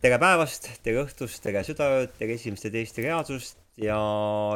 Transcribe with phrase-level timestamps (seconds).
[0.00, 3.98] tere päevast, tere õhtust, tere südaööd, tere esimest ja teist reaalsust ja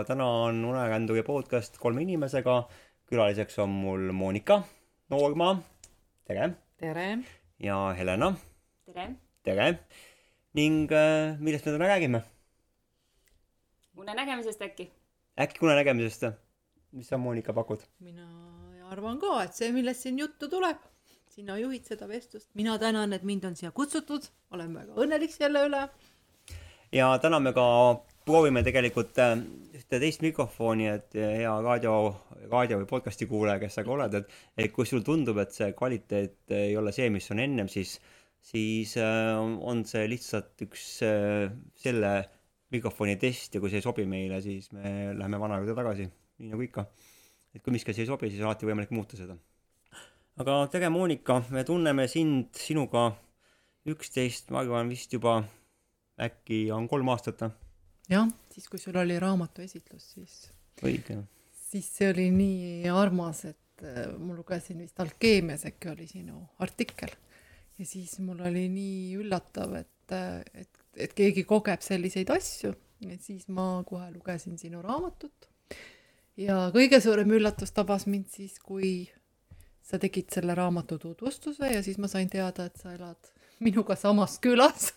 [0.09, 2.62] täna on Uneränduri podcast kolme inimesega.
[3.05, 4.62] külaliseks on mul Monika,
[5.12, 5.50] Noorma,
[6.25, 6.49] tere,
[6.80, 7.04] tere!
[7.61, 8.30] ja Helena,
[8.89, 9.07] tere!
[9.45, 9.68] tere!
[10.57, 12.22] ning äh, millest me täna räägime?
[14.00, 14.89] unenägemisest äkki?
[15.36, 16.25] äkki unenägemisest?
[16.93, 17.85] mis sa, Monika, pakud?
[18.00, 18.25] mina
[18.89, 20.81] arvan ka, et see, millest siin juttu tuleb,
[21.34, 25.64] sina juhid seda vestlust, mina tänan, et mind on siia kutsutud, olen väga õnnelik selle
[25.68, 25.84] üle.
[26.94, 27.64] ja täna me ka
[28.24, 29.34] proovime tegelikult äh,
[29.76, 31.94] ühte teist mikrofoni, et äh, hea raadio,
[32.52, 35.72] raadio või podcast'i kuulaja, kes sa ka oled, et, et kui sul tundub, et see
[35.77, 37.96] kvaliteet ei ole see, mis on ennem, siis,
[38.44, 40.86] siis äh, on see lihtsalt üks
[41.82, 42.14] selle
[42.74, 46.06] mikrofoni test ja kui see ei sobi meile, siis me läheme vana juurde tagasi,
[46.41, 46.86] nii nagu ikka.
[47.54, 49.36] et kui miski asi ei sobi, siis alati võimalik muuta seda.
[50.40, 53.12] Aga tere, Monika, me tunneme sind, sinuga
[53.86, 55.42] üksteist, ma arvan, vist juba
[56.20, 57.44] äkki on kolm aastat
[58.10, 60.34] jah, siis kui sul oli raamatu esitlus, siis
[60.82, 61.20] õige.
[61.70, 67.14] siis see oli nii armas, et äh, ma lugesin vist Alkeemias äkki oli sinu artikkel.
[67.78, 72.74] Ja siis mul oli nii üllatav, et, äh, et, et keegi kogeb selliseid asju,
[73.06, 75.50] et siis ma kohe lugesin sinu raamatut.
[76.36, 79.06] ja kõige suurem üllatus tabas mind siis, kui
[79.84, 84.38] sa tegid selle raamatu tutvustuse ja siis ma sain teada, et sa elad minuga samas
[84.41, 84.92] külas.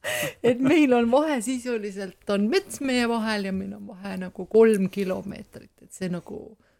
[0.42, 4.86] Et meil on vahe sisuliselt on mets meie vahel ja meil on vahe nagu kolm
[4.88, 6.38] kilomeetrit, et see nagu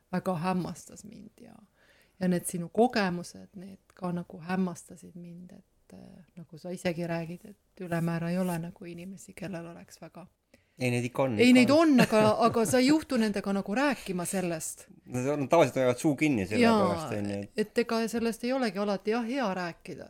[0.08, 1.52] väga hämmastas mind ja,
[2.16, 7.44] ja need sinu kogemused, need ka nagu hämmastasid mind, et äh, nagu sa isegi räägid,
[7.44, 10.24] et ülemäära ei ole nagu inimesi, kellel oleks väga
[10.80, 11.38] ei, neid ikka on.
[11.38, 14.86] ei, neid on, aga, aga sa ei juhtu nendega nagu rääkima sellest.
[15.10, 17.42] Nad on, tavaliselt hoiavad suu kinni selle pärast, onju.
[17.64, 20.08] et ega sellest ei olegi alati jah, hea rääkida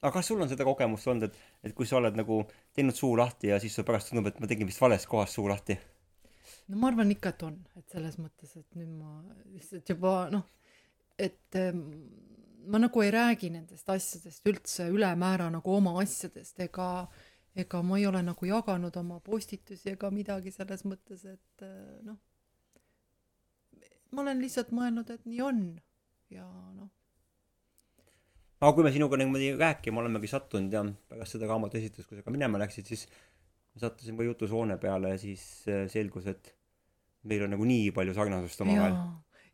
[0.00, 2.42] aga kas sul on seda kogemust olnud, et, et kui sa oled nagu
[2.76, 5.48] teinud suu lahti ja siis sul pärast tundub, et ma tegin vist vales kohas suu
[5.50, 5.76] lahti?
[6.70, 9.20] no ma arvan ikka, et on, et selles mõttes, et nüüd ma
[9.52, 10.46] lihtsalt juba noh,
[11.20, 11.82] et ähm,
[12.70, 16.88] ma nagu ei räägi nendest asjadest üldse ülemäära nagu oma asjadest ega
[17.64, 22.18] ega ma ei ole nagu jaganud oma postitusi ega midagi selles mõttes, et äh, noh,
[24.12, 25.62] ma olen lihtsalt mõelnud, et nii on
[26.30, 26.90] ja noh
[28.60, 32.24] aga kui me sinuga niimoodi rääkima olemegi sattunud ja pärast seda raamatu esitlust, kui sa
[32.26, 36.52] ka minema läksid, siis me sattusime jutushoone peale ja siis äh, selgus, et
[37.30, 38.98] meil on nagu nii palju sarnasust omavahel.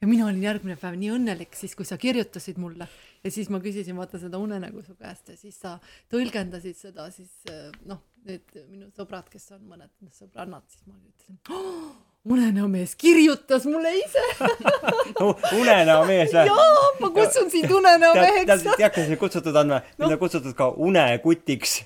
[0.00, 2.88] Ja mina olin järgmine päev nii õnnelik siis, kui sa kirjutasid mulle.
[3.24, 5.76] Ja siis ma küsisin vaata seda unenägu su käest ja siis sa
[6.12, 11.40] tõlgendasid seda siis äh, noh, need minu sõbrad, kes on mõned sõbrannad, siis ma ütlesin
[11.54, 11.96] oh,
[12.26, 14.24] unenäomees kirjutas mulle ise
[15.60, 16.46] unenäomees või?
[16.48, 18.66] jaa, ma kutsun sind unenäomeheks.
[18.66, 20.02] tead, kes sind kutsutud on või no.?
[20.02, 21.78] mind on kutsutud ka unekutiks.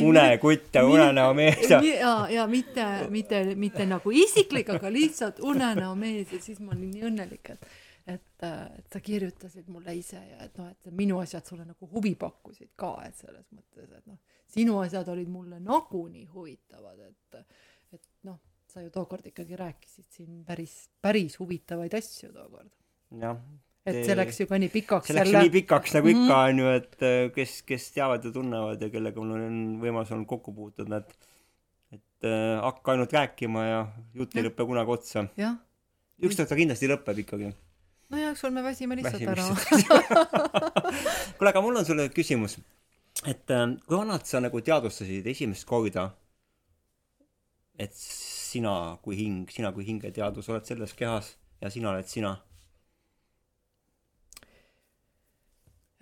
[0.00, 1.70] unekutt ja unenäomees.
[1.70, 7.06] ja, ja mitte, mitte, mitte nagu isiklik, aga lihtsalt unenäomees ja siis ma olin nii
[7.10, 7.70] õnnelik, et
[8.08, 8.42] et,
[8.78, 12.70] et sa kirjutasid mulle ise ja et noh, et minu asjad sulle nagu huvi pakkusid
[12.76, 14.16] ka, et selles mõttes, et noh,
[14.48, 17.42] sinu asjad olid mulle nagunii huvitavad, et
[18.78, 22.70] sa ju tookord ikkagi rääkisid siin päris, päris huvitavaid asju tookord.
[23.20, 23.40] jah.
[23.88, 25.10] et see läks ju ka nii pikaks.
[25.10, 26.42] see läks ju nii pikaks nagu ikka mhm.
[26.44, 30.30] on ju, et äh, kes, kes teavad ja tunnevad ja kellega mul on võimalus olnud
[30.30, 31.16] kokku puutuda, et
[31.96, 33.80] et äh, hakka ainult rääkima ja
[34.20, 35.26] jutt ei lõpe kunagi otsa.
[36.22, 37.50] ükskord ta kindlasti lõpeb ikkagi.
[38.14, 40.22] no ja ükskord me väsime lihtsalt väsime ära.
[41.38, 42.60] kuule, aga mul on sulle küsimus.
[43.26, 46.12] et äh, kui vanalt sa nagu teadvustasid esimest korda,
[47.74, 47.94] et
[48.48, 48.72] sina
[49.04, 52.34] kui hing, sina kui hingeteadvus oled selles kehas ja sina oled sina?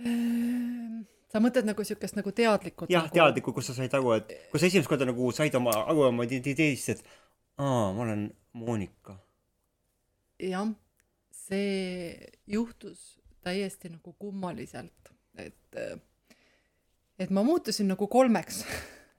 [0.04, 2.90] Ehm, sa mõtled nagu siukest nagu teadlikult?
[2.92, 5.74] jah nagu..., teadlikult, kus sa said aru, et kui sa esimest korda nagu said oma,
[5.90, 7.06] aru oma identiteedist, et
[7.56, 8.26] aa, ma olen
[8.60, 9.16] Monika.
[10.42, 10.68] jah,
[11.32, 12.12] see
[12.52, 13.16] juhtus
[13.46, 15.80] täiesti nagu kummaliselt, et,
[17.18, 18.64] et ma muutusin nagu kolmeks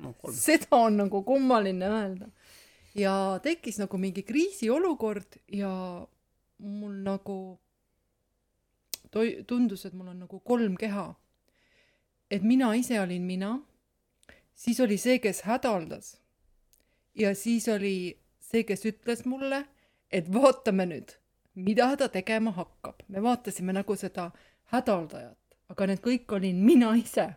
[0.03, 0.13] no,.
[0.45, 2.29] seda on nagu kummaline öelda
[2.97, 5.71] ja tekkis nagu mingi kriisiolukord ja
[6.57, 7.59] mul nagu
[9.11, 11.13] toi-, tundus, et mul on nagu kolm keha.
[12.31, 13.59] et mina ise olin mina,
[14.55, 16.17] siis oli see, kes hädaldas
[17.15, 19.63] ja siis oli see, kes ütles mulle,
[20.11, 21.13] et vaatame nüüd,
[21.55, 23.03] mida ta tegema hakkab.
[23.07, 24.31] me vaatasime nagu seda
[24.73, 25.37] hädaldajat,
[25.69, 27.29] aga need kõik olin mina ise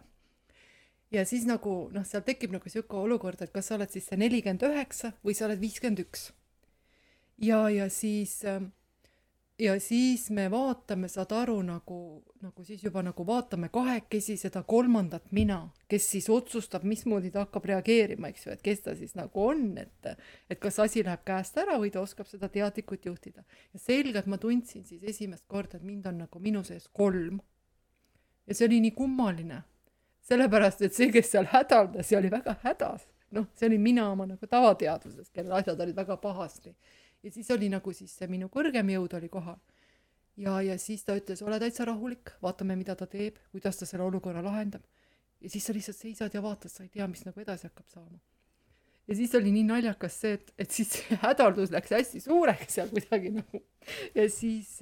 [1.11, 4.21] ja siis nagu noh, seal tekib nagu sihuke olukord, et kas sa oled siis see
[4.21, 6.31] nelikümmend üheksa või sa oled viiskümmend üks.
[7.39, 8.61] ja, ja siis äh,
[9.61, 11.99] ja siis me vaatame, saad aru, nagu,
[12.41, 15.59] nagu siis juba nagu vaatame kahekesi seda kolmandat mina,
[15.89, 19.67] kes siis otsustab, mismoodi ta hakkab reageerima, eks ju, et kes ta siis nagu on,
[19.79, 20.13] et
[20.51, 23.45] et kas asi läheb käest ära või ta oskab seda teadlikult juhtida.
[23.73, 27.41] ja selgelt ma tundsin siis esimest korda, et mind on nagu minu sees kolm.
[28.47, 29.63] ja see oli nii kummaline,
[30.29, 33.07] sellepärast et see, kes seal hädaldas ja oli väga hädas,
[33.37, 36.75] noh, see olin mina oma nagu tavateadvuses, kellel asjad olid väga pahasti
[37.23, 39.59] ja siis oli nagu siis see minu kõrgem jõud oli kohal.
[40.37, 44.05] ja, ja siis ta ütles, ole täitsa rahulik, vaatame, mida ta teeb, kuidas ta selle
[44.05, 44.83] olukorra lahendab.
[45.41, 48.21] ja siis sa lihtsalt seisad ja vaatad, sa ei tea, mis nagu edasi hakkab saama.
[49.09, 52.93] ja siis oli nii naljakas see, et, et siis see hädaldus läks hästi suureks seal
[52.93, 53.65] kuidagi nagu
[54.15, 54.79] ja siis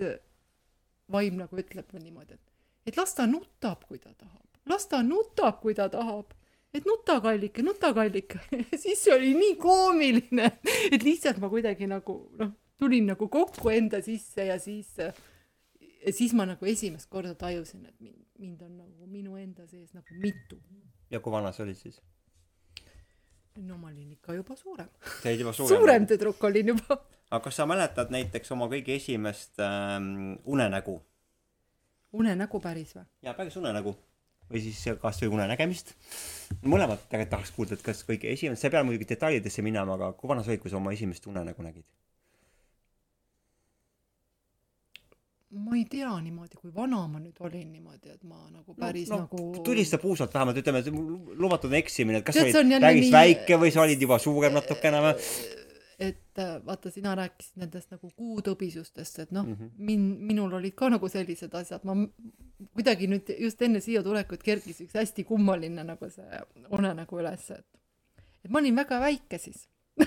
[1.10, 2.52] vaim nagu ütleb niimoodi, et,
[2.86, 6.34] et las ta nutab, kui ta tahab, las ta nutab, kui ta tahab
[6.74, 8.40] et nuta kallike, nuta kallike
[8.82, 10.50] siis see oli nii koomiline,
[10.92, 14.92] et lihtsalt ma kuidagi nagu noh, tulin nagu kokku enda sisse ja siis,
[16.12, 20.20] siis ma nagu esimest korda tajusin, et mind, mind on nagu minu enda sees nagu
[20.22, 20.60] mitu.
[21.10, 22.00] ja kui vana sa olid siis?
[23.58, 24.90] no ma olin ikka juba suurem.
[25.22, 25.76] sa olid juba suurem?
[25.76, 27.00] suurem tüdruk olin juba.
[27.30, 31.00] aga kas sa mäletad näiteks oma kõige esimest ähm, unenägu?
[32.12, 33.08] unenägu päris või?
[33.24, 33.96] jaa, päris unenägu
[34.48, 35.94] või siis kas või unenägemist.
[36.64, 40.12] mõlemat tegelikult tahaks kuulda, et kas kõige esimene, sa ei pea muidugi detailidesse minema, aga
[40.16, 41.86] kui vana sa olid, kui sa oma esimest unenägu nägid?
[45.48, 49.22] ma ei tea niimoodi, kui vana ma nüüd olin niimoodi, et ma nagu päris no,
[49.22, 50.82] no, nagu tulista puusalt vähemalt, ütleme,
[51.40, 53.14] lubatud on eksimine, et kas Tead, sa olid päris nii...
[53.14, 55.30] väike või sa olid juba suurem natukene või?
[55.98, 60.74] Et äh, vaata, sina rääkisid nendest nagu kuutõbisustest, et noh mm -hmm., min-, minul olid
[60.78, 61.96] ka nagu sellised asjad, ma
[62.74, 67.66] kuidagi nüüd just enne siia tulekut kerkis üks hästi kummaline nagu see unenägu üles, et
[68.44, 69.68] et ma olin väga väike siis.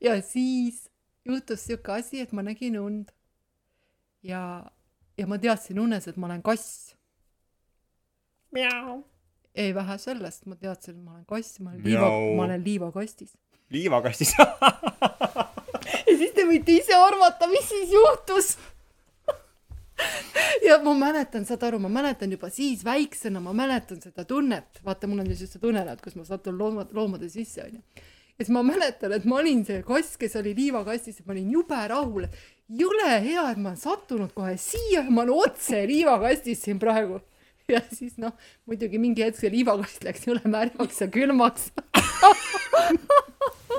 [0.00, 0.90] Ja siis
[1.24, 3.10] juhtus sihuke asi, et ma nägin und.
[4.22, 4.70] Ja,
[5.18, 6.94] ja ma teadsin unes, et ma olen kass.
[9.54, 13.34] ei, vähe sellest, ma teadsin, et ma olen kass, ma olen liiva, ma olen liivakastis
[13.74, 18.56] liivakastis ja siis te võite ise arvata, mis siis juhtus
[20.66, 25.08] ja ma mäletan, saad aru, ma mäletan juba siis väiksena, ma mäletan seda tunnet, vaata,
[25.10, 27.80] mul on see tunnelaad, kus ma satun loomad, loomade sisse, onju.
[28.38, 31.50] ja siis ma mäletan, et ma olin see kass, kes oli liivakastis ja ma olin
[31.56, 32.38] jube rahul, et
[32.82, 37.20] jõle hea, et ma olen sattunud kohe siia ma olen otse liivakastis siin praegu.
[37.68, 38.32] ja siis noh,
[38.64, 41.68] muidugi mingi hetk see liivakast läks jõle märjaks ja külmaks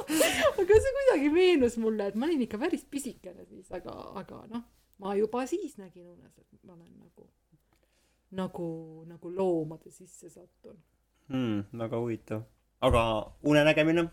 [0.09, 4.63] aga see kuidagi meenus mulle, et ma olin ikka päris pisikene siis, aga, aga noh,
[5.03, 7.27] ma juba siis nägin unes, et ma olen nagu,
[8.39, 8.69] nagu,
[9.09, 10.81] nagu loomade sisse sattunud
[11.29, 11.79] hmm,.
[11.83, 12.45] väga huvitav.
[12.81, 13.03] aga
[13.43, 14.05] unenägemine,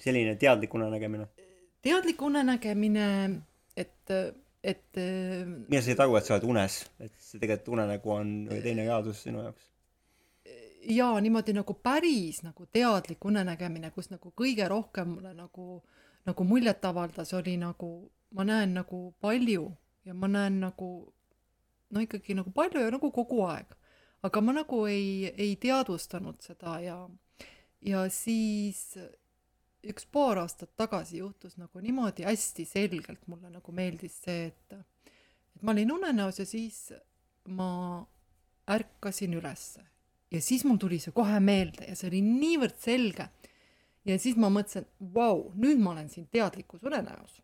[0.00, 1.28] selline teadlik unenägemine?
[1.82, 3.06] teadlik unenägemine,
[3.76, 4.10] et,
[4.62, 5.00] et.
[5.68, 9.24] millal sa said aru, et sa oled unes, et see tegelikult unenägu on teine reaalsus
[9.26, 9.72] sinu jaoks?
[10.88, 15.82] Jaa, niimoodi nagu päris nagu teadlik unenägemine, kus nagu kõige rohkem mulle nagu,
[16.26, 17.90] nagu muljet avaldas, oli nagu,
[18.30, 19.66] ma näen nagu palju
[20.04, 20.90] ja ma näen nagu
[21.90, 23.74] no ikkagi nagu palju ja nagu kogu aeg.
[24.22, 26.96] aga ma nagu ei, ei teadvustanud seda ja,
[27.80, 28.96] ja siis
[29.86, 34.78] üks paar aastat tagasi juhtus nagu niimoodi hästi selgelt, mulle nagu meeldis see, et,
[35.54, 36.88] et ma olin unenäos ja siis
[37.46, 38.02] ma
[38.66, 39.84] ärkasin ülesse
[40.36, 43.28] ja siis mul tuli see kohe meelde ja see oli niivõrd selge.
[44.06, 47.40] ja siis ma mõtlesin, vau, nüüd ma olen siin teadlikus unenäos.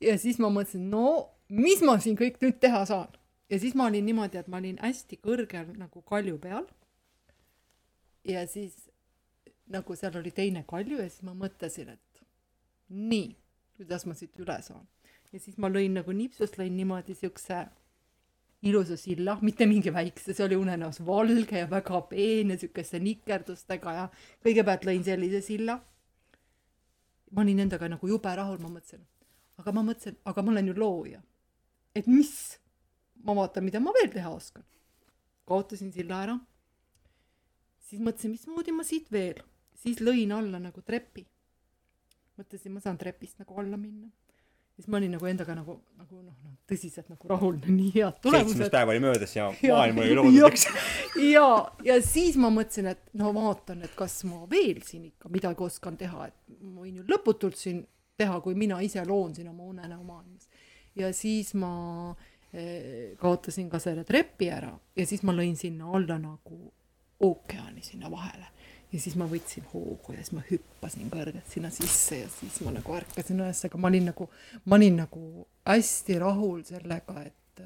[0.00, 3.12] ja siis ma mõtlesin, no mis ma siin kõik nüüd teha saan.
[3.50, 6.66] ja siis ma olin niimoodi, et ma olin hästi kõrgel nagu kalju peal.
[8.24, 8.88] ja siis
[9.66, 12.26] nagu seal oli teine kalju ja siis ma mõtlesin, et
[12.88, 13.36] nii,
[13.76, 14.88] kuidas ma siit üle saan.
[15.32, 17.66] ja siis ma lõin nagu nipsust lõin niimoodi siukse
[18.64, 24.04] ilusa silla, mitte mingi väikse, see oli unenäos valge ja väga peene, siukeste nikerdustega ja
[24.44, 25.80] kõigepealt lõin sellise silla.
[27.34, 29.02] ma olin endaga nagu jube rahul, ma mõtlesin,
[29.58, 31.22] aga ma mõtlesin, aga ma olen ju looja.
[31.94, 32.58] et mis,
[33.24, 34.64] ma vaatan, mida ma veel teha oskan.
[35.44, 36.38] kaotasin silla ära.
[37.78, 39.42] siis mõtlesin, mismoodi ma siit veel,
[39.74, 41.26] siis lõin alla nagu trepi.
[42.38, 44.08] mõtlesin, ma saan trepist nagu alla minna
[44.76, 48.54] siis ma olin nagu endaga nagu, nagu noh, noh tõsiselt nagu rahul, nii head tulemused.
[48.54, 50.68] seitsmes päev oli möödas ja, ja maailm oli loodud,
[51.28, 51.48] ja,
[51.84, 55.98] ja siis ma mõtlesin, et no vaatan, et kas ma veel siin ikka midagi oskan
[56.00, 57.82] teha, et ma võin ju lõputult siin
[58.18, 60.48] teha, kui mina ise loon siin oma unenäo maailmas.
[60.96, 61.74] ja siis ma
[62.52, 66.64] eh, kaotasin ka selle trepi ära ja siis ma lõin sinna alla nagu
[67.24, 68.50] ookeani sinna vahele
[68.94, 72.70] ja siis ma võtsin hoogu ja siis ma hüppasin kõrgelt sinna sisse ja siis ma
[72.76, 74.28] nagu ärkasin üles, aga ma olin nagu,
[74.70, 75.22] ma olin nagu
[75.66, 77.64] hästi rahul sellega, et,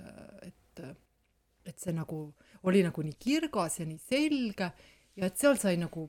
[0.49, 0.83] et,
[1.69, 2.23] et see nagu
[2.69, 4.71] oli nagu nii kirgas ja nii selge
[5.19, 6.09] ja et seal sai nagu,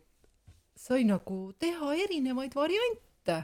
[0.79, 3.43] sai nagu teha erinevaid variante.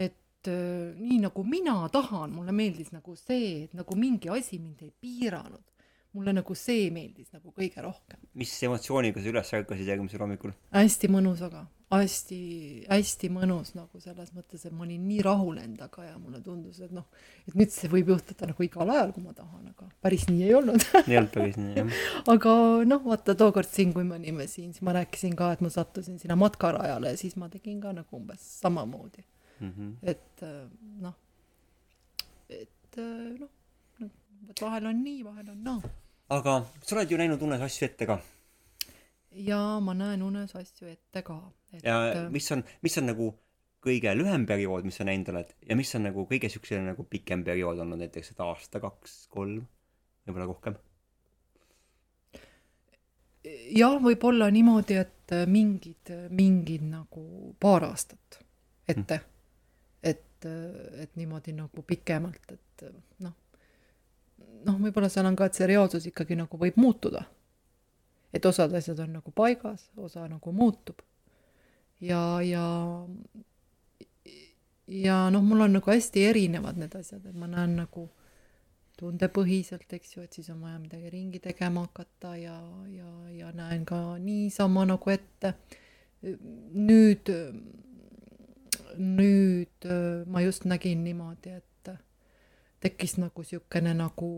[0.00, 4.80] et äh, nii nagu mina tahan, mulle meeldis nagu see, et nagu mingi asi mind
[4.86, 5.75] ei piiranud
[6.16, 8.20] mulle nagu see meeldis nagu kõige rohkem.
[8.34, 10.54] mis emotsiooniga sa üles ärkasid järgmisel hommikul?
[10.74, 12.38] hästi mõnus, aga hästi,
[12.90, 16.90] hästi mõnus nagu selles mõttes, et ma olin nii rahul endaga ja mulle tundus, et
[16.94, 17.06] noh,
[17.46, 20.56] et nüüd see võib juhtuda nagu igal ajal, kui ma tahan, aga päris nii ei
[20.58, 22.00] olnud ei olnud päris nii, jah.
[22.34, 22.54] aga
[22.90, 26.18] noh, vaata tookord siin, kui me olime siin, siis ma rääkisin ka, et ma sattusin
[26.22, 29.22] sinna matkarajale ja siis ma tegin ka nagu umbes samamoodi
[29.60, 29.70] mm.
[29.70, 29.92] -hmm.
[30.02, 30.42] et
[31.04, 31.14] noh,
[32.50, 32.98] et
[33.38, 33.52] noh,
[34.02, 34.10] noh,
[34.58, 35.94] vahel on nii, vahel on naa no
[36.32, 38.18] aga sa oled ju näinud unes asju ette ka?
[39.46, 41.36] jaa, ma näen unes asju ette ka
[41.72, 41.84] et....
[41.84, 43.30] ja mis on, mis on nagu
[43.86, 47.44] kõige lühem periood, mis sa näinud oled ja mis on nagu kõige siukene nagu pikem
[47.46, 49.62] periood olnud, näiteks et aasta, kaks, kolm,
[50.26, 50.80] võib-olla rohkem?
[53.76, 58.40] jah, võib olla niimoodi, et mingid, mingid nagu paar aastat
[58.88, 59.32] ette hmm..
[60.10, 60.48] et,
[61.06, 62.88] et niimoodi nagu pikemalt, et
[63.22, 63.38] noh
[64.66, 67.24] noh, võib-olla seal on ka, et see reaalsus ikkagi nagu võib muutuda.
[68.32, 71.00] et osad asjad on nagu paigas, osa nagu muutub.
[72.00, 72.66] ja, ja
[74.86, 78.08] ja noh, mul on nagu hästi erinevad need asjad, et ma näen nagu
[78.96, 82.56] tundepõhiselt, eks ju, et siis on vaja midagi ringi tegema hakata ja,
[82.88, 85.54] ja, ja näen ka niisama nagu ette.
[86.72, 87.28] nüüd,
[88.96, 89.88] nüüd
[90.26, 91.75] ma just nägin niimoodi, et
[92.80, 94.30] tekkis nagu niisugune nagu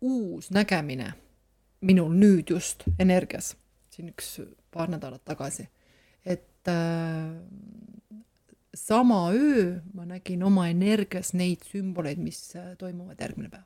[0.00, 1.12] uus nägemine
[1.86, 3.54] minul nüüd just energias,
[3.92, 4.36] siin üks
[4.74, 5.66] paar nädalat tagasi,
[6.24, 7.36] et äh,
[8.76, 13.64] sama öö ma nägin oma energias neid sümboleid, mis äh, toimuvad järgmine päev.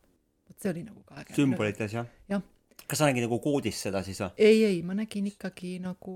[0.49, 1.35] vot see oli nagu ka äge.
[1.38, 2.07] sümbolites jah?
[2.28, 2.42] jah.
[2.87, 4.30] kas sa nägid nagu koodis seda siis või?
[4.37, 6.14] ei, ei, ma nägin ikkagi nagu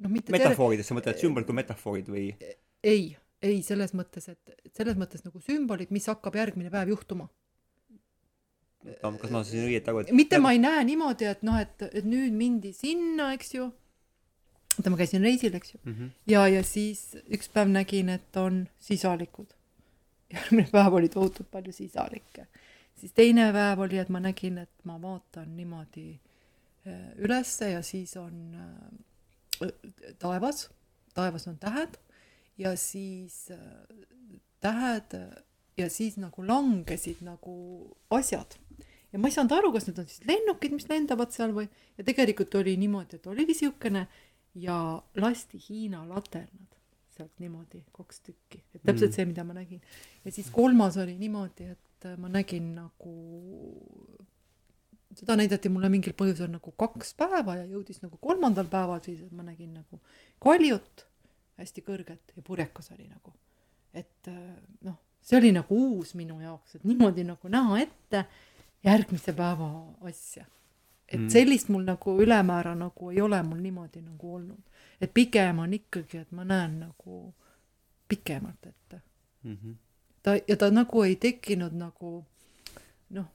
[0.00, 2.30] noh, mitte metafoorides, sa mõtled sümbolid kui metafoorid või?
[2.82, 7.28] ei ei, selles mõttes, et selles mõttes nagu sümbolid, mis hakkab järgmine päev juhtuma.
[8.80, 12.04] kas ma sain õieti aru, et mitte ma ei näe niimoodi, et noh, et, et
[12.04, 13.68] nüüd mindi sinna, eks ju.
[14.76, 15.92] oota, ma käisin reisil, eks ju mm.
[15.92, 16.10] -hmm.
[16.32, 19.54] ja, ja siis üks päev nägin, et on sisalikud.
[20.32, 22.46] järgmine päev oli tohutult palju sisalikke.
[22.96, 26.20] siis teine päev oli, et ma nägin, et ma vaatan niimoodi
[26.86, 29.72] äh, ülesse ja siis on äh,
[30.18, 30.70] taevas,
[31.14, 31.98] taevas on tähed
[32.60, 33.58] ja siis äh,
[34.60, 35.16] tähed
[35.80, 37.54] ja siis nagu langesid nagu
[38.10, 38.56] asjad.
[39.12, 41.66] ja ma ei saanud aru, kas need on siis lennukid, mis lendavad seal või,
[41.98, 44.04] ja tegelikult oli niimoodi, et oligi siukene
[44.54, 44.76] ja
[45.18, 46.76] lasti Hiina laternad
[47.16, 49.16] sealt niimoodi kaks tükki, et täpselt mm.
[49.16, 49.80] see, mida ma nägin.
[50.24, 53.14] ja siis kolmas oli niimoodi, et ma nägin nagu,
[55.16, 59.34] seda näidati mulle mingil põhjusel nagu kaks päeva ja jõudis nagu kolmandal päeval siis, et
[59.36, 60.00] ma nägin nagu
[60.40, 61.09] kaljut
[61.60, 63.32] hästi kõrget ja purjekas oli nagu.
[63.94, 64.54] et äh,
[64.86, 68.24] noh, see oli nagu uus minu jaoks, et niimoodi nagu näha ette
[68.84, 69.68] järgmise päeva
[70.08, 70.46] asja.
[71.08, 71.28] et mm.
[71.28, 74.62] sellist mul nagu ülemäära nagu ei ole mul niimoodi nagu olnud.
[75.00, 77.34] et pigem on ikkagi, et ma näen nagu
[78.08, 79.00] pikemalt ette
[79.42, 79.56] mm.
[79.56, 79.74] -hmm.
[80.22, 82.24] ta ja ta nagu ei tekkinud nagu
[83.10, 83.26] noh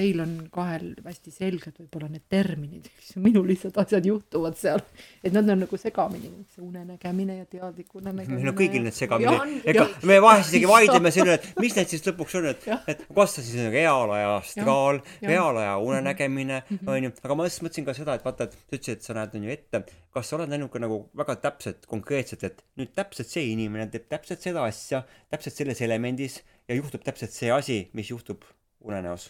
[0.00, 4.82] teil on kahel hästi selged võib-olla need terminid, eks ju, minul lihtsalt asjad juhtuvad seal,
[5.22, 8.38] et nad on nagu segamini, see unenägemine ja teadlik unenägemine.
[8.38, 11.92] meil on kõigil need segamini, ega me vahest isegi vaidleme selle üle, et mis need
[11.92, 16.92] siis lõpuks on, et, et kas ta siis on reaalaja astraal, reaalaja unenägemine mm, -hmm.
[16.94, 19.36] onju, aga ma just mõtlesin ka seda, et vaata, et sa ütlesid, et sa näed,
[19.36, 19.82] on ju ette,
[20.16, 24.08] kas sa oled näinud ka nagu väga täpselt, konkreetselt, et nüüd täpselt see inimene teeb
[24.08, 28.48] täpselt seda asja, täpselt selles elemendis ja juhtub täpselt see asi, mis juhtub
[28.80, 29.28] unenäos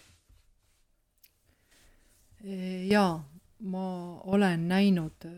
[2.88, 3.24] jaa,
[3.60, 5.32] ma olen näinud äh,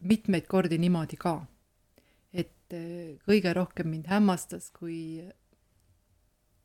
[0.00, 1.34] mitmeid kordi niimoodi ka,
[2.32, 5.22] et äh, kõige rohkem mind hämmastas, kui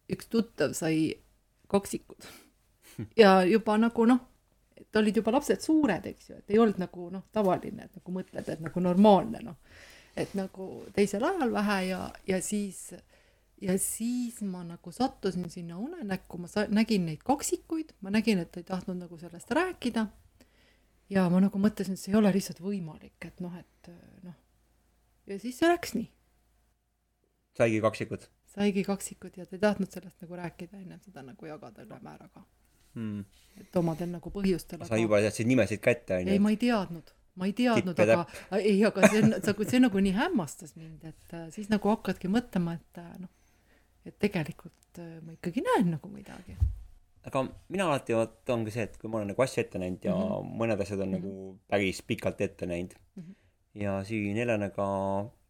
[0.09, 1.13] üks tuttav sai
[1.69, 2.25] kaksikud
[3.21, 4.21] ja juba nagu noh,
[4.77, 8.17] et olid juba lapsed suured, eks ju, et ei olnud nagu noh, tavaline, et nagu
[8.17, 9.57] mõtled, et nagu normaalne noh,
[10.17, 13.12] et nagu teisel ajal vähe ja, ja siis äh,
[13.63, 18.51] ja siis ma nagu sattusin sinna unenäkku, ma sa-, nägin neid kaksikuid, ma nägin, et
[18.51, 20.07] ta ei tahtnud nagu sellest rääkida.
[21.09, 23.91] ja ma nagu mõtlesin, et see ei ole lihtsalt võimalik, et noh, et
[24.23, 24.35] noh.
[25.27, 26.09] ja siis see läks nii.
[27.57, 28.27] saigi kaksikud?
[28.53, 32.43] saigi kaksikud ja ta ei tahtnud sellest nagu rääkida enne seda nagu jagada ülemääraga
[32.93, 33.25] hmm..
[33.61, 34.85] et omadel nagu põhjustel.
[34.87, 36.35] sa juba teadsid nimesid ka ette, onju?
[36.35, 38.25] ei, ma ei teadnud ma ei teadnud, aga
[38.59, 39.31] ei, aga see on,
[39.65, 43.31] see, nagu nii hämmastas mind, et äh, siis nagu hakkadki mõtlema, et äh, noh,
[44.05, 46.57] et tegelikult äh, ma ikkagi näen nagu midagi.
[47.29, 50.15] aga mina alati vot ongi see, et kui ma olen nagu asju ette näinud ja
[50.15, 50.57] mm -hmm.
[50.61, 51.37] mõned asjad on mm -hmm.
[51.37, 53.23] nagu päris pikalt ette näinud mm.
[53.23, 53.35] -hmm.
[53.83, 54.87] ja siin Helenega,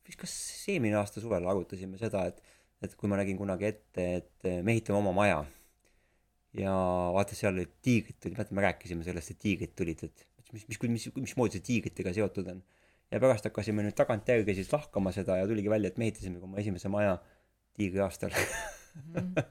[0.07, 0.35] vist kas
[0.67, 2.43] eelmine aasta suvel arutasime seda, et,
[2.81, 5.45] et kui ma nägin kunagi ette, et me ehitame oma maja
[6.53, 6.73] ja
[7.13, 10.79] vaata, seal olid tiigrid tulid, vaata me rääkisime sellest, et tiigrid tulid, et mis, mis,
[10.95, 12.63] mis, mismoodi see tiigritega seotud on.
[13.13, 16.57] ja pärast hakkasime nüüd tagantjärgi siis lahkama seda ja tuligi välja, et me ehitasime oma
[16.61, 17.17] esimese maja
[17.77, 19.13] tiigri aastal mm.
[19.13, 19.45] -hmm.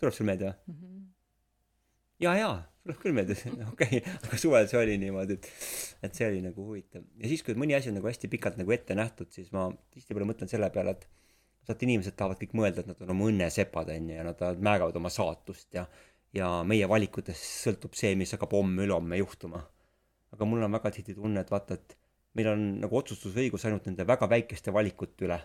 [0.00, 1.06] tuleb sul meelde või mm -hmm.?
[2.26, 2.50] ja, ja
[2.82, 3.36] tuleb küll meelde,
[3.72, 5.48] okei okay., aga suvel see oli niimoodi, et,
[6.08, 7.06] et see oli nagu huvitav.
[7.20, 10.28] ja siis, kui mõni asi on nagu hästi pikalt nagu ette nähtud, siis ma tihtipeale
[10.32, 11.08] mõtlen selle peale, et
[11.68, 15.12] vaata, inimesed tahavad kõik mõelda, et nad on oma õnnesepad, onju, ja nad määravad oma
[15.12, 15.86] saatust ja
[16.36, 19.64] ja meie valikutest sõltub see, mis hakkab homme-ülehomme juhtuma.
[20.30, 21.96] aga mul on väga tihti tunne, et vaata, et
[22.38, 25.40] meil on nagu otsustusõigus ainult nende väga väikeste valikute üle.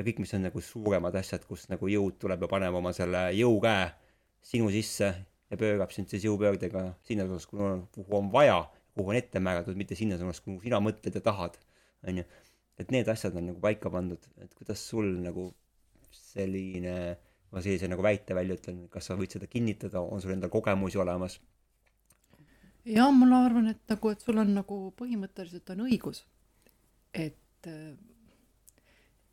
[0.00, 3.26] Ja kõik, mis on nagu suuremad asjad, kus nagu jõud tuleb ja paneb oma selle
[3.36, 3.90] jõukäe
[4.50, 5.10] sinu sisse
[5.50, 7.46] ja pöörab sind siis jõupöördega sinna suunas,
[7.92, 8.62] kuhu on vaja,
[8.96, 11.58] kuhu on ette määratud, mitte sinna suunas, kuhu sina mõtled ja tahad,
[12.08, 12.24] onju.
[12.80, 15.50] et need asjad on nagu paika pandud, et kuidas sul nagu
[16.16, 16.96] selline
[17.50, 21.00] ma sellise nagu väite välja ütlen, kas sa võid seda kinnitada, on sul endal kogemusi
[21.02, 21.40] olemas?
[22.86, 26.24] jaa, ma arvan, et nagu, et sul on nagu põhimõtteliselt on õigus.
[27.12, 27.68] et,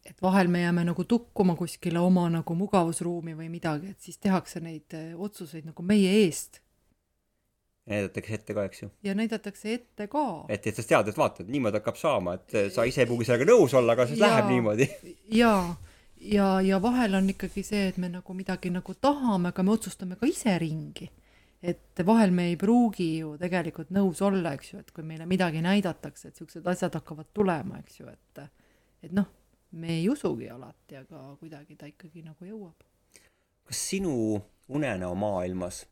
[0.07, 4.63] et vahel me jääme nagu tukkuma kuskile oma nagu mugavusruumi või midagi, et siis tehakse
[4.63, 6.61] neid eh, otsuseid nagu meie eest.
[7.87, 8.89] näidatakse ette ka, eks ju.
[9.03, 10.27] ja näidatakse ette ka.
[10.49, 13.27] et, et sa tead, et vaata, et niimoodi hakkab saama, et sa ise ei pruugi
[13.27, 14.89] sellega nõus olla, aga siis ja, läheb niimoodi.
[15.41, 15.75] jaa
[16.21, 20.17] ja, ja vahel on ikkagi see, et me nagu midagi nagu tahame, aga me otsustame
[20.19, 21.09] ka ise ringi.
[21.61, 25.61] et vahel me ei pruugi ju tegelikult nõus olla, eks ju, et kui meile midagi
[25.65, 28.43] näidatakse, et siuksed asjad hakkavad tulema, eks ju, et
[29.03, 29.25] et noh,
[29.71, 32.85] me ei usugi alati, aga kuidagi ta ikkagi nagu jõuab.
[33.67, 35.85] kas sinu unenäo maailmas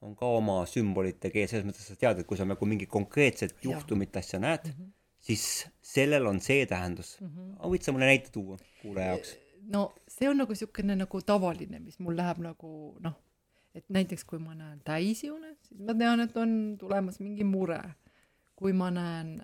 [0.00, 3.56] on ka oma sümbolite keel, selles mõttes sa tead, et kui sa nagu mingit konkreetset
[3.64, 4.92] juhtumit, asja näed mm, -hmm.
[5.18, 7.28] siis sellel on see tähendus mm.
[7.28, 7.70] -hmm.
[7.72, 9.36] võid sa mulle näite tuua kuulaja jaoks?
[9.62, 13.16] no see on nagu niisugune nagu tavaline, mis mul läheb nagu noh,
[13.74, 17.82] et näiteks kui ma näen täisjoone, siis ma tean, et on tulemas mingi mure.
[18.56, 19.42] kui ma näen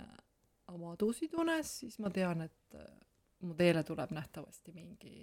[0.78, 2.78] madusid unes, siis ma tean, et
[3.44, 5.14] mu teele tuleb nähtavasti mingi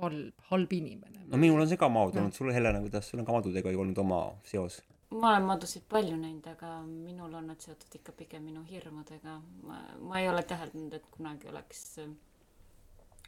[0.00, 1.24] halb, halb inimene.
[1.28, 3.98] no minul on see ka madu olnud, sul Helena, kuidas sul on ka madudega olnud
[4.04, 4.80] oma seos?
[5.14, 9.40] ma olen madusid palju näinud, aga minul on nad seotud ikka pigem minu hirmudega.
[9.62, 12.10] ma, ma ei ole täheldanud, et kunagi oleks äh,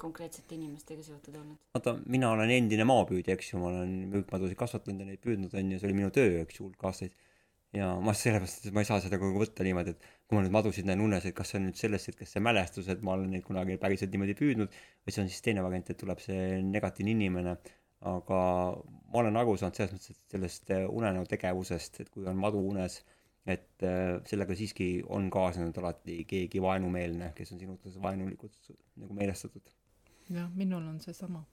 [0.01, 1.61] konkreetsete inimestega seotud olnud?
[1.77, 5.73] vaata, mina olen endine maapüüdja, eks ju, ma olen müükmadusid kasvatanud ja neid püüdnud, on
[5.73, 7.15] ju, see oli minu töö, eks ju, hulk aastaid.
[7.75, 10.55] Ja ma sellepärast, et ma ei saa seda kogu võtta niimoodi, et kui ma nüüd
[10.55, 13.33] madusid näen unes, et kas see on nüüd sellest hetkest see mälestus, et ma olen
[13.35, 17.17] neid kunagi päriselt niimoodi püüdnud, või see on siis teine variant, et tuleb see negatiivne
[17.17, 17.59] inimene.
[18.07, 18.39] aga
[19.11, 22.61] ma olen aru saanud selles mõttes, et sellest äh, unenäo tegevusest, et kui on madu
[22.61, 23.01] unes,
[23.49, 29.17] et äh, sellega siiski on kaasnenud alati keegi vaenumeelne, kes on sinu suhtes vaenulikult nagu
[29.17, 29.73] meelestatud
[30.31, 31.45] jah, minul on seesama.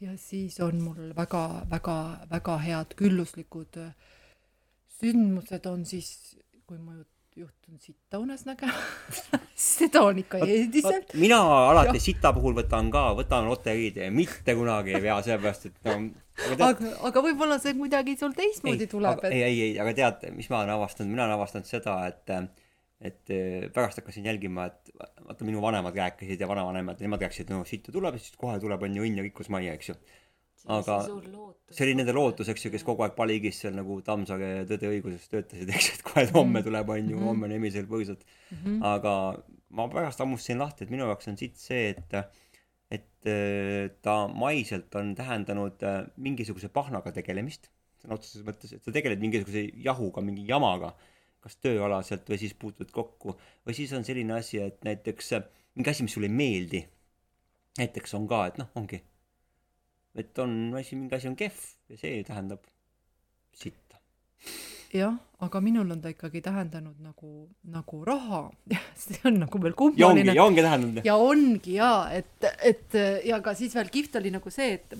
[0.00, 1.96] ja siis on mul väga, väga,
[2.30, 3.92] väga head külluslikud äh,
[4.96, 6.10] sündmused on siis,
[6.66, 6.96] kui ma
[7.36, 8.72] juhtun sitta unes nägema
[9.54, 11.14] seda on ikka endiselt.
[11.14, 12.04] mina alati ja.
[12.08, 15.96] sita puhul võtan ka, võtan loteriid mitte kunagi ei vea, sellepärast et no
[16.52, 19.24] aga, aga, aga võib-olla see kuidagi sul teistmoodi tuleb.
[19.24, 19.34] Et...
[19.36, 22.36] ei, ei, ei, aga tead, mis ma olen avastanud, mina olen avastanud seda, et
[23.04, 24.92] et eh, pärast hakkasin jälgima, et
[25.26, 28.86] vaata minu vanemad rääkisid ja vanavanemad, nemad rääkisid, no siit ta tuleb siis kohe tuleb
[28.88, 29.96] on ju õnn ja rikkus majja, eks ju.
[30.66, 34.90] Aga see oli nende lootus, eks ju, kes kogu aeg Paligis seal nagu Tammsaare Tõde
[34.90, 36.66] õiguses töötasid, eks et kohe homme mhm.
[36.68, 37.28] tuleb on ju, mhm.
[37.30, 38.58] homme on emisel põõsad mm.
[38.58, 38.82] -hmm.
[38.94, 39.14] aga
[39.76, 42.18] ma pärast hammustasin lahti, et minu jaoks on siit see, et
[42.90, 47.70] et eh, ta maiselt on tähendanud eh, mingisuguse pahnaga tegelemist,
[48.02, 50.94] sõna otseses mõttes, et sa tegeled mingisuguse jahuga, mingi jamaga
[51.46, 53.36] kas tööalaselt või siis puutud kokku.
[53.66, 55.44] või siis on selline asi, et näiteks äh,
[55.76, 56.86] mingi asi, mis sulle ei meeldi.
[57.78, 59.02] näiteks on ka, et noh, ongi.
[60.16, 61.58] Et on asi, mingi asi on kehv
[61.90, 62.60] ja see tähendab
[63.56, 63.96] sitta.
[64.94, 68.50] jah, aga minul on ta ikkagi tähendanud nagu, nagu raha.
[69.02, 70.34] see on nagu veel kummaline.
[70.34, 71.04] ja ongi, ja tähendanud.
[71.04, 72.90] ja ongi jaa, et, et
[73.28, 74.90] ja ka siis veel kihvt oli nagu see, et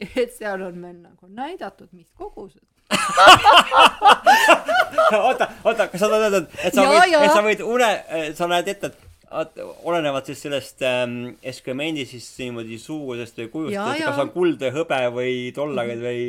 [0.00, 2.64] et seal on meil nagu näidatud, mis kogused
[5.28, 7.90] oota, oota, kas sa tahad öelda, et sa ja, võid, et sa võid une,
[8.38, 14.04] sa näed ette, et olenevalt siis sellest ähm, eskremendi siis niimoodi suurusest või kujust, et
[14.04, 16.22] kas on kuld või hõbe või dollarid või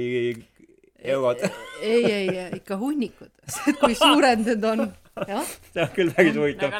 [1.01, 1.45] eurod.
[1.81, 3.31] Ei, ei, ei, ikka hunnikud,
[3.81, 4.85] kui suured need on
[5.27, 6.75] jah, see on küll päris huvitav.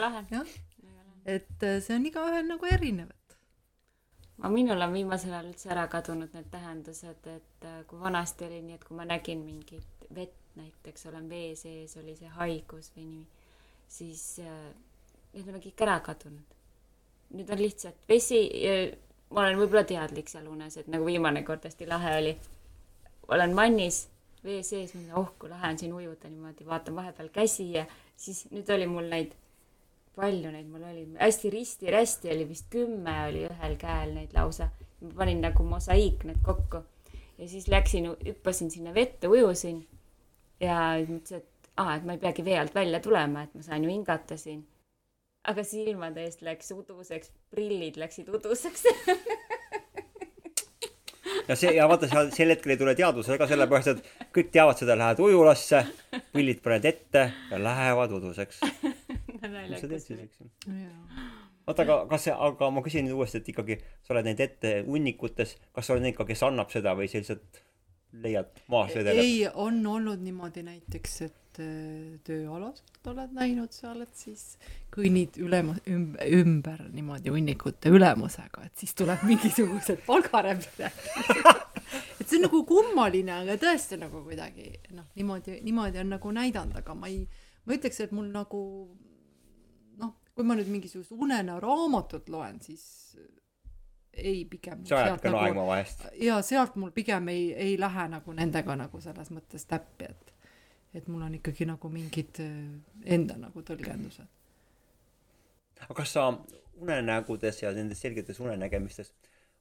[1.25, 3.17] et äh, see on igaühel nagu erinev, et.
[4.41, 8.61] Aga minul on viimasel ajal üldse ära kadunud need tähendused, et äh, kui vanasti oli
[8.65, 13.05] nii, et kui ma nägin mingit vett näiteks, olen vee sees, oli see haigus või
[13.07, 13.27] nii,
[13.91, 14.71] siis äh,
[15.33, 16.57] need on kõik ära kadunud.
[17.31, 18.41] nüüd on lihtsalt vesi,
[19.31, 22.33] ma olen võib-olla teadlik seal unes, et nagu viimane kord hästi lahe oli.
[23.27, 24.07] olen vannis,
[24.43, 27.85] vee sees, mõtlen, oh kui lahe on siin ujuda niimoodi, vaatan vahepeal käsi ja
[28.17, 29.35] siis nüüd oli mul neid
[30.15, 34.69] palju neid mul oli, hästi risti-rästi oli vist kümme oli ühel käel neid lausa.
[35.01, 36.83] ma panin nagu mosaiik need kokku
[37.37, 39.87] ja siis läksin, hüppasin sinna vette, ujusin
[40.59, 43.83] ja mõtlesin, et aa, et ma ei peagi vee alt välja tulema, et ma saan
[43.83, 44.61] ju hingata siin.
[45.49, 48.83] Aga silmade eest läks uduseks, prillid läksid uduseks.
[51.49, 54.77] ja see ja vaata seal sel hetkel ei tule teadvusele ka sellepärast, et kõik teavad
[54.81, 55.79] seda, lähed ujulasse,
[56.35, 58.57] pillid paned ette ja lähevad uduseks.
[59.41, 60.45] mis sa teed siis, eks ju.
[61.65, 63.75] oota, aga kas see, aga ma küsin nüüd uuesti, et ikkagi
[64.05, 67.15] sa oled näinud ette hunnikutes, kas sa oled näinud ka, kes annab seda või sa
[67.21, 67.61] lihtsalt
[68.21, 69.23] leiad maas vedeleb?
[69.23, 74.43] ei, on olnud niimoodi näiteks, et tööalaselt oled näinud seal, et siis
[74.93, 81.03] kõnnid ülema-, ümber, ümber niimoodi hunnikute ülemusega, et siis tuleb mingisugused palgarämpsed.
[82.19, 86.81] et see on nagu kummaline, aga tõesti nagu kuidagi noh, niimoodi, niimoodi on nagu näidanud,
[86.83, 87.23] aga ma ei,
[87.65, 88.63] ma ütleks, et mul nagu
[90.01, 92.85] noh, kui ma nüüd mingisugust unenäoraamatut loen, siis
[94.13, 94.85] ei pigem.
[94.85, 96.05] sa ajad ka naerma vahest.
[96.19, 100.30] ja sealt mul pigem ei, ei lähe nagu nendega nagu selles mõttes täppi, et
[100.93, 102.55] et mul on ikkagi nagu mingid äh,
[103.17, 104.27] enda nagu tõlgendused.
[105.81, 106.27] aga kas sa
[106.81, 109.13] unenägudes ja nendes selgetes unenägemistes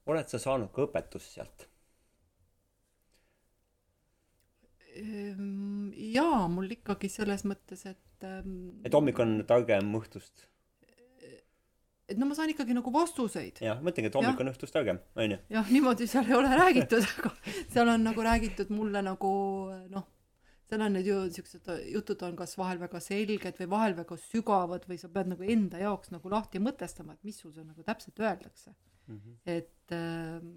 [0.09, 1.67] oled sa saanud ka õpetust sealt?
[4.91, 10.47] Ehm, jaa, mul ikkagi selles mõttes, et ähm, et hommik on targem õhtust.
[12.11, 13.61] et no ma saan ikkagi nagu vastuseid.
[13.63, 14.41] jah, mõtlengi, et hommik Jah.
[14.43, 15.37] on õhtust targem, onju.
[15.53, 17.31] jah, niimoodi seal ei ole räägitud, aga
[17.71, 19.31] seal on nagu räägitud mulle nagu
[19.93, 20.09] noh,
[20.71, 24.87] seal on need ju siuksed jutud on kas vahel väga selged või vahel väga sügavad
[24.87, 28.23] või sa pead nagu enda jaoks nagu lahti mõtestama, et mis sul seal nagu täpselt
[28.23, 28.75] öeldakse.
[29.45, 30.51] et ähm,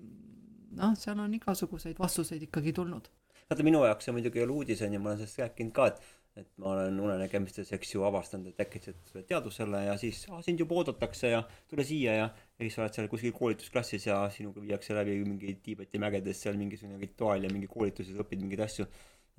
[0.79, 3.09] noh, seal on igasuguseid vastuseid ikkagi tulnud.
[3.50, 6.05] vaata minu jaoks see muidugi ei ole uudis onju, ma olen sellest rääkinud ka, et
[6.35, 10.59] et ma olen unenägemistes, eks ju, avastanud, et äkitselt tuled teadvusele ja siis ah, sind
[10.59, 14.96] juba oodatakse ja tule siia ja ja siis oled seal kuskil koolitusklassis ja sinuga viiakse
[14.98, 18.88] läbi mingi Tiibeti mägedes seal mingisugune rituaal ja mingi koolitus ja õpid mingeid asju.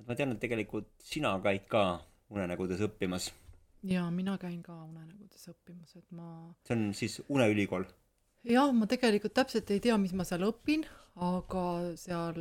[0.00, 1.84] Et ma tean, et tegelikult sina käid ka
[2.32, 3.30] unenägudes õppimas.
[3.86, 6.28] ja mina käin ka unenägudes õppimas, et ma
[6.66, 7.86] see on siis uneülikool.
[8.44, 10.84] jah, ma tegelikult täpselt ei tea, mis ma seal õpin,
[11.16, 11.64] aga
[11.96, 12.40] seal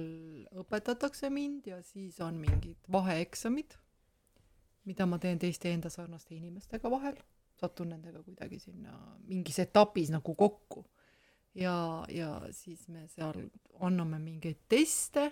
[0.64, 3.78] õpetatakse mind ja siis on mingid vaheeksamid,
[4.86, 7.18] mida ma teen teiste enda sarnaste inimestega vahel,
[7.56, 8.98] satun nendega kuidagi sinna
[9.30, 10.86] mingis etapis nagu kokku.
[11.56, 13.48] ja, ja siis me seal
[13.80, 15.32] anname mingeid teste.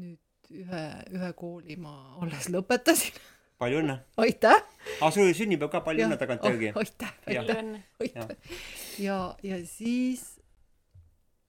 [0.00, 0.82] nüüd ühe,
[1.14, 3.18] ühe kooli ma alles lõpetasin,
[3.60, 3.96] palju õnne.
[4.24, 4.58] aitäh.
[5.00, 6.72] aa, sul oli sünnipäev ka, palju õnne tagantjärgi.
[6.82, 7.44] aitäh, Jah.
[7.44, 7.62] aitäh.
[7.62, 7.82] õnne.
[8.00, 8.58] aitäh.
[8.98, 10.26] ja, ja siis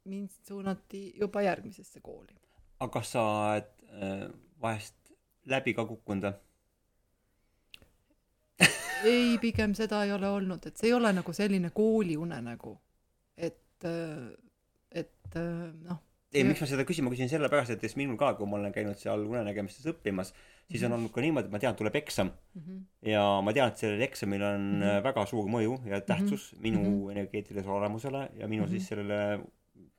[0.06, 2.36] mind suunati juba järgmisesse kooli.
[2.80, 4.26] aga kas sa oled äh,
[4.62, 4.98] vahest
[5.50, 6.38] läbi ka kukkunud või?
[9.10, 12.76] ei, pigem seda ei ole olnud, et see ei ole nagu selline kooliunenägu.
[13.38, 13.88] et,
[14.92, 15.38] et
[15.88, 16.02] noh,
[16.34, 18.72] ei, miks ma seda küsin, ma küsin sellepärast, et siis minul ka, kui ma olen
[18.76, 20.32] käinud seal unenägemistes õppimas,
[20.72, 22.78] siis on olnud ka niimoodi, et ma tean, tuleb eksam Mhm.
[23.12, 25.04] ja ma tean, et sellel eksamil on mm -hmm.
[25.04, 26.62] väga suur mõju ja tähtsus mm -hmm.
[26.64, 27.02] minu mm Mhm.
[27.02, 27.12] -hmm.
[27.12, 28.72] energeetilisele olemusele ja minu mm -hmm.
[28.72, 29.40] siis sellele,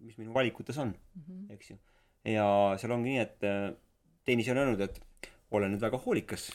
[0.01, 1.51] mis minu valikutes on, Mhm.
[1.53, 1.77] eks ju.
[2.25, 3.73] ja seal ongi nii, et äh,
[4.29, 5.01] Tõnis on öelnud, et
[5.51, 6.53] ole nüüd väga hoolikas,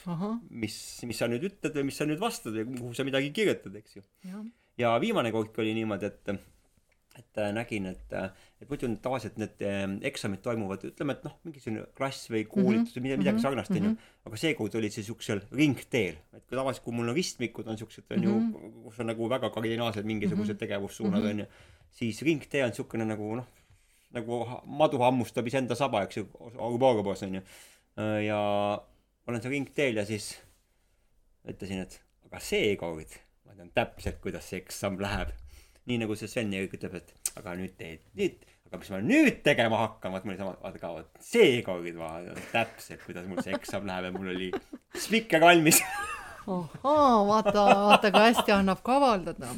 [0.50, 3.76] mis, mis sa nüüd ütled või mis sa nüüd vastad või kuhu sa midagi kirjutad,
[3.76, 4.02] eks ju.
[4.78, 6.24] ja viimane kord oli niimoodi, et
[7.18, 8.14] et äh, nägin, et,
[8.62, 12.96] et muidu need tavaliselt need äh, eksamid toimuvad, ütleme, et noh, mingisugune klass või koolitus
[12.96, 14.10] või midagi, midagi mhm, sarnast, onju mhm..
[14.30, 18.06] aga seekord olid see siuksel ringteel, et kui tavaliselt, kui mul on ristmikud on siuksed,
[18.16, 18.50] onju mm.
[18.54, 18.82] -hmm.
[18.86, 20.64] kus on nagu väga kardinaalsed mingisugused mm -hmm.
[20.64, 21.30] tegevussuunad, Mhm.
[21.30, 21.46] onju,
[21.90, 23.46] siis ringtee on siukene nagu noh,
[24.14, 27.42] nagu madu hammustab iseenda saba, eks ju, Ouroboros onju.
[28.26, 28.38] ja
[29.26, 30.38] olen seal ringteel ja siis
[31.48, 35.32] ütlesin, et aga seekord ma tean täpselt, kuidas see eksam läheb.
[35.88, 39.40] Nii nagu see Sven Erik ütleb, et aga nüüd teed, nüüd, aga mis ma nüüd
[39.46, 43.42] tegema hakkan, vaat mul oli sama, vaata ka, vot seekord ma tean täpselt, kuidas mul
[43.44, 44.50] see eksam läheb ja mul oli
[45.06, 45.80] spikker valmis.
[46.48, 49.52] ahaa, vaata, vaata kui hästi annab kavaldada.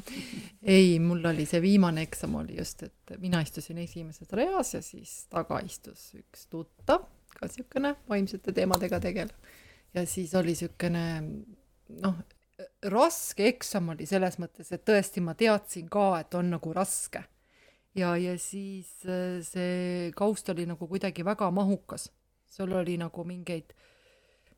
[0.63, 5.25] ei, mul oli see viimane eksam oli just, et mina istusin esimeses reas ja siis
[5.31, 9.57] taga istus üks tuttav, ka siukene vaimsete teemadega tegelev.
[9.95, 11.07] ja siis oli siukene
[11.99, 12.23] noh,
[12.89, 17.25] raske eksam oli selles mõttes, et tõesti ma teadsin ka, et on nagu raske.
[17.95, 22.11] ja, ja siis äh, see kaust oli nagu kuidagi väga mahukas.
[22.51, 23.75] sul oli nagu mingeid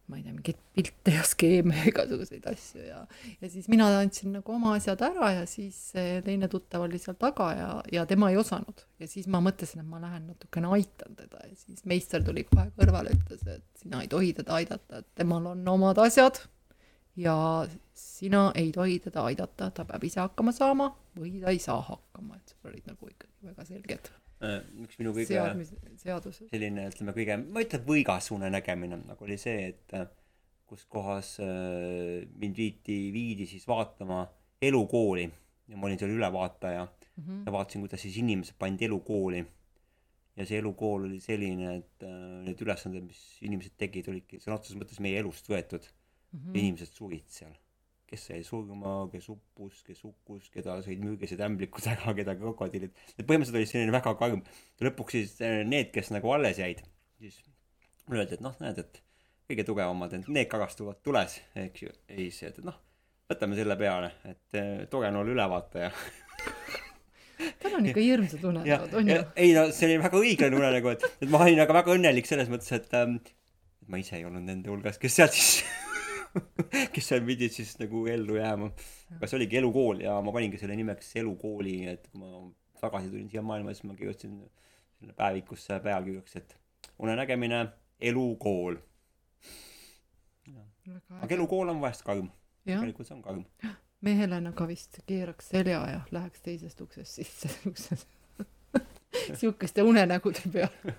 [0.06, 3.02] ma ei tea, mingeid pilte ja skeeme ja igasuguseid asju ja,
[3.40, 5.78] ja siis mina andsin nagu oma asjad ära ja siis
[6.26, 8.84] teine tuttav oli seal taga ja, ja tema ei osanud.
[8.98, 12.68] ja siis ma mõtlesin, et ma lähen natukene aitan teda ja siis meister tuli kohe
[12.78, 16.42] kõrvale, ütles, et sina ei tohi teda aidata, et temal on omad asjad
[17.16, 17.36] ja
[17.94, 22.36] sina ei tohi teda aidata, ta peab ise hakkama saama või ta ei saa hakkama,
[22.36, 25.70] et sul olid nagu ikkagi väga selged Äh, üks minu kõige seadmis,
[26.02, 26.48] seaduses.
[26.50, 30.08] selline, ütleme kõige, ma ei ütle võigas unenägemine, aga oli see, et äh,
[30.66, 34.24] kus kohas äh, mind viiti, viidi siis vaatama
[34.62, 35.28] elukooli
[35.70, 37.44] ja ma olin seal ülevaataja mm -hmm.
[37.46, 39.44] ja vaatasin, kuidas siis inimesed pandi elukooli.
[40.36, 44.80] ja see elukool oli selline, et äh, need ülesanded, mis inimesed tegid, olidki sõna otseses
[44.80, 45.86] mõttes meie elust võetud
[46.32, 46.38] mm.
[46.38, 46.58] -hmm.
[46.58, 47.54] inimesed surid seal
[48.12, 52.92] kes sai surma, kes uppus, kes hukkus, keda sõid müügised ämblikud ära, keda krokodillid.
[53.16, 54.42] et põhimõtteliselt oli selline väga karm.
[54.84, 56.82] lõpuks siis eh, need, kes nagu alles jäid,
[57.22, 57.40] siis
[58.04, 59.00] mulle öeldi, et noh, näed, et
[59.48, 61.92] kõige tugevamad, et need kagastuvad tules, eks ju.
[62.10, 62.76] ja siis, et noh,
[63.32, 65.92] võtame selle peale, et eh, tore on olla ülevaataja
[67.62, 69.22] tal on ikka hirmsad unenäod, on ju?
[69.40, 72.52] ei no see oli väga õiglane unenägu, et, et ma olin aga väga õnnelik selles
[72.52, 73.22] mõttes, et ähm,
[73.88, 75.62] ma ise ei olnud nende hulgas, kes sealt siis
[76.94, 78.70] kes seal pidid siis nagu ellu jääma.
[79.16, 80.02] aga see oligi elukool?
[80.04, 82.42] Ja ma paningi selle nimeks elukooli, et kui ma
[82.80, 84.38] tagasi tulin siia maailma, siis ma kirjutasin
[84.98, 86.56] sinna päevikusse pealkirjaks, et
[86.98, 87.66] unenägemine,
[88.00, 88.80] elukool.
[91.20, 92.30] aga elukool on vahest karm.
[92.66, 93.44] tegelikult see on karm.
[94.06, 97.52] mehele nagu vist keeraks selja ja läheks teisest uksest sisse.
[97.70, 98.06] Ukses
[99.38, 100.94] sihukeste unenägude peale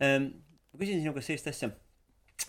[0.00, 0.24] ehm,
[0.72, 1.70] ma küsin sinu käest sellist asja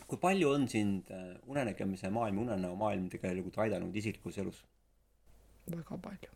[0.07, 4.63] kui palju on sind äh, unenägemise maailm, unenäomaailm tegelikult aidanud isiklikus elus?
[5.69, 6.31] väga palju.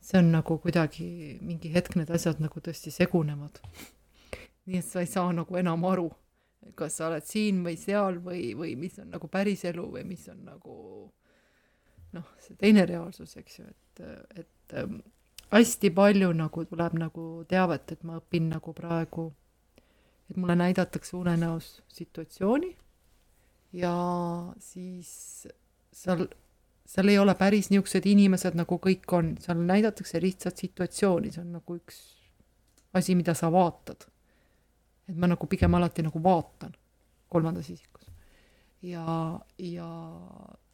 [0.00, 3.60] see on nagu kuidagi mingi hetk need asjad nagu tõesti segunevad.
[4.66, 6.10] nii et sa ei saa nagu enam aru,
[6.74, 10.44] kas sa oled siin või seal või, või mis on nagu päriselu või mis on
[10.44, 10.76] nagu
[12.14, 14.04] noh, see teine reaalsus, eks ju, et,
[14.44, 15.00] et ähm,
[15.50, 19.32] hästi palju nagu tuleb nagu teavet, et ma õpin nagu praegu
[20.30, 22.76] et mulle näidatakse unenäos situatsiooni
[23.72, 23.94] ja
[24.58, 25.48] siis
[25.92, 26.26] seal,
[26.86, 31.56] seal ei ole päris niisugused inimesed, nagu kõik on, seal näidatakse lihtsalt situatsiooni, see on
[31.58, 32.00] nagu üks
[32.94, 34.06] asi, mida sa vaatad.
[35.08, 36.72] et ma nagu pigem alati nagu vaatan
[37.28, 38.06] kolmandas isikus.
[38.82, 39.90] ja, ja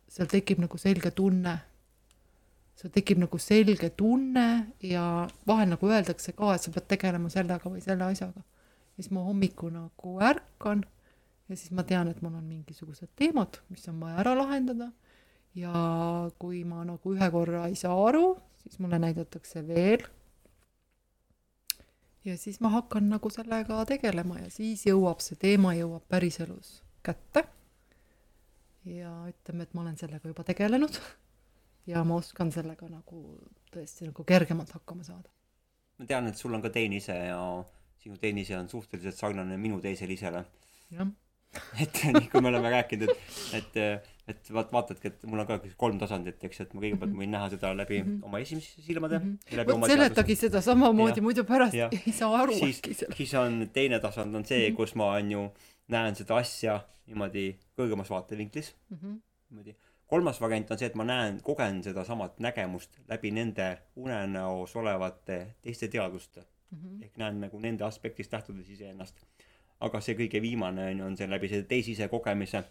[0.08, 1.56] seal tekib nagu selge tunne,
[2.76, 4.46] seal tekib nagu selge tunne
[4.82, 8.44] ja vahel nagu öeldakse ka, et sa pead tegelema sellega või selle asjaga
[9.00, 10.84] siis ma hommikul nagu ärkan
[11.48, 14.92] ja siis ma tean, et mul on mingisugused teemad, mis on vaja ära lahendada.
[15.54, 15.72] ja
[16.38, 20.04] kui ma nagu ühe korra ei saa aru, siis mulle näidatakse veel.
[22.24, 27.44] ja siis ma hakkan nagu sellega tegelema ja siis jõuab see teema, jõuab päriselus kätte.
[28.84, 31.00] ja ütleme, et ma olen sellega juba tegelenud
[31.86, 33.24] ja ma oskan sellega nagu
[33.74, 35.28] tõesti nagu kergemalt hakkama saada.
[35.98, 37.40] ma tean, et sul on ka teenise ja
[38.00, 40.44] sinu teenise on suhteliselt sarnane minu teisele isele.
[41.82, 43.10] et nii kui me oleme rääkinud,
[43.58, 47.10] et, et, et vaat vaatadki, et mul on ka kolm tasandit, eks, et ma kõigepealt
[47.10, 47.22] mm -hmm.
[47.24, 48.28] võin näha seda läbi mm -hmm.
[48.28, 49.38] oma esimeste silmade mm.
[49.50, 49.72] -hmm.
[49.72, 51.88] vot seletagi seda samamoodi, muidu pärast ja.
[52.06, 53.04] ei saa aru sellest.
[53.16, 54.76] siis on teine tasand on see mm, -hmm.
[54.76, 55.52] kus ma on ju
[55.88, 58.96] näen seda asja niimoodi kõrgemas vaatevinklis mm.
[58.96, 59.20] -hmm.
[59.50, 65.54] niimoodi kolmas variant on see, et ma näen, kogen sedasamat nägemust läbi nende unenäos olevate
[65.62, 67.04] teiste teadvuste mm -hmm.
[67.04, 69.26] ehk näen nagu nende aspektist lähtudes iseennast.
[69.80, 72.64] aga see kõige viimane on ju, on see läbi selle teisise kogemise,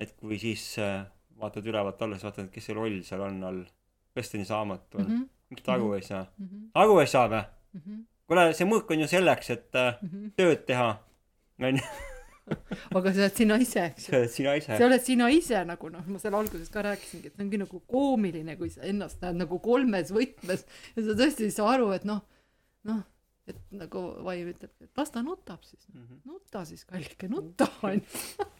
[0.00, 1.06] et kui siis äh,
[1.38, 3.64] vaatad ülevalt alla, siis vaatad, kes see roll seal on all,
[4.16, 5.28] Vestini saamatu on mm, -hmm.
[5.50, 5.96] miks ta aru -hmm.
[5.96, 6.46] ei saa mm?
[6.46, 6.70] -hmm.
[6.74, 8.04] aru ei saa või mm -hmm.?
[8.26, 9.70] kuule, see mõõk on ju selleks, et
[10.02, 10.32] mm -hmm.
[10.36, 11.04] tööd teha,
[11.58, 11.82] onju
[12.96, 14.10] aga sa oled sina ise, eks ju.
[14.10, 14.76] sa oled sina ise.
[14.78, 17.80] sa oled sina ise nagu noh, ma seal alguses ka rääkisingi, et see ongi nagu
[17.90, 22.06] koomiline, kui sa ennast näed nagu kolmes võtmes ja sa tõesti ei saa aru, et
[22.08, 22.22] noh,
[22.90, 23.02] noh,
[23.52, 26.20] et nagu vaim ütleb, et las ta nutab siis mm, -hmm.
[26.30, 28.04] nuta siis, kallike, nuta onju.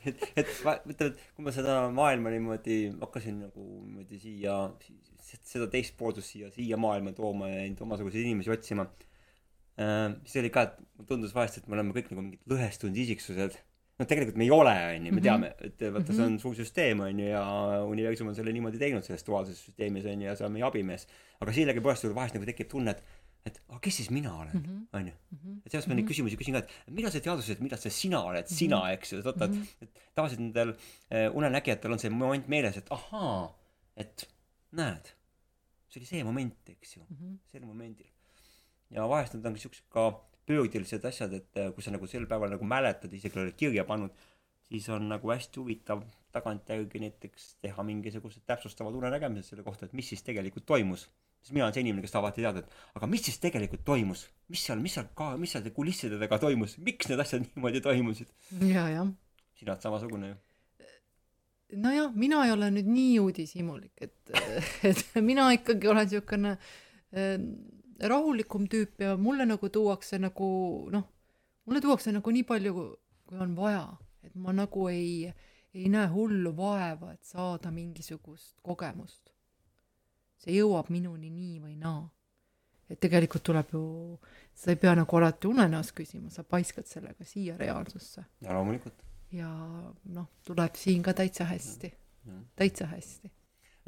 [0.06, 4.56] et, et ma ütlen, et kui ma seda maailma niimoodi hakkasin nagu niimoodi siia,
[5.20, 8.86] seda teist pooldust siia, siia maailma tooma ja neid omasuguseid inimesi otsima
[9.80, 12.96] äh,, siis oli ka, et mulle tundus vahest, et me oleme kõik nagu mingid lõhestunud
[13.04, 13.58] isiksused.
[14.00, 15.24] noh, tegelikult me ei ole, onju, me mhm.
[15.26, 16.40] teame, et vaata, see on mhm.
[16.40, 17.42] suur süsteem, onju, ja
[17.84, 21.04] universum on selle niimoodi teinud selles duaalses süsteemis, onju, ja see on meie abimees.
[21.40, 24.80] aga sellegipoolest sul vahest nagu tekib tunne, et et aga kes siis mina olen Mhm.
[24.92, 25.52] onju Mhm.
[25.64, 26.10] et sellepärast ma neid Mhm.
[26.12, 28.92] küsimusi küsin ka et millal sa teadvustasid et millal see sina oled sina Mhm.
[28.94, 30.74] eks ju et vaata et et tavaliselt nendel
[31.10, 33.54] äh, unenägijatel on see moment meeles et ahaa
[33.96, 34.26] et
[34.72, 35.04] näed
[35.88, 37.38] see oli see moment eks ju Mhm.
[37.52, 38.06] sel momendil
[38.90, 40.10] ja vahest need on siuksed ka
[40.46, 44.10] pöördelised asjad et äh, kui sa nagu sel päeval nagu mäletad isegi oled kirja pannud
[44.68, 50.08] siis on nagu hästi huvitav tagantjärgi näiteks teha mingisugused täpsustavad unenägemised selle kohta et mis
[50.08, 51.08] siis tegelikult toimus
[51.40, 54.26] sest mina olen see inimene kes tahab alati teada et aga mis siis tegelikult toimus?
[54.52, 56.76] Mis seal mis seal ka mis seal kulisside taga toimus?
[56.84, 58.30] Miks need asjad niimoodi toimusid?
[58.66, 59.10] Ja jah.
[59.58, 60.38] Sina oled samasugune ju
[61.80, 64.32] nojah mina ei ole nüüd nii uudishimulik et
[64.90, 67.36] et mina ikkagi olen siukene äh,
[68.10, 70.50] rahulikum tüüp ja mulle nagu tuuakse nagu
[70.90, 71.06] noh
[71.66, 73.84] mulle tuuakse nagu nii palju kui on vaja.
[74.26, 75.30] Et ma nagu ei
[75.74, 79.29] ei näe hullu vaeva et saada mingisugust kogemust
[80.40, 82.02] see jõuab minuni nii või naa.
[82.90, 83.82] Et tegelikult tuleb ju
[84.54, 88.24] sa ei pea nagu alati unenäos küsima sa paiskad sellega siia reaalsusse.
[88.42, 89.04] Ja loomulikult.
[89.32, 89.50] Ja
[90.10, 91.92] noh tuleb siin ka täitsa hästi.
[92.26, 92.40] Jah.
[92.56, 93.30] täitsa hästi.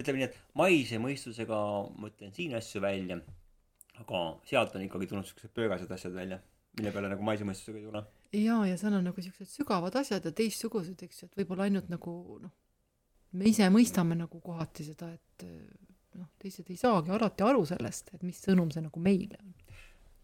[0.00, 1.56] Ütleme nii et maise mõistusega
[2.00, 3.18] mõtlen siin asju välja
[4.00, 6.38] aga sealt on ikkagi tulnud siuksed pöörased asjad välja
[6.78, 8.02] mille peale nagu maise mõistusega ei tule.
[8.32, 11.90] Jaa ja seal on nagu siuksed sügavad asjad ja teistsugused eks ju et võib-olla ainult
[11.92, 12.54] nagu noh
[13.36, 15.44] me ise mõistame nagu kohati seda et
[16.18, 19.52] noh teised ei saagi alati aru sellest et mis sõnum see nagu meile on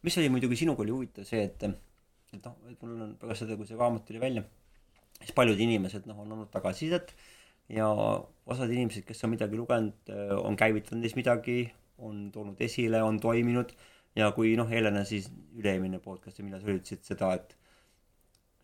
[0.07, 3.57] mis oli muidugi sinuga oli huvitav see et et noh et mul on pärast seda
[3.59, 4.45] kui see raamat tuli välja
[5.19, 7.15] siis paljud inimesed noh on andnud tagasisidet
[7.73, 7.89] ja
[8.47, 11.61] osad inimesed kes on midagi lugenud on käivitanud neis midagi
[11.99, 13.73] on toonud esile on toiminud
[14.17, 17.57] ja kui noh Helena siis üle-eelmine podcast ja millal sa ütlesid seda et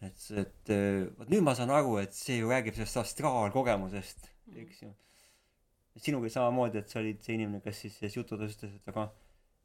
[0.04, 0.74] et et
[1.18, 4.28] vot nüüd ma saan aru et see ju räägib sellest astraalkogemusest
[4.62, 5.13] eks ju et
[5.96, 9.06] sinuga samamoodi et sa olid see inimene kes siis selles jutudes ütles et aga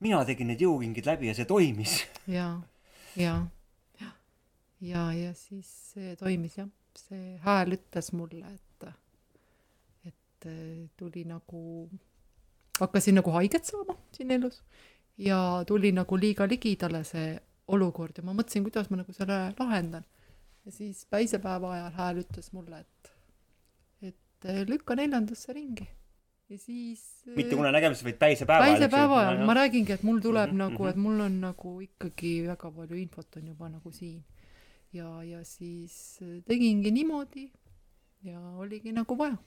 [0.06, 1.96] mina tegin need jõuringid läbi ja see toimis.
[2.30, 2.50] Ja
[3.18, 3.36] ja
[4.00, 4.12] ja
[4.82, 6.70] ja ja siis see toimis jah.
[7.00, 8.88] See hääl ütles mulle et
[10.10, 11.90] et eh, tuli nagu
[12.80, 14.62] hakkasin nagu haiget saama siin elus
[15.18, 17.34] ja tuli nagu liiga ligidale see
[17.68, 20.06] olukord ja ma mõtlesin kuidas ma nagu selle lahendan.
[20.66, 23.14] Ja siis päisepäeva ajal hääl ütles mulle et
[24.12, 25.88] et eh, lükka neljandasse ringi
[26.50, 27.02] ja siis
[27.36, 29.46] mitte unenägemises vaid päisepäeva ajal päisepäeva ajal.
[29.46, 30.90] Ma räägingi et mul tuleb Mhm, nagu mhm.
[30.90, 34.24] et mul on nagu ikkagi väga palju infot on juba nagu siin.
[34.94, 37.52] Ja ja siis eh, tegingi niimoodi
[38.24, 39.38] ja oligi nagu vaja.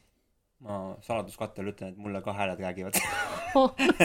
[0.62, 2.94] Ma saladuskattele ütlen et mulle ka hääled räägivad.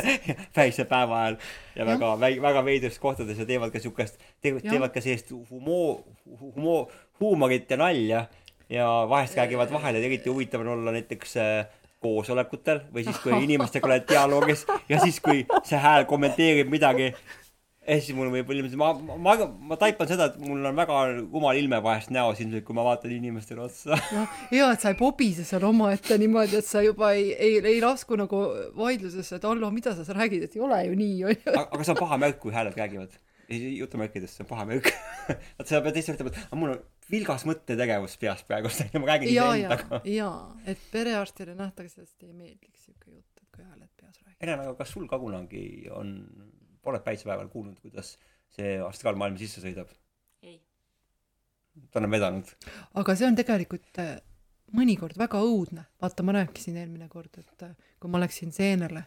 [0.58, 1.38] Päisepäeva ajal.
[1.76, 6.90] Ja väga väi- väga veidrates kohtades ja teevad ka siukest teevad ka sellist humoo- humoo-
[7.20, 8.26] huumorit ja nalja.
[8.70, 11.68] Ja vahest räägivad vahele ja eriti huvitav on olla näiteks äh,
[12.04, 17.14] koosolekutel või siis kui inimestega oled dialoogis ja siis kui see hääl kommenteerib midagi.
[17.88, 19.34] Ja siis mul võib inimesed ma ma ma,
[19.70, 23.14] ma taipan seda et mul on väga rumal ilme vahest näos ilmselt kui ma vaatan
[23.16, 23.96] inimestele otsa.
[24.52, 28.20] Hea et sa ei pobise seal omaette niimoodi et sa juba ei ei ei lasku
[28.20, 28.42] nagu
[28.76, 31.54] vaidlusesse et Allo mida sa seal räägid et ei ole ju nii on ju.
[31.54, 33.16] Aga, aga see on paha märk kui hääled räägivad
[33.50, 34.92] jutumärkides see on paha märk.
[35.58, 39.12] Vaat sa pead teistele ütlema et aga mul on vilgas mõttetegevus peas praegust onju ma
[39.14, 40.30] räägin iseendaga ja
[40.68, 44.96] et perearstile nähtavasti ei meeldiks siuke jutt et kui hääled peas räägivad Helena aga kas
[44.96, 46.16] sul ka kunagi on
[46.88, 48.16] oled päisepäeval kuulnud kuidas
[48.56, 49.92] see astraalmaailm sisse sõidab?
[50.44, 50.58] Ei.
[51.92, 52.50] Ta on vedanud.
[53.02, 54.16] Aga see on tegelikult äh,
[54.78, 55.88] mõnikord väga õudne.
[56.02, 59.04] Vaata ma rääkisin eelmine kord et äh, kui ma läksin seenele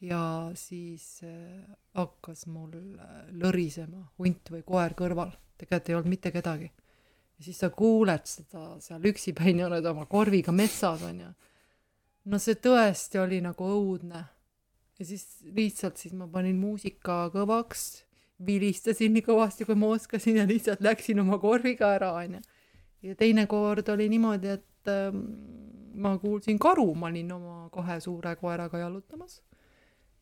[0.00, 5.32] ja siis äh, hakkas mul äh, lõrisema hunt või koer kõrval.
[5.60, 6.70] Tegelikult ei olnud mitte kedagi.
[7.38, 11.28] Ja siis sa kuuled seda seal üksipäini oled oma korviga metsas onju.
[12.32, 14.24] No see tõesti oli nagu õudne.
[15.00, 18.04] Ja siis lihtsalt siis ma panin muusika kõvaks
[18.44, 22.40] vilistasin nii kõvasti kui ma oskasin ja lihtsalt läksin oma korviga ära onju.
[23.04, 25.22] Ja teine kord oli niimoodi et ähm,
[26.00, 26.88] ma kuulsin karu.
[26.94, 29.40] Ma olin oma kahe suure koeraga jalutamas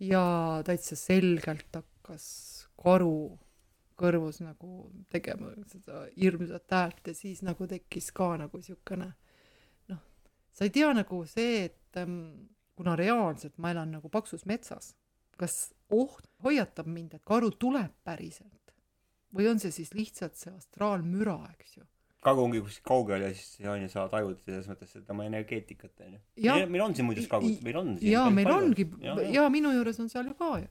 [0.00, 0.24] ja
[0.66, 2.26] täitsa selgelt hakkas
[2.78, 3.38] karu
[3.98, 9.11] kõrvus nagu tegema seda hirmsat häält ja siis nagu tekkis ka nagu siukene
[9.90, 10.05] noh
[10.55, 12.46] sa ei tea nagu see et ähm,
[12.78, 14.94] kuna reaalselt ma elan nagu paksus metsas
[15.38, 18.55] kas oht hoiatab mind et karu tuleb päriselt?
[19.34, 21.84] Või on see siis lihtsalt see astraalmüra eks ju
[22.24, 26.20] kagu ongi kuskil kaugel ja siis onju sa tajud selles mõttes tema energeetikat onju
[26.66, 28.64] meil, on siin muideks kagud meil on siin päris meil palju.
[28.64, 29.30] ongi ja, ja, ja.
[29.38, 30.66] ja minu juures on seal ju ka ju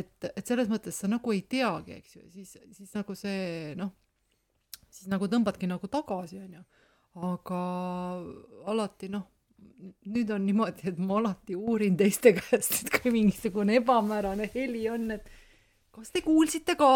[0.00, 3.94] et et selles mõttes sa nagu ei teagi eks ju siis siis nagu see noh
[4.90, 6.64] siis nagu tõmbadki nagu tagasi onju
[7.30, 7.60] aga
[8.70, 9.26] alati noh
[10.10, 15.16] nüüd on niimoodi et ma alati uurin teiste käest et kui mingisugune ebamäärane heli on
[15.16, 15.28] et
[15.94, 16.90] kas te kuulsite ka?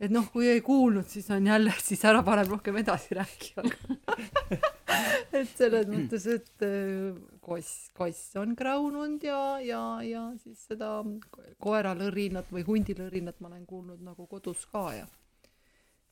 [0.00, 3.68] Et noh, kui ei kuulnud, siis on jälle, siis ära parem rohkem edasi rääkima
[5.40, 11.00] et selles mõttes, et äh, koss, koss on kräununud ja, ja, ja siis seda
[11.62, 15.08] koeralõrinat või hundilõrinat ma olen kuulnud nagu kodus ka ja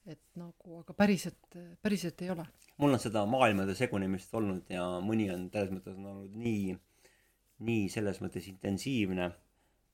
[0.08, 2.46] et nagu, aga päriselt, päriselt ei ole.
[2.80, 6.76] mul on seda maailmade segunemist olnud ja mõni on selles mõttes on olnud nii,
[7.68, 9.32] nii selles mõttes intensiivne,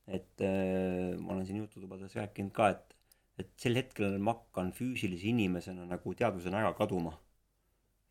[0.07, 2.94] et äh, ma olen siin jututubades rääkinud ka, et
[3.41, 7.17] et sel hetkel ma hakkan füüsilise inimesena nagu teadvusena ära kaduma.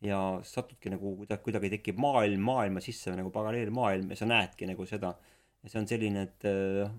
[0.04, 4.86] ja satudki nagu kuidagi, kuidagi tekib maailm maailma sisse nagu paralleelmaailm ja sa näedki nagu
[4.86, 5.14] seda.
[5.62, 6.90] ja see on selline, et äh,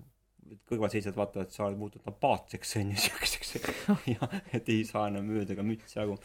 [0.66, 3.54] kõrvalseisjad vaatavad, sa oled muutunud apaatseks onju, siukseks
[4.10, 6.18] ja et ei saa enam mööda ega mütsi aru.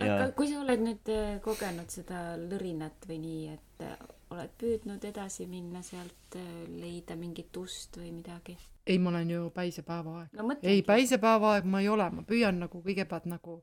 [0.00, 0.16] Ja...
[0.18, 3.86] aga kui sa oled nüüd äh, kogenud seda lõrinat või nii, et
[4.34, 6.38] oled püüdnud edasi minna sealt,
[6.80, 8.56] leida mingit ust või midagi?
[8.86, 10.56] ei, ma olen ju päisepäeva aeg no,.
[10.62, 13.60] ei, päisepäeva aeg ma ei ole, ma püüan nagu kõigepealt nagu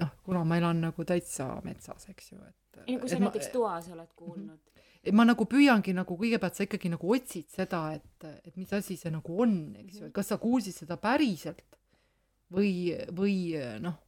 [0.00, 2.80] noh, kuna ma elan nagu täitsa metsas, eks ju, et.
[2.86, 4.82] ei no kui sa näiteks ma, toas oled kuulnud mm.
[5.02, 5.18] -hmm.
[5.18, 9.12] ma nagu püüangi nagu kõigepealt sa ikkagi nagu otsid seda, et, et mis asi see
[9.14, 11.78] nagu on, eks ju, et kas sa kuulsid seda päriselt
[12.52, 13.36] või, või
[13.82, 13.98] noh,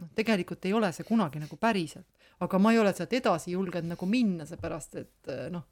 [0.00, 2.08] noh, tegelikult ei ole see kunagi nagu päriselt,
[2.40, 5.66] aga ma ei ole sealt edasi julgenud nagu minna, seepärast et noh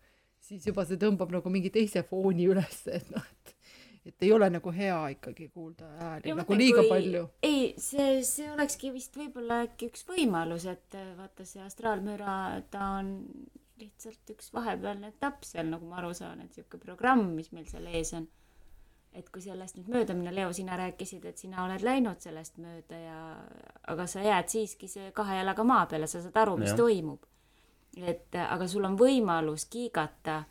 [0.49, 3.55] siis juba see tõmbab nagu mingi teise fooni üles, et noh, et
[4.09, 6.89] et ei ole nagu hea ikkagi kuulda hääli nagu liiga kui...
[6.89, 7.23] palju.
[7.45, 12.37] ei, see, see olekski vist võib-olla äkki üks võimalus, et vaata see astraalmüra,
[12.73, 13.11] ta on
[13.79, 17.85] lihtsalt üks vahepealne etapp seal, nagu ma aru saan, et sihuke programm, mis meil seal
[17.93, 18.25] ees on.
[19.19, 22.99] Et kui sellest nüüd mööda minna, Leo, sina rääkisid, et sina oled läinud sellest mööda
[23.03, 23.23] ja,
[23.91, 26.77] aga sa jääd siiski see kahe jalaga maa peale, sa saad aru, mis ja.
[26.77, 27.27] toimub
[28.07, 30.43] et aga sul on võimalus kiigata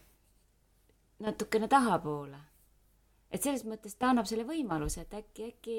[1.24, 2.40] natukene tahapoole.
[3.32, 5.78] et selles mõttes ta annab selle võimaluse, et äkki, äkki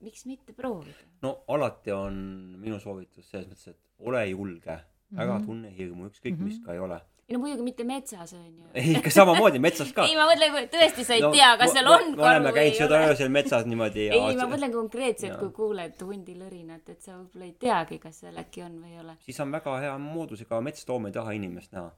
[0.00, 1.06] miks mitte proovida.
[1.22, 2.16] no alati on
[2.58, 4.78] minu soovitus selles mõttes, et ole julge,
[5.16, 5.46] ära mm -hmm.
[5.46, 6.44] tunne hirmu, ükskõik mm -hmm.
[6.44, 6.64] mis mhm.
[6.64, 7.00] ka ei ole
[7.32, 8.68] no muidugi mitte metsas onju.
[8.74, 11.74] ei, ikka samamoodi metsas ka ei, ma mõtlen, kui tõesti sa ei no, tea, kas
[11.76, 16.00] seal on me oleme käinud seda öösel metsas niimoodi ei, ma mõtlen konkreetselt, kui kuuled
[16.06, 19.16] hundi lõrinat, et sa võib-olla ei teagi, kas seal äkki on või ei ole.
[19.26, 21.90] siis on väga hea moodusega metsloom ei taha inimest näha.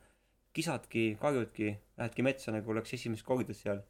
[0.54, 3.82] kisadki, karjudki, lähedki metsa nagu oleks esimest korda seal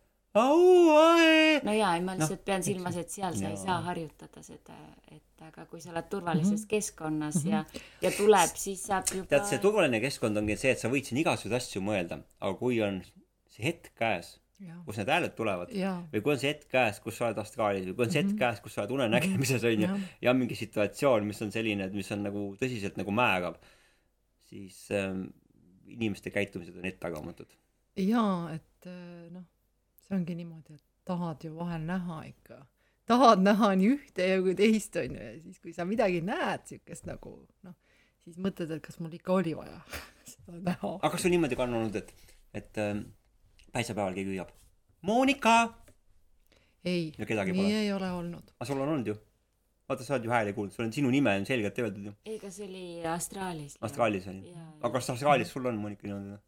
[1.65, 4.77] no jaa, ei ma lihtsalt no, pean silmas, et seal sa ei saa harjutada seda,
[5.15, 6.71] et aga kui sa oled turvalises mm -hmm.
[6.71, 7.53] keskkonnas mm -hmm.
[7.53, 7.65] ja,
[8.03, 11.21] ja tuleb, siis saab juba tead, see turvaline keskkond ongi see, et sa võid siin
[11.23, 13.03] igasuguseid asju mõelda, aga kui on
[13.49, 14.41] see hetk käes,
[14.87, 15.95] kus need hääled tulevad ja.
[16.13, 18.33] või kui on see hetk käes, kus sa oled astraalis või kui on see hetk
[18.33, 18.45] mm -hmm.
[18.45, 19.99] käes, kus sa oled unenägemises onju ja.
[20.23, 23.55] ja on mingi situatsioon, mis on selline, et mis on nagu tõsiselt nagu määrav,
[24.51, 25.27] siis ähm,
[25.87, 27.51] inimeste käitumised on ettearvamatud.
[27.97, 29.54] jaa, et äh, noh
[30.05, 32.61] see ongi niimoodi, et tahad ju vahel näha ikka,
[33.11, 37.09] tahad näha nii ühte ja kui teist onju ja siis, kui sa midagi näed siukest
[37.11, 37.37] nagu
[37.67, 37.77] noh,
[38.25, 39.81] siis mõtled, et kas mul ikka oli vaja
[40.33, 40.97] seda näha.
[41.01, 42.97] aga kas sul niimoodi ka on olnud, et, et äh,
[43.73, 44.53] päisepäeval keegi hüüab
[45.05, 45.59] Monika?
[46.85, 48.57] ei, nii ei ole olnud.
[48.59, 49.21] aga sul on olnud ju?
[49.89, 52.17] vaata, sa oled ju hääli kuulnud, sul on sinu nime on selgelt öeldud ju.
[52.25, 53.77] ei, aga see oli Astraalis.
[53.85, 54.55] Astraalis oli.
[54.81, 56.43] aga kas Astraalis sul on Monika niimoodi või?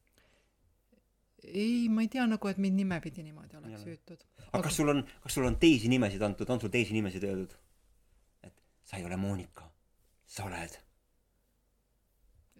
[1.47, 4.25] Ei, ma ei tea nagu, et mind nimepidi niimoodi oleks hüütud.
[4.53, 7.55] aga kas sul on, kas sul on teisi nimesid antud, on sul teisi nimesid öeldud?
[8.47, 9.71] et sa ei ole Monika,
[10.27, 10.79] sa oled?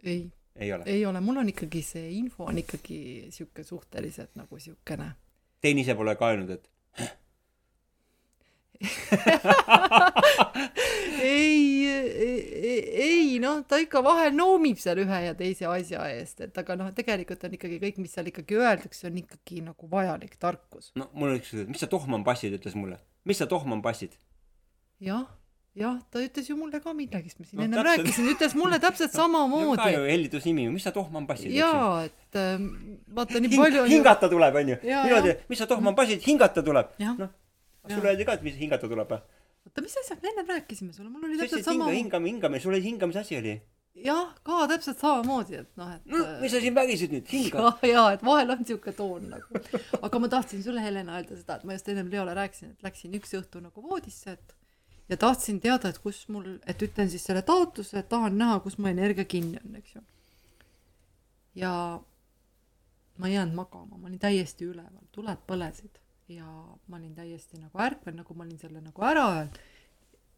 [0.03, 0.31] ei.
[0.57, 0.85] ei ole?
[0.87, 5.13] ei ole, mul on ikkagi see info on ikkagi sihuke suhteliselt nagu siukene.
[5.61, 6.71] Tein ise pole ka öelnud, et
[11.23, 16.61] ei, ei, ei noh, ta ikka vahel noomib seal ühe ja teise asja eest, et
[16.61, 20.93] aga noh, tegelikult on ikkagi kõik, mis seal ikkagi öeldakse, on ikkagi nagu vajalik tarkus.
[20.99, 22.97] no mul üks, mis sa tohman passid, ütles mulle.
[23.29, 24.13] mis sa tohman passid?
[25.03, 25.25] jah,
[25.77, 28.05] jah, ta ütles ju mulle ka midagi, sest ma siin no, ennem täpselt.
[28.05, 29.81] rääkisin, ütles mulle täpselt samamoodi.
[29.83, 31.55] ka ju hellitusnimi, mis sa tohman passid?
[31.57, 32.55] jaa, et äh,
[33.17, 34.79] vaata nii Hing, palju on hingata tuleb, onju.
[34.85, 36.95] niimoodi, mis sa tohman passid, hingata tuleb.
[37.03, 37.35] noh,
[37.95, 39.23] sulle öeldi ka, et mis hingata tuleb või?
[39.67, 41.89] oota, mis asjast me ennem rääkisime sulle, mul oli täpselt sama.
[41.91, 43.55] hingame, hingame, sul oli hingamise asi oli.
[44.05, 46.25] jah, ka täpselt samamoodi, et noh, et no,.
[46.43, 47.63] mis sa siin vägisid nüüd, hinga.
[47.83, 49.63] ja, ja, et vahel on siuke toon nagu.
[50.03, 53.17] aga ma tahtsin sulle, Helena, öelda seda, et ma just ennem Leole rääkisin, et läksin
[53.19, 54.57] üks õhtu nagu voodisse, et
[55.11, 58.79] ja tahtsin teada, et kus mul, et ütlen siis selle taotluse, et tahan näha, kus
[58.79, 60.05] mu energia kinni on, eks ju.
[61.63, 61.73] ja
[63.17, 66.47] ma ei jäänud magama, ma olin täiesti üleval, tuled põlesid ja
[66.89, 69.59] ma olin täiesti nagu ärkvel, nagu ma olin selle nagu ära öelnud.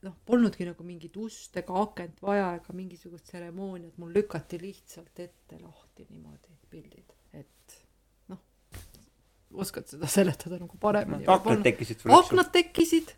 [0.06, 5.58] noh, polnudki nagu mingit ust ega akent vaja ega mingisugust tseremooniat, mul lükati lihtsalt ette
[5.58, 7.78] lahti niimoodi pildid, et
[8.30, 8.38] noh,
[9.58, 13.16] oskad seda seletada nagu paremini aknad tekkisid sul, aknad tekkisid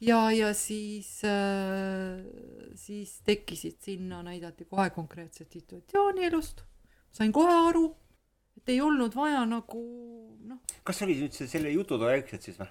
[0.00, 2.24] ja, ja siis äh,,
[2.74, 6.62] siis tekkisid sinna, näidati kohe konkreetset situatsiooni elust.
[7.12, 7.90] sain kohe aru,
[8.66, 9.80] et ei olnud vaja nagu
[10.50, 10.58] noh.
[10.86, 12.68] kas oli nüüd see selle jututoa järgselt siis või?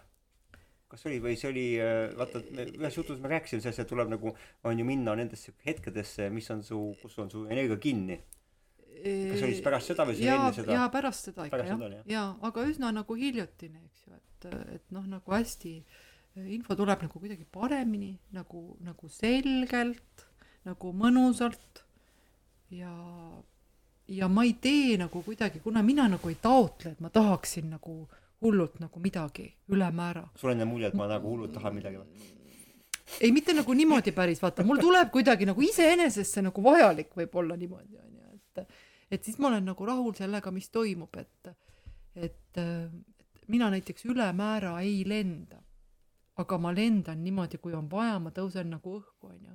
[0.91, 4.32] kas oli või see oli, äh, vaata, ühes jutus me rääkisime sellest, et tuleb nagu,
[4.68, 8.20] on ju minna nendesse hetkedesse, mis on su, kus on su energia kinni.
[8.96, 10.78] kas oli siis pärast seda või see oli enne seda?
[10.78, 14.96] jaa, pärast seda ikka pärast jah, jaa, aga üsna nagu hiljutine, eks ju, et, et
[14.96, 15.74] noh, nagu hästi
[16.56, 20.28] info tuleb nagu kuidagi paremini, nagu, nagu selgelt,
[20.68, 21.84] nagu mõnusalt
[22.76, 22.93] ja
[24.08, 28.08] ja ma ei tee nagu kuidagi, kuna mina nagu ei taotle, et ma tahaksin nagu
[28.41, 30.28] hullult nagu midagi ülemäära.
[30.36, 32.34] sul on mulje, et ma nagu hullult tahan midagi või?
[33.22, 37.58] ei, mitte nagu niimoodi päris, vaata, mul tuleb kuidagi nagu iseenesest see nagu vajalik võib-olla
[37.58, 38.68] niimoodi, on ju, et
[39.12, 41.56] et siis ma olen nagu rahul sellega, mis toimub, et
[42.16, 42.62] et,
[43.47, 45.62] mina näiteks ülemäära ei lenda.
[46.38, 49.53] aga ma lendan niimoodi, kui on vaja, ma tõusen nagu õhku, on ju.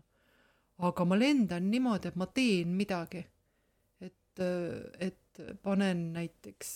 [0.88, 3.26] aga ma lendan niimoodi, et ma teen midagi.
[4.40, 5.16] Et,
[5.62, 6.72] panen näiteks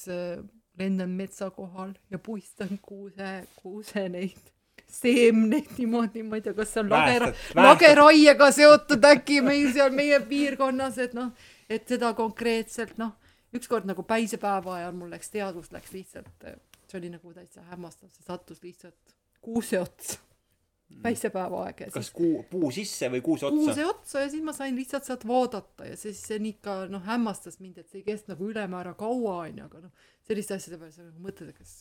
[0.79, 4.53] lendan metsa kohal ja puistan kuuse, kuuse neid
[4.95, 10.21] seemneid niimoodi, ma ei tea, kas see on lagera-, lageraiega seotud äkki meil seal meie
[10.29, 11.33] piirkonnas, et noh,
[11.71, 13.15] et seda konkreetselt noh,
[13.55, 16.47] ükskord nagu päisepäeva ajal mul läks teadvus läks lihtsalt,
[16.89, 20.21] see oli nagu täitsa hämmastav, see sattus lihtsalt kuuse otsa
[21.03, 23.59] päisepäeva aeg ja kas siis kuu, puu sisse või kuuse otsa?
[23.59, 27.61] kuuse otsa ja siis ma sain lihtsalt sealt vaadata ja siis see ikka noh, hämmastas
[27.61, 31.07] mind, et see ei kestnud nagu ülemäära kaua onju, aga noh, selliste asjade peale sa
[31.07, 31.75] nagu mõtled, et kas,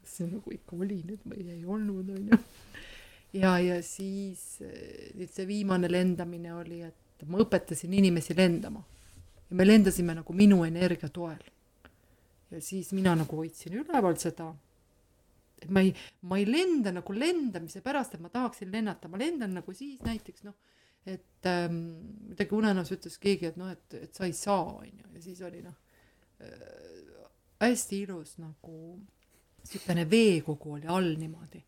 [0.00, 2.40] kas see nagu ikka oli nüüd või ei olnud onju.
[3.42, 8.84] ja, ja siis nüüd see viimane lendamine oli, et ma õpetasin inimesi lendama
[9.48, 11.42] ja me lendasime nagu minu energia toel.
[12.50, 14.52] ja siis mina nagu hoidsin üleval seda
[15.62, 15.92] et ma ei,
[16.28, 20.46] ma ei lenda nagu lendamise pärast, et ma tahaksin lennata, ma lendan nagu siis näiteks
[20.48, 20.56] noh,
[21.06, 21.80] et ähm,
[22.30, 25.42] midagi unenäos ütles keegi, et noh, et, et sa ei saa, on ju, ja siis
[25.44, 25.76] oli noh
[26.40, 26.74] äh,,
[27.64, 28.98] hästi ilus nagu
[29.64, 31.62] niisugune veekogu oli all niimoodi.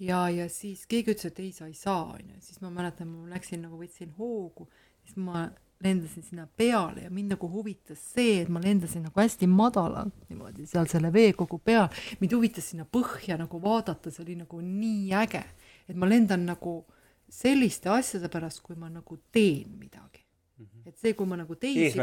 [0.00, 3.08] ja, ja siis keegi ütles, et ei, sa ei saa, on ju, siis ma mäletan,
[3.08, 4.68] ma läksin nagu võtsin hoogu,
[5.04, 5.48] siis ma
[5.84, 10.66] lendasin sinna peale ja mind nagu huvitas see, et ma lendasin nagu hästi madalalt niimoodi
[10.68, 11.88] seal selle veekogu peal.
[12.20, 15.44] mind huvitas sinna põhja nagu vaadata, see oli nagu nii äge,
[15.88, 16.82] et ma lendan nagu
[17.30, 20.24] selliste asjade pärast, kui ma nagu teen midagi
[20.58, 20.66] mm.
[20.66, 20.88] -hmm.
[20.88, 21.98] et see, kui ma nagu teisi.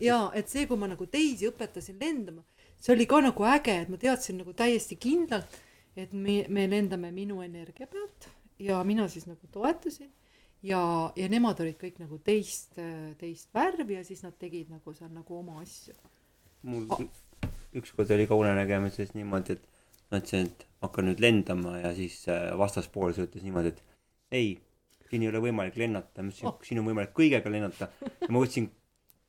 [0.00, 2.44] jaa, et see, kui ma nagu teisi õpetasin lendama,
[2.78, 5.60] see oli ka nagu äge, et ma teadsin nagu täiesti kindlalt,
[5.96, 10.12] et me, me lendame minu energia pealt ja mina siis nagu toetasin
[10.62, 10.80] ja,
[11.16, 12.76] ja nemad olid kõik nagu teist,
[13.20, 15.94] teist värvi ja siis nad tegid nagu seal nagu oma asju.
[16.66, 17.02] mul ah.
[17.76, 19.66] ükskord oli ka unenägemises niimoodi, et
[20.10, 23.82] ma ütlesin, et hakkan nüüd lendama ja siis äh, vastaspool ütles niimoodi, et
[24.34, 24.56] ei,
[25.10, 27.90] siin ei ole võimalik lennata, ma ütlesin oh., siin on võimalik kõigega lennata.
[28.22, 28.70] ja ma võtsin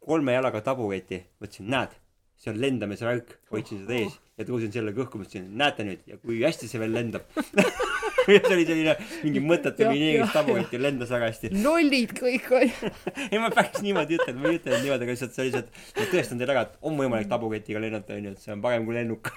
[0.07, 1.97] kolme jalaga tabureti, mõtlesin, näed,
[2.37, 6.19] see on lendamise värk, hoidsin seda ees ja tõusin sellega õhku, mõtlesin, näete nüüd ja
[6.21, 7.25] kui hästi see veel lendab
[8.27, 11.51] see oli selline mingi mõttetu vineeristaburit ja lendas väga hästi.
[11.63, 12.69] lollid kõik oli
[13.31, 16.41] ei ma päris niimoodi ütlen, ma ei ütle niimoodi, aga lihtsalt see lihtsalt, ma tõestan
[16.41, 19.31] teile ära, et on võimalik taburetiga lennata onju, et see on parem kui lennuk.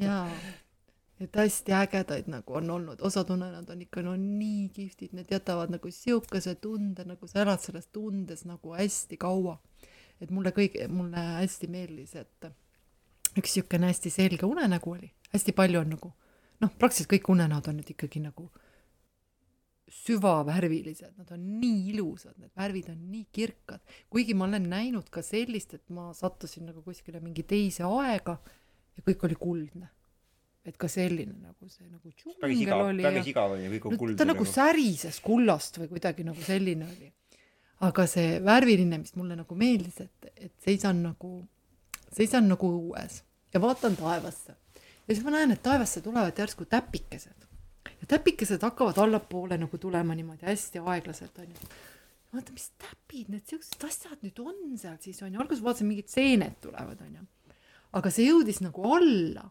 [0.00, 0.24] jaa,
[1.22, 5.74] et hästi ägedaid nagu on olnud, osad unenäod on ikka no nii kihvtid, need jätavad
[5.74, 9.58] nagu siukese tunde, nagu sa elad selles tundes nagu hästi kaua.
[10.22, 12.52] et mulle kõige, mulle hästi meeldis, et
[13.38, 16.12] üks siukene hästi selge unenägu oli, hästi palju on nagu
[16.62, 18.48] noh, praktiliselt kõik unenäod on nüüd ikkagi nagu
[19.92, 25.20] süvavärvilised, nad on nii ilusad, need värvid on nii kirkad, kuigi ma olen näinud ka
[25.24, 28.38] sellist, et ma sattusin nagu kuskile mingi teise aega
[28.96, 29.90] ja kõik oli kuldne.
[30.62, 34.16] et ka selline nagu see nagu päris igav, päris igav oli, kõik on kuldne.
[34.16, 37.10] ta nagu, nagu särises kullast või kuidagi nagu selline oli.
[37.82, 41.34] aga see värviline, mis mulle nagu meeldis, et, et seisan nagu,
[42.14, 44.56] seisan nagu õues ja vaatan taevasse
[45.12, 47.44] ja siis ma näen, et taevasse tulevad järsku täpikesed.
[48.00, 51.68] Ja täpikesed hakkavad allapoole nagu tulema niimoodi hästi aeglaselt onju.
[52.32, 56.54] vaata, mis täpid need siuksed asjad nüüd on seal siis onju, alguses vaatasin mingid seened
[56.64, 57.26] tulevad onju,
[58.00, 59.50] aga see jõudis nagu alla.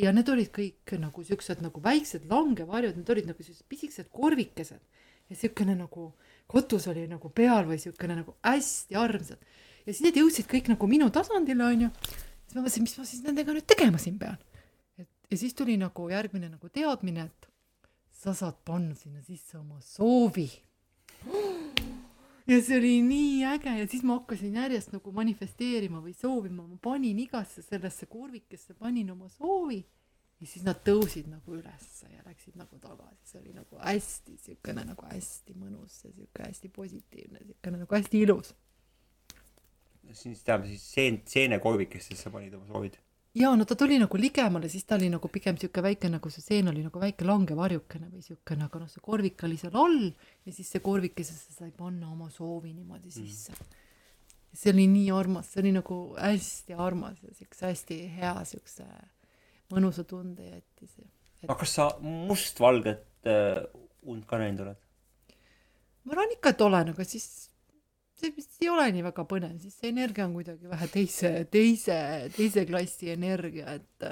[0.00, 4.80] Ja need olid kõik nagu siuksed nagu väiksed langevarjud, need olid nagu sellised pisikesed korvikesed.
[5.28, 6.10] Ja siukene nagu
[6.48, 9.40] kotus oli nagu peal või siukene nagu hästi armsad.
[9.84, 11.92] Ja siis need jõudsid kõik nagu minu tasandile onju.
[12.00, 14.36] siis ma mõtlesin, mis ma siis nendega nüüd tegema siin pean
[15.30, 17.48] ja siis tuli nagu järgmine nagu teadmine, et
[18.12, 20.48] sa saad panna sinna sisse oma soovi.
[22.46, 26.78] ja see oli nii äge ja siis ma hakkasin järjest nagu manifesteerima või soovima, ma
[26.82, 29.82] panin igasse sellesse kurvikesse, panin oma soovi
[30.40, 34.84] ja siis nad tõusid nagu ülesse ja läksid nagu tagasi, see oli nagu hästi siukene
[34.84, 38.54] nagu hästi mõnus ja siuke hästi positiivne, siukene nagu hästi ilus.
[40.12, 43.00] siis tähendab siis seen-, seenekorvikesse sa panid oma soovid?
[43.36, 46.44] Jaa, no ta tuli nagu ligemale, siis ta oli nagu pigem siuke väike nagu see
[46.44, 50.54] seen oli nagu väike langevarjukene või siukene, aga noh, see korvik oli seal all ja
[50.54, 53.16] siis see korvikesesse sai panna oma soovi niimoodi mm.
[53.18, 53.82] sisse mm..
[54.62, 58.86] see oli nii armas, see oli nagu hästi armas ja siukse hästi hea siukse
[59.74, 61.12] mõnusa tunde jättis et....
[61.48, 63.60] aga kas sa mustvalget äh,
[64.06, 64.80] und ka näinud oled?
[66.06, 67.50] ma arvan ikka, et olen, aga siis
[68.20, 71.98] see vist ei ole nii väga põnev, siis see energia on kuidagi vähe teise, teise,
[72.36, 74.06] teise klassi energia, et,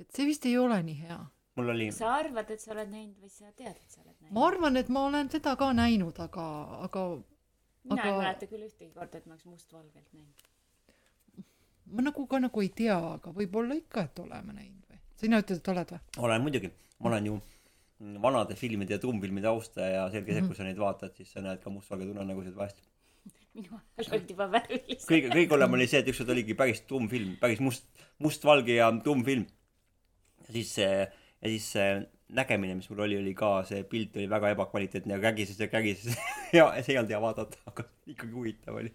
[0.00, 1.20] et see vist ei ole nii hea.
[1.58, 1.90] mul oli.
[1.94, 4.34] sa arvad, et sa oled näinud või sa tead, et sa oled näinud?
[4.38, 6.46] ma arvan, et ma olen seda ka näinud, aga,
[6.88, 7.04] aga.
[7.90, 8.10] mina aga...
[8.10, 10.48] ei mäleta küll ühtegi korda, et ma oleks mustvalgelt näinud.
[11.92, 15.02] ma nagu ka nagu ei tea, aga võib-olla ikka, et oleme näinud või?
[15.20, 16.02] sina ütled, et oled või?
[16.30, 17.42] olen muidugi, ma olen ju
[18.24, 21.60] vanade filmide ja tuumfilmide austaja ja selge see kui sa neid vaatad, siis sa näed
[21.62, 22.80] ka mustvalge tunnenägusid vahest
[23.54, 25.06] minu ajal olid juba värvilised.
[25.08, 27.86] kõige, kõige hullem oli see, et ükskord oligi päris tumm film, päris must,
[28.22, 29.46] mustvalge ja tumm film.
[30.46, 31.90] ja siis see, ja siis see
[32.34, 36.18] nägemine, mis mul oli, oli ka, see pilt oli väga ebakvaliteetne ja kägises ja kägises
[36.58, 38.90] ja see ei olnud hea vaadata, aga ikkagi huvitav oli.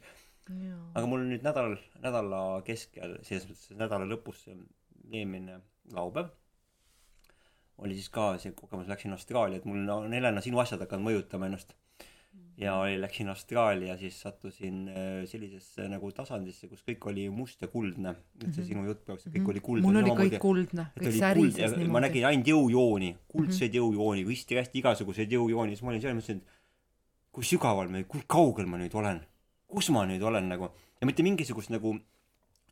[0.49, 4.43] aga mul nüüd nädal, nädala keskel, selles mõttes nädala lõpus,
[5.09, 5.61] eelmine
[5.95, 6.33] laupäev,
[7.79, 11.47] oli siis ka see kogemus, läksin Austraalia, et mul on Helena sinu asjad hakanud mõjutama
[11.47, 11.77] ennast
[12.59, 17.69] ja oli, läksin Austraalia, siis sattusin äh, sellisesse nagu tasandisse, kus kõik oli must ja
[17.71, 18.15] kuldne.
[18.41, 18.67] et see mhm.
[18.67, 19.87] sinu jutt praegu, kõik oli kuldne.
[19.87, 21.93] mul oli kõik kuldne, kõik särises niimoodi.
[21.95, 23.79] ma nägin ainult jõujooni, kuldseid mm -hmm.
[23.79, 26.59] jõujooni, hästi-hästi igasuguseid jõujooni, siis ma olin seal, mõtlesin, et
[27.31, 29.23] kui sügaval ma, kui kaugel ma nüüd olen,
[29.67, 31.95] kus ma nüüd olen nagu ja mitte mingisugust nagu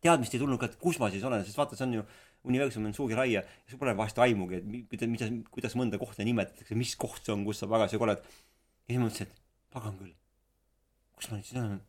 [0.04, 2.06] teadmist ei tulnud ka, et kus ma siis olen, sest vaata, see on ju,
[2.48, 6.76] universum on suur ja sul pole vahest aimugi, et mida, mida, kuidas mõnda kohta nimetatakse,
[6.76, 8.18] mis koht see on, kus sa parasjagu oled.
[8.18, 10.16] ja siis ma mõtlesin, et pagan küll,
[11.18, 11.82] kus ma nüüd siis olen?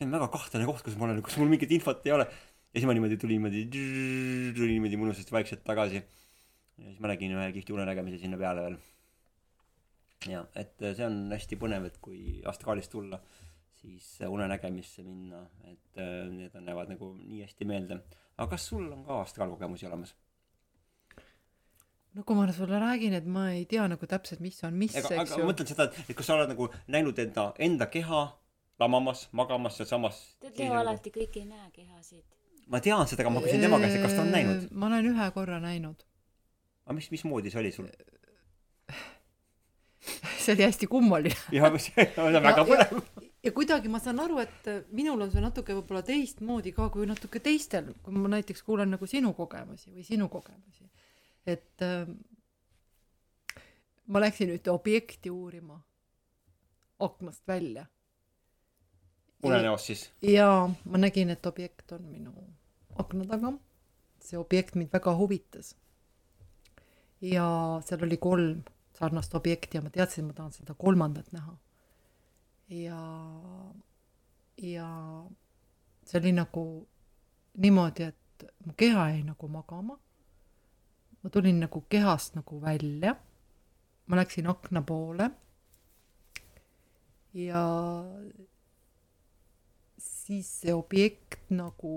[0.00, 2.24] see on väga kahtlane koht, kus ma olen, kus mul mingit infot ei ole.
[2.24, 3.66] ja siis ma niimoodi tulin niimoodi,
[4.56, 6.00] tulin niimoodi mõnusasti vaikselt tagasi.
[6.00, 8.78] ja siis ma nägin ühe kihvti unenägemise sinna peale veel.
[10.32, 13.20] ja, et see on hästi põnev, et kui astraalist tulla,
[13.82, 16.00] siis unenägemisse minna, et
[16.32, 18.00] need on, jäävad nagu nii hästi meelde.
[18.38, 20.16] aga kas sul on ka astraalkogemusi olemas?
[22.14, 25.10] No kui ma sulle räägin, et ma ei tea nagu täpselt, mis on mis, eks
[25.10, 25.42] ju.
[25.42, 28.24] ma mõtlen seda, et kas sa oled nagu näinud enda, enda keha
[28.80, 30.20] lamamas, magamas sealsamas.
[30.42, 32.24] tead, Leo alati kõik ei näe kehasid.
[32.66, 34.68] ma tean seda, aga ma küsin tema käest, et kas ta on näinud.
[34.72, 36.06] ma olen ühe korra näinud.
[36.86, 37.90] aga mis, mismoodi see oli sul?
[40.42, 41.36] see oli hästi kummaline.
[41.60, 43.04] jah, see on väga põnev.
[43.46, 47.38] ja kuidagi ma saan aru, et minul on see natuke võib-olla teistmoodi ka kui natuke
[47.44, 50.90] teistel, kui ma näiteks kuulan nagu sinu kogemusi või sinu kogemusi
[51.52, 52.08] et äh,
[54.06, 55.80] ma läksin ühte objekti uurima
[57.00, 57.86] aknast välja.
[59.42, 60.10] unenäos siis?
[60.22, 62.32] jaa, ma nägin, et objekt on minu
[62.98, 63.52] akna taga.
[64.20, 65.76] see objekt mind väga huvitas.
[67.20, 67.46] ja
[67.86, 68.62] seal oli kolm
[68.98, 71.56] sarnast objekti ja ma teadsin, ma tahan seda kolmandat näha.
[72.68, 73.00] ja,
[74.56, 74.90] ja
[76.04, 76.64] see oli nagu
[77.56, 79.98] niimoodi, et mu keha jäi nagu magama
[81.22, 83.16] ma tulin nagu kehast nagu välja.
[84.06, 85.30] ma läksin akna poole.
[87.34, 87.64] ja
[89.98, 91.92] siis see objekt nagu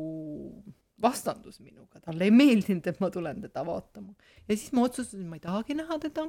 [1.01, 4.13] vastandus minuga, talle ei meeldinud, et ma tulen teda vaatama.
[4.47, 6.27] ja siis ma otsustasin, ma ei tahagi näha teda.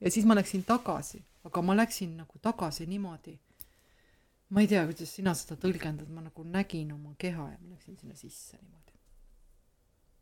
[0.00, 3.38] ja siis ma läksin tagasi, aga ma läksin nagu tagasi niimoodi.
[4.48, 8.00] ma ei tea, kuidas sina seda tõlgendad, ma nagu nägin oma keha ja ma läksin
[8.00, 8.91] sinna sisse niimoodi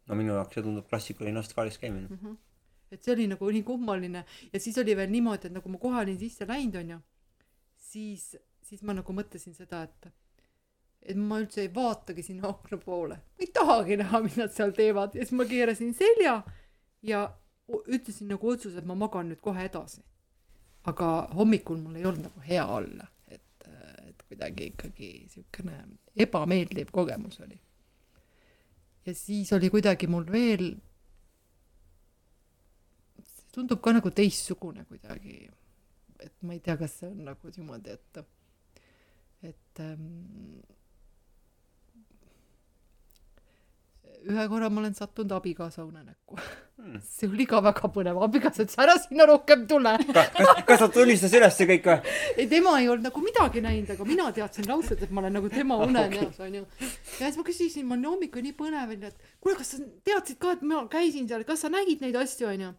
[0.08, 2.18] no minu jaoks see tundub klassikaline Austraalias käimine mm.
[2.22, 2.36] -hmm.
[2.90, 6.00] et see oli nagu nii kummaline ja siis oli veel niimoodi, et nagu ma kohe
[6.02, 6.98] olin sisse läinud, onju,
[7.76, 10.12] siis, siis ma nagu mõtlesin seda, et
[11.02, 14.74] et ma üldse ei vaatagi sinna akna poole, ma ei tahagi näha, mis nad seal
[14.76, 16.42] teevad ja siis ma keerasin selja
[17.02, 17.22] ja
[17.86, 20.02] ütlesin nagu otsuse, et ma magan nüüd kohe edasi.
[20.84, 23.66] aga hommikul mul ei olnud nagu hea olla, et,
[24.08, 25.82] et kuidagi ikkagi siukene
[26.16, 27.60] ebameeldiv kogemus oli
[29.06, 30.66] ja siis oli kuidagi mul veel,
[33.24, 35.38] see tundub ka nagu teistsugune kuidagi,
[36.20, 38.20] et ma ei tea, kas see on nagu niimoodi, et,
[39.52, 40.60] et ähm,
[44.28, 47.00] ühe korra ma olen sattunud abikaasa unenäkku hmm.
[47.04, 49.92] see oli ka väga põnev, abikaasa ütles ära sinna rohkem tule.
[50.16, 52.14] kas, kas ta tunnistas üles see kõik või?
[52.36, 55.50] ei, tema ei olnud nagu midagi näinud, aga mina teadsin raudselt, et ma olen nagu
[55.52, 56.66] tema unenäos okay., onju.
[56.82, 60.40] ja siis ma küsisin, ma olin hommikul nii põnev onju, et kuule, kas sa teadsid
[60.42, 62.74] ka, et ma käisin seal, kas sa nägid neid asju onju?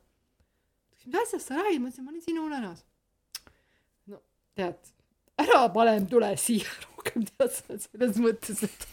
[1.06, 2.86] mis asjast sa räägid, ma ütlesin, ma olin sinu unenäos.
[4.12, 4.22] no
[4.58, 4.94] tead,
[5.42, 8.86] ära parem tule siia rohkem tead sa selles mõttes, et,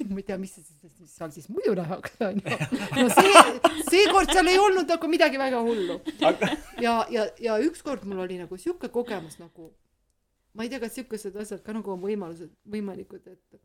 [0.00, 0.52] et ma ei tea, mis,
[1.00, 2.56] mis seal siis muidu nähakse onju.
[3.00, 3.44] no see,
[3.90, 6.00] seekord seal ei olnud nagu midagi väga hullu.
[6.80, 9.70] ja, ja, ja ükskord mul oli nagu sihuke kogemus nagu,
[10.54, 13.62] ma ei tea, kas siukesed asjad ka nagu on võimalused, võimalikud, et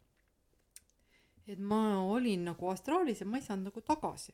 [1.52, 4.32] et ma olin nagu astraalis ja ma ei saanud nagu tagasi.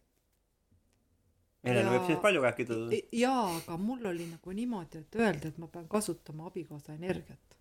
[1.65, 2.75] Helena võib sellest palju rääkida.
[3.17, 7.57] jaa, aga mul oli nagu niimoodi, et öelda, et ma pean kasutama abikaasa energiat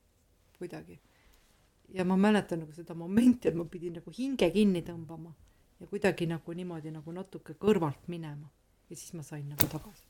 [0.58, 0.98] kuidagi
[1.94, 5.32] ja ma mäletan nagu seda momenti, et ma pidin nagu hinge kinni tõmbama
[5.80, 8.50] ja kuidagi nagu niimoodi nagu natuke kõrvalt minema
[8.90, 10.04] ja siis ma sain nagu tagasi.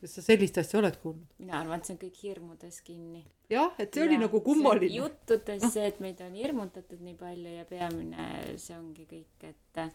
[0.00, 1.36] kas sa sellist asja oled kuulnud?
[1.38, 3.22] mina arvan, et see on kõik hirmudes kinni.
[3.50, 4.92] jah, et see ja, oli nagu kummaline.
[4.94, 8.28] juttudes see, et meid on hirmutatud nii palju ja peamine
[8.60, 9.94] see ongi kõik, et äh,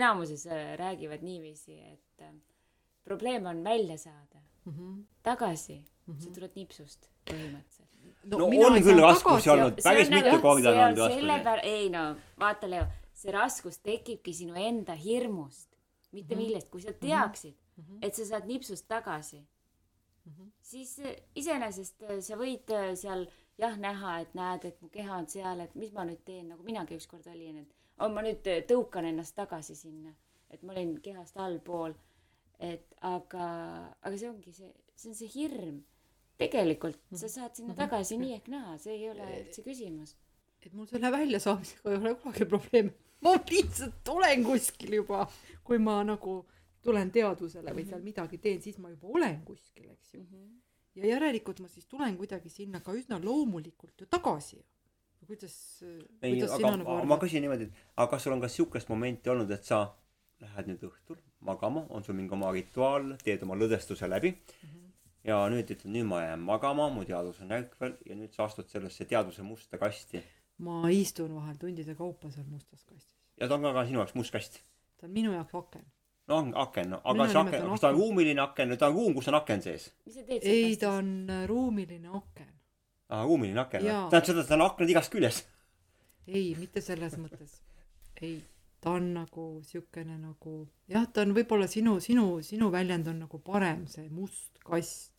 [0.00, 2.34] enamuses äh, räägivad niiviisi, et äh,
[3.04, 5.02] probleem on välja saada mm, -hmm.
[5.22, 6.20] tagasi mm, -hmm.
[6.20, 7.85] sa tuled nipsust põhimõtteliselt
[8.30, 11.68] no, no on küll raskusi olnud, päris mitu korda on olnud raskusi.
[11.70, 12.04] ei no
[12.40, 15.68] vaata, Leo, see raskus tekibki sinu enda hirmust,
[16.12, 16.44] mitte mm -hmm.
[16.44, 17.00] millest, kui sa mhm.
[17.00, 17.98] teaksid mm, -hmm.
[18.02, 19.40] et sa saad nipsust tagasi
[20.24, 20.50] mm, -hmm.
[20.62, 23.26] siis eh, iseenesest eh, sa võid eh, seal
[23.58, 26.62] jah näha, et näed, et mu keha on seal, et mis ma nüüd teen, nagu
[26.62, 30.14] minagi ükskord olin, et oh, ma nüüd tõukan ennast tagasi sinna,
[30.50, 31.94] et ma olin kehast allpool.
[32.58, 33.46] et aga,
[34.02, 35.84] aga see ongi see, see on see hirm
[36.38, 37.32] tegelikult sa mhm.
[37.32, 37.80] saad sinna mhm.
[37.80, 40.14] tagasi nii ehk naa, see ei ole üldse küsimus.
[40.66, 42.92] et mul selle väljasaamisega ei ole kunagi probleemi.
[43.24, 45.24] ma lihtsalt olen kuskil juba,
[45.64, 46.38] kui ma nagu
[46.86, 48.08] tulen teadvusele või seal mhm.
[48.12, 50.26] midagi teen, siis ma juba olen kuskil, eks ju mm.
[50.30, 50.56] -hmm.
[51.00, 54.64] ja järelikult ma siis tulen kuidagi sinna ka üsna loomulikult ju tagasi.
[55.26, 58.88] kuidas, kuidas ei, aga nagu ma küsin niimoodi, et aga kas sul on ka siukest
[58.88, 59.96] momenti olnud, et sa
[60.40, 64.85] lähed nüüd õhtul magama, on sul mingi oma rituaal, teed oma lõdvestuse läbi mm, -hmm
[65.26, 68.68] ja nüüd ütled, nüüd ma jään magama, mu teadvus on ärkvel ja nüüd sa astud
[68.70, 70.22] sellesse teadvuse musta kasti.
[70.62, 73.16] ma istun vahel tundide kaupa seal mustas kastis.
[73.40, 74.60] ja ta on ka, ka sinu jaoks must kast?
[75.00, 75.84] ta on minu jaoks aken.
[76.28, 78.98] no on aken, no aga see aken, kas ta on ruumiline aken või ta on
[79.00, 79.90] ruum, kus on aken sees?
[80.38, 82.52] ei, ta on äh, ruumiline aken.
[83.10, 85.42] aa, ruumiline aken, tähendab seda, et tal on aknad igast küljes?
[86.26, 87.58] ei, mitte selles mõttes.
[88.22, 88.38] ei
[88.80, 93.42] ta on nagu siukene nagu jah, ta on võib-olla sinu, sinu, sinu väljend on nagu
[93.42, 95.15] parem, see must kast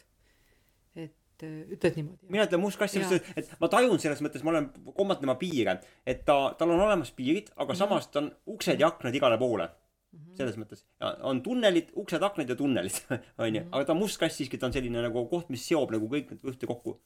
[1.38, 2.30] et äh, ütled niimoodi?
[2.34, 5.36] mina ütlen must kass selles mõttes, et ma tajun selles mõttes, ma olen kommanud tema
[5.40, 7.80] piire, et ta, tal on olemas piirid, aga mm -hmm.
[7.80, 10.20] samas ta on uksed ja aknad igale poole mm.
[10.20, 10.38] -hmm.
[10.38, 10.86] selles mõttes
[11.22, 12.98] on tunnelid, uksed, aknad ja tunnelid
[13.44, 13.70] onju, mhm.
[13.72, 16.44] aga ta must kass siiski, ta on selline nagu koht, mis seob nagu kõik need
[16.44, 17.00] ühtekokku.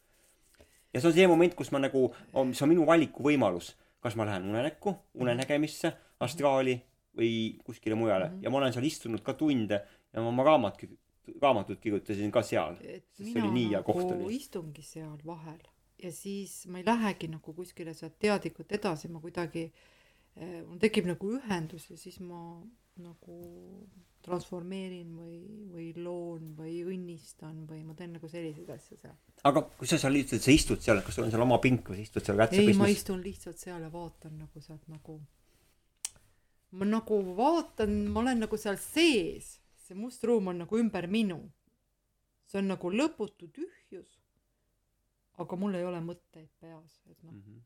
[0.94, 2.14] ja see on see moment, kus ma nagu,
[2.46, 6.82] mis on minu valikuvõimalus, kas ma lähen unenäkku, unenägemisse, astraali
[7.18, 8.44] või kuskile mujale mm -hmm.
[8.44, 9.82] ja ma olen seal istunud ka tunde
[10.14, 10.78] ja ma oma raamat
[11.42, 14.40] raamatut kirjutasin ka seal, sest see oli nii hea koht nagu oli.
[14.42, 15.62] istungi seal vahel
[16.02, 21.10] ja siis ma ei lähegi nagu kuskile sealt teadlikult edasi, ma kuidagi eh,, mul tekib
[21.12, 22.42] nagu ühendus ja siis ma
[23.02, 23.38] nagu
[24.22, 25.38] transformeerin või,
[25.74, 29.16] või loon või õnnistan või ma teen nagu selliseid asju seal.
[29.50, 32.02] aga kui sa seal lihtsalt, sa istud seal, kas sul on seal oma pink või
[32.02, 35.18] sa istud seal rätsa ei, ma istun lihtsalt seal ja vaatan nagu sealt nagu,
[36.78, 39.56] ma nagu vaatan, ma olen nagu seal sees
[39.92, 41.42] see must ruum on nagu ümber minu.
[42.48, 44.20] see on nagu lõputu tühjus.
[45.42, 47.60] aga mul ei ole mõtteid peas, et noh mm -hmm.,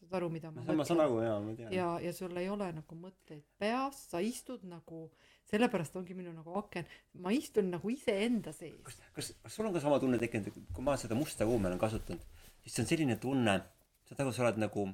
[0.00, 1.00] saad aru, mida ma mõtlen.
[1.04, 1.72] aru jaa, ma tean.
[1.72, 5.10] ja, ja sul ei ole nagu mõtteid peas, sa istud nagu,
[5.52, 6.86] sellepärast ongi minu nagu aken,
[7.24, 8.80] ma istun nagu iseenda sees.
[8.82, 11.78] kas, kas, kas sul on ka sama tunne tekkinud, kui ma seda musta ruumi olen
[11.78, 12.24] kasutanud,
[12.62, 13.60] siis see on selline tunne,
[14.08, 14.88] saad aru, sa oled nagu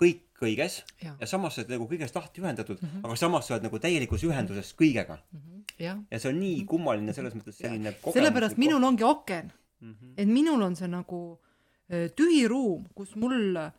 [0.00, 3.04] kõik kõiges ja, ja samas sa oled nagu kõigest lahti ühendatud mm, -hmm.
[3.06, 5.40] aga samas sa oled nagu täielikus ühenduses kõigega mm.
[5.40, 5.58] -hmm.
[5.80, 5.96] Ja.
[6.10, 9.92] ja see on nii kummaline selles mõttes selline sellepärast minul ongi aken mm.
[9.94, 10.14] -hmm.
[10.16, 11.20] et minul on see nagu
[11.92, 13.72] äh, tühi ruum, kus mul äh,,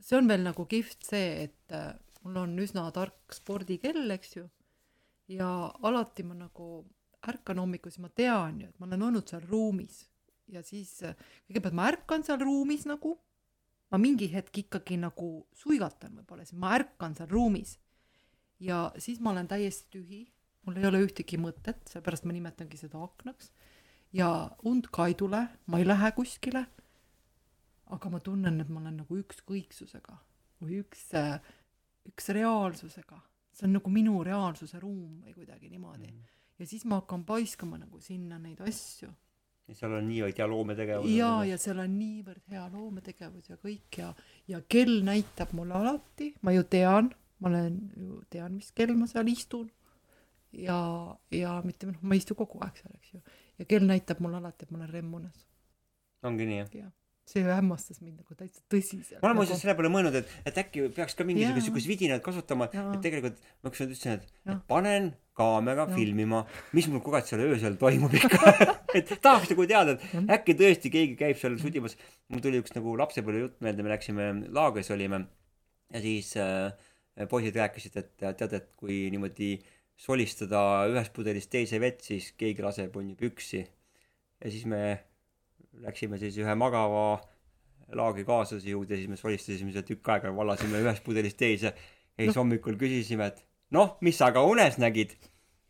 [0.00, 1.92] see on veel nagu kihvt see, et äh,
[2.24, 4.48] mul on üsna tark spordikell, eks ju,
[5.28, 5.48] ja
[5.82, 6.84] alati ma nagu
[7.28, 10.04] ärkan hommikul, siis ma tean ju, et ma olen olnud seal ruumis
[10.52, 10.98] ja siis
[11.48, 13.16] kõigepealt ma ärkan seal ruumis nagu
[13.92, 17.76] ma mingi hetk ikkagi nagu suigatan võib-olla, siis ma ärkan seal ruumis
[18.60, 20.22] ja siis ma olen täiesti tühi,
[20.64, 23.52] mul ei ole ühtegi mõtet, seepärast ma nimetangi seda aknaks
[24.14, 24.30] ja
[24.64, 26.66] und ka ei tule, ma ei lähe kuskile.
[27.94, 30.16] aga ma tunnen, et ma olen nagu ükskõiksusega
[30.64, 31.10] või üks,
[32.08, 33.20] üks reaalsusega
[33.54, 36.16] see on nagu minu reaalsuse ruum või kuidagi niimoodi mm.
[36.16, 36.40] -hmm.
[36.58, 39.12] ja siis ma hakkan paiskama nagu sinna neid asju.
[39.68, 41.12] Ja seal on niivõrd hea loometegevus.
[41.14, 44.10] ja, ja seal on niivõrd hea loometegevus ja kõik ja,
[44.50, 49.08] ja kell näitab mulle alati, ma ju tean, ma olen ju tean, mis kell ma
[49.10, 49.70] seal istun.
[50.52, 50.78] ja,
[51.30, 53.22] ja mitte noh, ma ei istu kogu aeg seal, eks ju.
[53.58, 55.48] ja kell näitab mulle alati, et ma olen remmunes.
[56.22, 56.92] ongi nii, jah jah
[57.28, 59.18] see hämmastas mind nagu täitsa tõsiselt.
[59.18, 59.40] ma olen nagu...
[59.40, 63.38] muuseas selle peale mõelnud, et, et äkki peaks ka mingisugust siukest vidinat kasutama, et tegelikult
[63.64, 65.94] ma ükskord ütlesin, et, panen kaamera Jah.
[65.96, 66.42] filmima,
[66.76, 68.52] mis mul kurat seal öösel toimub ikka
[68.98, 71.96] et tahaks nagu teada, et äkki tõesti keegi käib seal sudimas.
[72.28, 75.24] mul tuli üks nagu lapsepõlve jutt meelde, me läksime laagris olime
[75.94, 76.70] ja siis äh,
[77.30, 79.56] poisid rääkisid, et tead, et kui niimoodi
[79.96, 80.60] solistada
[80.90, 83.64] ühest pudelist teise vett, siis keegi laseb onju püksi.
[84.44, 84.84] ja siis me
[85.82, 87.20] läksime siis ühe magava
[87.94, 91.74] laagrikaaslase juurde, siis me solistasime seda tükk aega, vallasime ühest pudelist teise.
[92.18, 93.44] ja siis hommikul küsisime, et
[93.74, 95.16] noh, mis sa ka unes nägid?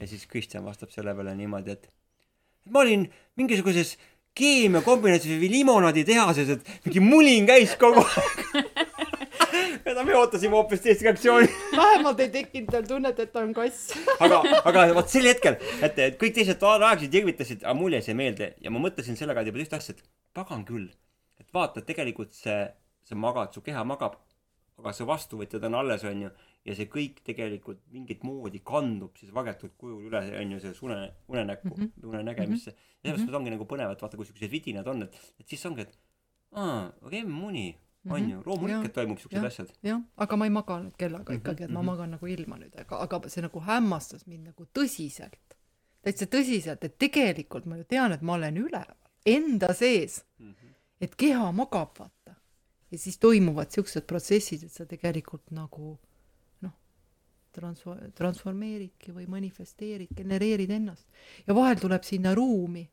[0.00, 1.88] ja siis Kristjan vastab selle peale niimoodi, et
[2.70, 3.06] ma olin
[3.38, 3.96] mingisuguses
[4.34, 8.72] keemiakombinatsioonis või limonaaditehases, et mingi mulin käis kogu aeg
[9.96, 11.48] ja me ootasime hoopis teist reaktsiooni.
[11.80, 13.92] vähemalt ei tekkinud tal tunnet, et ta on kass.
[14.24, 18.52] aga, aga vot sel hetkel, et, kõik teised naersid, irvitasid, aga mulle jäi see meelde
[18.64, 20.04] ja ma mõtlesin selle kaudu juba ühte asja, et
[20.36, 20.88] pagan küll.
[21.40, 22.62] et vaata, tegelikult see,
[23.04, 24.16] sa magad, su keha magab,
[24.80, 26.30] aga su vastuvõtjad on alles, onju.
[26.64, 31.68] ja see kõik tegelikult mingit moodi kandub siis varjatud kujul üle, onju, sellesse une, unenäkku
[31.68, 31.82] mm.
[31.82, 32.08] -hmm.
[32.08, 32.70] unenägemisse.
[32.70, 35.84] ja sellepärast ongi nagu põnev, et vaata, kui siuksed vidinad on, et, et siis ongi,
[35.84, 35.98] et
[36.56, 36.88] aa,
[38.04, 38.92] remmuni, onju, loomulikult Jaa.
[38.92, 39.72] toimub siuksed asjad.
[39.82, 41.86] jah, aga ma ei maga nüüd kellaga Mhm, ikkagi, et ma mhm.
[41.86, 45.56] magan nagu ilma nüüd, aga, aga see nagu hämmastas mind nagu tõsiselt.
[46.04, 50.24] täitsa tõsiselt, et tegelikult ma ju tean, et ma olen üleval, enda sees,
[51.00, 52.34] et keha magab, vaata.
[52.90, 55.98] ja siis toimuvad siuksed protsessid, et sa tegelikult nagu
[56.60, 56.74] noh,
[57.56, 61.08] transfor-, transformeeridki või manifesteerid, genereerid ennast.
[61.46, 62.84] ja vahel tuleb sinna ruumi,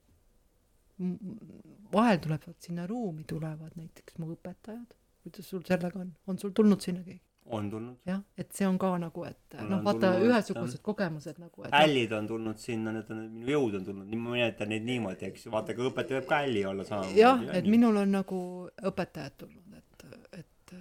[1.91, 5.00] vahel tulevad sinna ruumi, tulevad näiteks mu õpetajad.
[5.23, 7.21] Kuidas sul sellega on, on sul tulnud sinna keegi?
[7.51, 7.97] on tulnud.
[8.05, 11.71] jah, et see on ka nagu, et noh, on vaata tulnud, ühesugused kogemused nagu, et
[11.71, 15.27] noh, ällid on tulnud sinna, need on, minu jõud on tulnud, ma nimetan neid niimoodi,
[15.31, 17.19] eks ju, vaata, ka õpetaja võib ka älli olla samamoodi.
[17.19, 18.41] jah, et minul on nagu
[18.91, 20.05] õpetajad tulnud, et,
[20.39, 20.75] et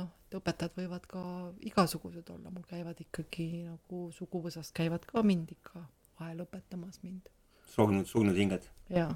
[0.00, 1.22] noh, et õpetajad võivad ka
[1.70, 5.86] igasugused olla, mul käivad ikkagi nagu suguvõsast käivad ka mind ikka
[6.18, 7.30] vahel õpetamas mind
[7.74, 8.68] surnud, surnud hinged.
[8.90, 9.08] ja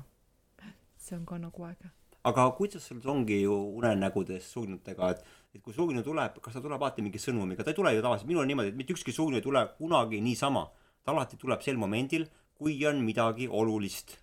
[0.99, 1.91] see on ka nagu äge.
[2.29, 5.25] Aga kuidas sul ongi ju unenägudes surnutega, et,
[5.55, 8.29] et kui surnu tuleb, kas ta tuleb alati mingi sõnumiga, ta ei tule ju tavaliselt,
[8.31, 10.69] minul on niimoodi, et mitte ükski surnu ei tule kunagi niisama.
[11.05, 12.27] ta alati tuleb sel momendil,
[12.59, 14.19] kui on midagi olulist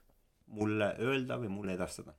[0.53, 2.13] mulle öelda või mulle edastada.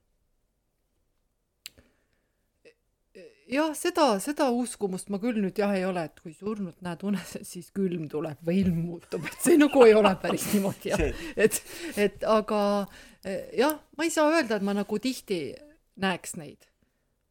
[3.47, 7.37] jah, seda, seda uskumust ma küll nüüd jah ei ole, et kui surnut näed unes,
[7.47, 11.05] siis külm tuleb või ilm muutub, et see nagu ei ole päris niimoodi jah
[11.37, 11.61] et,
[11.95, 12.61] et aga
[13.57, 15.41] jah, ma ei saa öelda, et ma nagu tihti
[16.03, 16.69] näeks neid.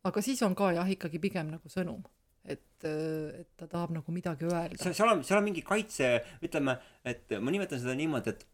[0.06, 2.04] aga siis on ka jah, ikkagi pigem nagu sõnum,
[2.46, 4.78] et, et ta tahab nagu midagi öelda.
[4.94, 8.46] seal, on, seal on mingi kaitse, ütleme, et ma nimetan seda niimoodi, et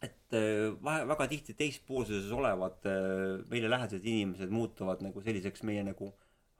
[0.00, 5.82] et äh, vahe, väga tihti teispoolsuses olevad äh, meile lähedased inimesed muutuvad nagu selliseks meie
[5.84, 6.08] nagu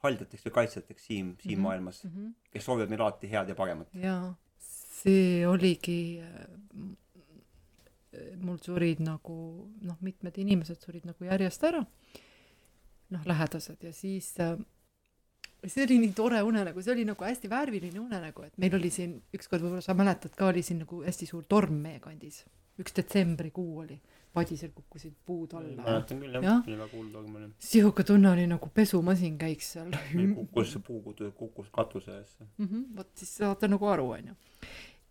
[0.04, 1.56] haldjateks või kaitsjateks siin, siin mm.
[1.56, 1.62] -hmm.
[1.64, 2.10] maailmas, mm.
[2.10, 2.34] -hmm.
[2.52, 3.88] kes soovivad meile alati head ja paremat.
[3.96, 6.20] jaa, see oligi,
[8.40, 9.36] mul surid nagu
[9.88, 11.84] noh, mitmed inimesed surid nagu järjest ära,
[13.10, 14.58] noh, lähedased ja siis äh,
[15.66, 19.18] see oli nii tore unenägu, see oli nagu hästi värviline unenägu, et meil oli siin
[19.36, 22.44] ükskord, võib-olla sa mäletad ka, oli siin nagu hästi suur torm meie kandis.
[22.80, 23.98] üks detsembrikuu oli,
[24.32, 25.82] padisel kukkusid puud alla.
[25.82, 27.50] mäletan küll jah ja., oli väga hull torm oli.
[27.70, 29.90] sihuke tunne oli nagu pesumasin käiks seal
[30.38, 31.02] kukkus see puu
[31.42, 32.46] kukkus katuse eesse.
[32.56, 34.34] mm -hmm, vot siis saate nagu aru, onju.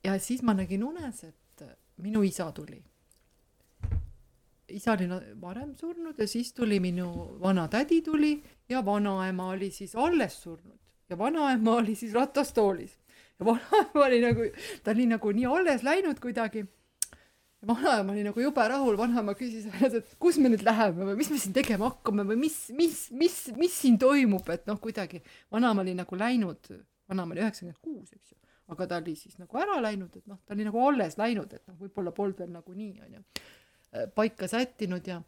[0.03, 1.65] ja siis ma nägin unes, et
[1.97, 2.83] minu isa tuli.
[4.69, 5.07] Isa oli
[5.41, 7.09] varem surnud ja siis tuli minu
[7.41, 10.79] vanatädi tuli ja vanaema oli siis alles surnud.
[11.09, 12.99] Ja vanaema oli siis ratastoolis.
[13.39, 14.49] Ja vanaema oli nagu,
[14.83, 16.65] ta oli nagu nii alles läinud kuidagi.
[17.67, 21.39] vanaema oli nagu jube rahul, vanaema küsis, et kus me nüüd läheme või mis me
[21.41, 25.19] siin tegema hakkame või mis, mis, mis, mis siin toimub, et noh, kuidagi.
[25.51, 26.71] Vanaema oli nagu läinud,
[27.11, 28.37] vanaema oli üheksakümmend kuus, eks ju,
[28.71, 31.65] aga ta oli siis nagu ära läinud, et noh, ta oli nagu alles läinud, et
[31.67, 33.25] noh, võib-olla polnud veel nagu nii, onju,
[34.15, 35.21] paika sättinud ja,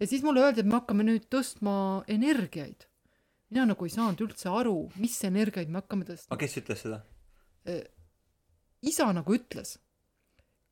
[0.00, 2.86] ja siis mulle öeldi, et me hakkame nüüd tõstma energiaid.
[3.50, 7.02] mina nagu ei saanud üldse aru, mis energiaid me hakkame tõstma aga kes ütles seda?
[8.82, 9.76] isa nagu ütles.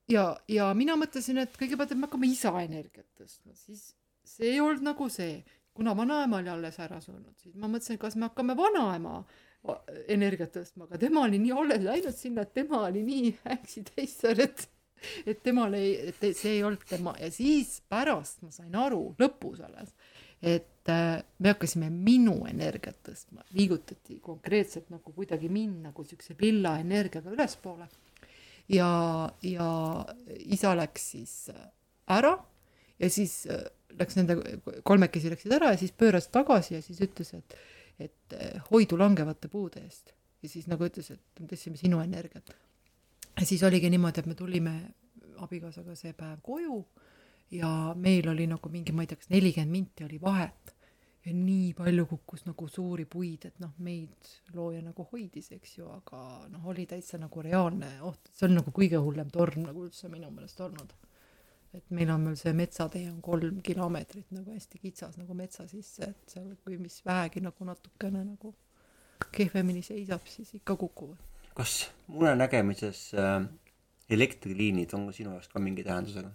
[0.08, 3.92] ja, ja mina mõtlesin, et kõigepealt, et me hakkame isa energiat tõstma, siis
[4.24, 5.42] see ei olnud nagu see,
[5.74, 9.22] kuna vanaema oli alles ära surnud, siis ma mõtlesin, kas me hakkame vanaema
[10.12, 14.16] energiat tõstma, aga tema oli nii alles läinud sinna, et tema oli nii äksi täis
[14.20, 14.66] seal, et
[15.26, 19.62] et temal ei, et see ei olnud tema ja siis pärast ma sain aru, lõpus
[19.64, 19.94] alles,
[20.44, 26.76] et äh, me hakkasime minu energiat tõstma, liigutati konkreetselt nagu kuidagi mind nagu siukse lilla
[26.82, 27.88] energiaga ülespoole.
[28.68, 28.88] ja,
[29.42, 29.68] ja
[30.44, 31.70] isa läks siis äh,
[32.18, 32.36] ära
[32.98, 33.64] ja siis äh,
[33.98, 34.36] läks nende,
[34.82, 37.56] kolmekesi läksid ära ja siis pööras tagasi ja siis ütles, et
[38.02, 38.34] et
[38.72, 40.12] hoidu langevate puude eest.
[40.42, 42.50] ja siis nagu ütles, et me tõstsime sinu energiat.
[43.40, 44.74] Ja siis oligi niimoodi, et me tulime
[45.44, 46.78] abikaasaga see päev koju
[47.50, 50.74] ja meil oli nagu mingi, ma ei tea, kas nelikümmend minti oli vahet.
[51.24, 55.86] Ja nii palju kukkus nagu suuri puid, et noh, meid looja nagu hoidis, eks ju,
[55.88, 56.18] aga
[56.52, 60.28] noh, oli täitsa nagu reaalne oht, see on nagu kõige hullem torm nagu üldse minu
[60.34, 60.92] meelest olnud.
[61.74, 66.10] Et meil on veel see metsatee on kolm kilomeetrit nagu hästi kitsas nagu metsa sisse,
[66.12, 68.52] et seal, kui mis vähegi nagu natukene nagu
[69.32, 71.33] kehvemini seisab, siis ikka kukuvad.
[71.54, 71.74] Kas
[72.06, 73.44] mune nägemises äh,
[74.10, 76.32] elektriliinid on sinu jaoks ka mingi tähendusega?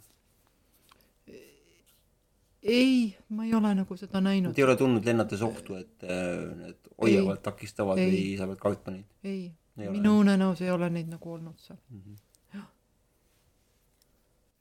[2.63, 4.57] ei, ma ei ole nagu seda näinud.
[4.57, 8.09] ei ole tundnud lennates ohtu, et äh, need hoiavad, takistavad ei.
[8.11, 9.13] või sa pead kartma neid?
[9.23, 9.45] ei,
[9.77, 12.01] ei, minu unenäos ei ole neid nagu olnud seal mm.
[12.01, 12.25] -hmm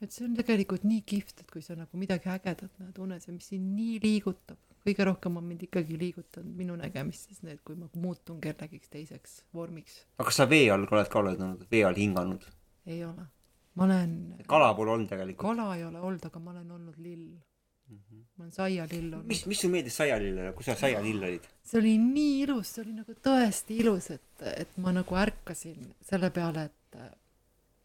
[0.05, 3.33] et see on tegelikult nii kihvt, et kui sa nagu midagi ägedat näed unes ja
[3.35, 7.89] mis sind nii liigutab, kõige rohkem on mind ikkagi liigutanud minu nägemistes need, kui ma
[7.99, 10.01] muutun kellegiks teiseks vormiks.
[10.19, 12.47] aga kas sa vee all oled ka olnud, vee all hinganud?
[12.87, 13.27] ei ole.
[13.75, 14.17] ma olen
[14.47, 15.45] kala pole olnud tegelikult?
[15.51, 17.99] kala ei ole olnud, aga ma olen olnud lill mm.
[17.99, 18.25] -hmm.
[18.37, 19.27] ma olen saialill olnud.
[19.27, 21.51] mis, mis sulle meeldis saialillele, kui sa saialill olid?
[21.65, 26.31] see oli nii ilus, see oli nagu tõesti ilus, et, et ma nagu ärkasin selle
[26.31, 26.75] peale, et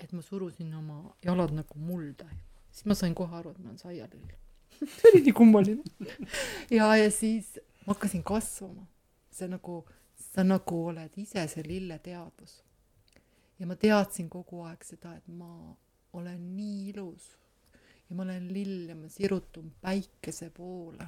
[0.03, 2.27] et ma surusin oma jalad nagu mulda,
[2.71, 4.31] siis ma sain kohe aru, et ma olen saialill
[4.95, 5.83] see oli nii kummaline
[6.71, 7.53] ja, ja siis
[7.85, 8.85] ma hakkasin kasvama.
[9.31, 9.83] see nagu,
[10.33, 12.59] sa nagu oled ise see lilleteadvus.
[13.59, 15.75] ja ma teadsin kogu aeg seda, et ma
[16.13, 17.31] olen nii ilus
[18.09, 21.07] ja ma olen lill ja ma sirutun päikese poole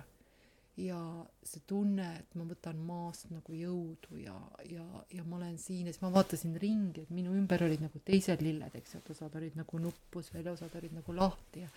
[0.77, 0.99] ja
[1.45, 4.35] see tunne, et ma võtan maast nagu jõudu ja,
[4.67, 4.83] ja,
[5.15, 8.43] ja ma olen siin ja siis ma vaatasin ringi, et minu ümber olid nagu teised
[8.43, 11.69] lilled, eks ju, et osad olid nagu nuppus veel, osad olid nagu lahti ja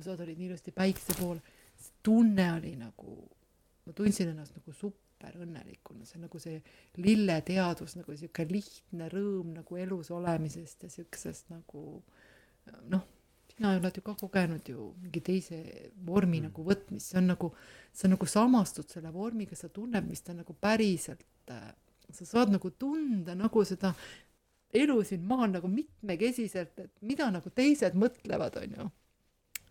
[0.00, 1.42] osad olid ilusti päikse pool.
[1.76, 3.18] see tunne oli nagu,
[3.84, 6.62] ma tundsin ennast nagu super õnnelikuna, see nagu see
[6.96, 11.84] lilleteadvus nagu sihuke lihtne rõõm nagu elus olemisest ja siuksest nagu
[12.88, 13.04] noh
[13.56, 15.62] sina oled ju ka kogenud ju mingi teise
[16.04, 16.50] vormi mm.
[16.50, 17.50] nagu võtmist, see on nagu,
[17.92, 21.72] sa nagu samastud selle vormiga, sa tunned, mis ta nagu päriselt, äh,
[22.10, 23.94] sa saad nagu tunda nagu seda
[24.76, 28.90] elu siin maal nagu mitmekesiselt, et mida nagu teised mõtlevad, on ju.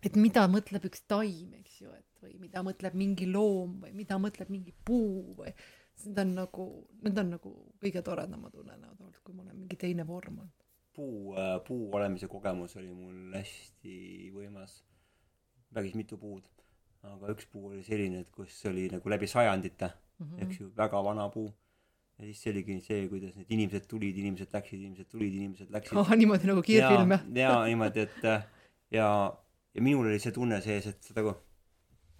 [0.02, 4.18] et mida mõtleb üks taim, eks ju, et või mida mõtleb mingi loom või mida
[4.18, 5.54] mõtleb mingi puu või
[6.06, 6.64] need on nagu,
[7.06, 10.65] need on nagu kõige toredamad unenäod olnud, kui ma olen mingi teine vorm olnud
[10.96, 13.96] puu, äh, puu olemise kogemus oli mul hästi
[14.34, 14.80] võimas.
[15.74, 16.44] päris mitu puud.
[17.06, 20.44] aga üks puu oli selline, et kus oli nagu läbi sajandite mm, -hmm.
[20.44, 21.48] eks ju, väga vana puu.
[22.18, 25.98] ja siis see oligi see, kuidas need inimesed tulid, inimesed läksid, inimesed tulid, inimesed läksid
[25.98, 26.14] oh,.
[26.20, 27.26] niimoodi nagu kiirfilm jah?
[27.42, 28.46] jaa, niimoodi, et äh,
[28.98, 29.08] ja,
[29.74, 31.26] ja minul oli see tunne sees, et seda,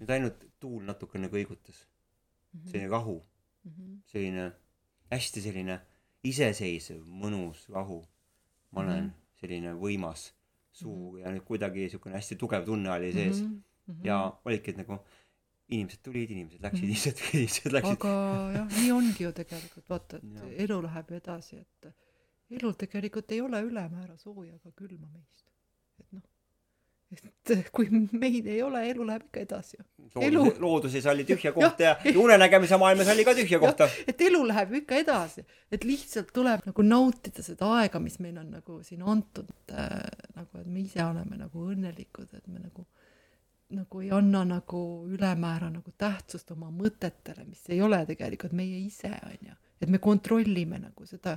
[0.01, 2.61] nüüd ainult tuul natukene kõigutas mm.
[2.61, 2.71] -hmm.
[2.71, 3.17] selline rahu
[3.65, 3.73] mm.
[3.73, 3.97] -hmm.
[4.13, 4.51] selline
[5.11, 5.81] hästi selline
[6.27, 8.03] iseseisev, mõnus rahu
[8.77, 9.41] ma olen mm -hmm.
[9.41, 10.33] selline võimas
[10.71, 11.21] suur mm -hmm.
[11.23, 13.63] ja nüüd kuidagi niisugune hästi tugev tunne oli sees mm.
[13.89, 14.05] -hmm.
[14.05, 14.99] ja olidki, nagu
[15.69, 16.85] inimesed tulid, inimesed läksid -hmm.
[16.85, 17.93] inimesed inimesed läksid.
[17.93, 18.13] aga
[18.59, 20.51] jah, nii ongi ju tegelikult, vaata, et ja.
[20.67, 21.93] elu läheb ju edasi, et
[22.61, 25.46] elul tegelikult ei ole ülemäära sooja ega külma meist.
[27.55, 29.79] Et kui meid ei ole, elu läheb ikka edasi.
[30.59, 33.89] looduses oli tühja kohta ja, ja unenägemise maailmas oli ka tühja kohta.
[34.09, 38.51] et elu läheb ikka edasi, et lihtsalt tuleb nagu nautida seda aega, mis meil on
[38.59, 39.99] nagu siin antud äh,
[40.35, 42.87] nagu, et me ise oleme nagu õnnelikud, et me nagu
[43.77, 49.11] nagu ei anna nagu ülemäära nagu tähtsust oma mõtetele, mis ei ole tegelikult meie ise,
[49.11, 49.57] on ju.
[49.83, 51.37] et me kontrollime nagu seda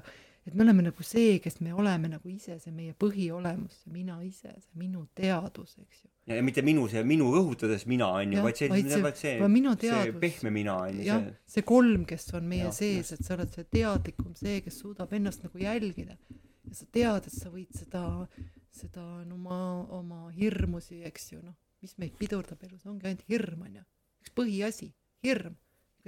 [0.49, 4.17] et me oleme nagu see, kes me oleme nagu ise, see meie põhiolemus, see mina
[4.25, 6.09] ise, see minu teadus, eks ju.
[6.33, 9.35] ja mitte minu, see minu rõhutades mina on ju, vaid see, vaid see, vaid see,
[9.85, 11.07] see pehme mina on ju.
[11.07, 14.81] jah, see kolm, kes on meie ja, sees, et sa oled see teadlikum, see, kes
[14.83, 16.17] suudab ennast nagu jälgida.
[16.65, 18.03] ja sa tead, et sa võid seda,
[18.81, 19.61] seda oma,
[20.01, 23.87] oma hirmusi, eks ju, noh, mis meid pidurdab elus, ongi ainult hirm, on ju.
[24.25, 24.93] üks põhiasi,
[25.25, 25.57] hirm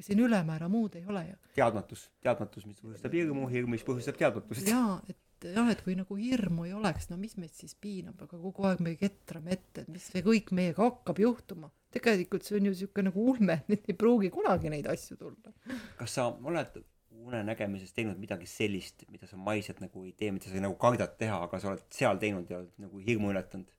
[0.02, 1.36] ega siin ülemäära muud ei ole ju.
[1.56, 4.68] teadmatus, teadmatus, mis põhjustab hirmu, hirm, mis põhjustab teadmatust.
[4.68, 8.40] jaa, et jah, et kui nagu hirmu ei oleks, no mis meid siis piinab, aga
[8.42, 11.72] kogu aeg me ketrame ette, et mis see kõik meiega hakkab juhtuma.
[11.92, 15.54] tegelikult see on ju niisugune nagu ulme, et ei pruugi kunagi neid asju tulla.
[16.00, 16.82] kas sa oled
[17.22, 21.44] unenägemises teinud midagi sellist, mida sa maiselt nagu ei tee, mida sa nagu kardad teha,
[21.46, 23.70] aga sa oled seal teinud ja oled nagu hirmu ületanud?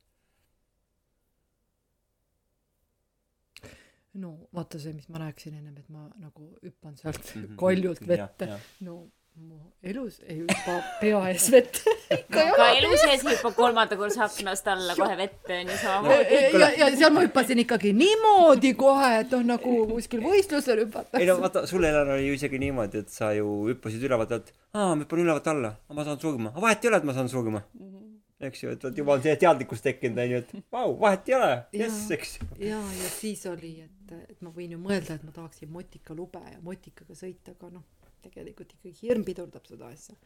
[4.14, 7.56] No vaata see, mis ma rääkisin ennem, et ma nagu hüppan sealt mm -hmm.
[7.56, 8.48] kaljult vette.
[8.80, 9.08] no
[9.40, 13.96] mu elus ei hüppa pea ees vette ikka no, ka elu sees ei hüppa kolmanda
[13.96, 16.40] korruse aknast alla kohe vette onju samamoodi.
[16.60, 21.22] ja, ja seal ma hüppasin ikkagi niimoodi kohe, et noh, nagu kuskil võistlusel hüpatakse.
[21.22, 24.52] ei no vaata, sul Helen oli ju isegi niimoodi, et sa ju hüppasid ülevalt alt,
[24.74, 27.64] aa, ma hüppan ülevalt alla, ma saan surma, vahet ei ole, et ma saan surma
[27.72, 27.88] mm.
[27.88, 28.01] -hmm
[28.48, 31.54] eks ju, et vot juba on see teadlikkus tekkinud onju, et vau, vahet ei ole,
[31.78, 35.70] jess, eks ja, ja siis oli, et, et ma võin ju mõelda, et ma tahaksin
[35.72, 37.88] motikalube ja motikaga sõita, aga noh
[38.26, 40.16] tegelikult ikkagi hirm pidurdab seda asja.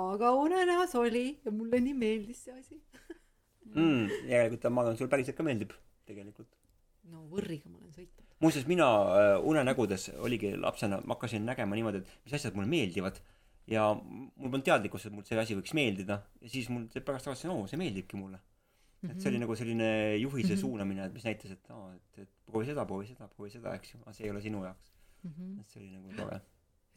[0.00, 2.80] aga unenäos oli ja mulle nii meeldis see asi
[3.76, 4.28] mm,.
[4.30, 5.72] järelikult ma arvan, sulle päriselt ka meeldib
[6.08, 6.50] tegelikult.
[7.12, 8.26] no võrriga ma olen sõitnud.
[8.44, 8.88] muuseas, mina
[9.20, 13.20] äh, unenägudes oligi lapsena, ma hakkasin nägema niimoodi, et mis asjad mulle meeldivad
[13.70, 17.54] ja mul polnud teadlikkust, et mul see asi võiks meeldida ja siis mul pärast avastasin,
[17.54, 18.40] oo, see meeldibki mulle.
[19.04, 19.44] et see oli mhm.
[19.44, 20.60] nagu selline juhise mm -hmm.
[20.60, 23.94] suunamine, et mis näitas, et aa, et, et proovi seda, proovi seda, proovi seda, eks
[23.94, 24.92] ju, aga see ei ole sinu jaoks
[25.22, 25.30] mm.
[25.30, 25.60] -hmm.
[25.60, 26.40] et see oli nagu tore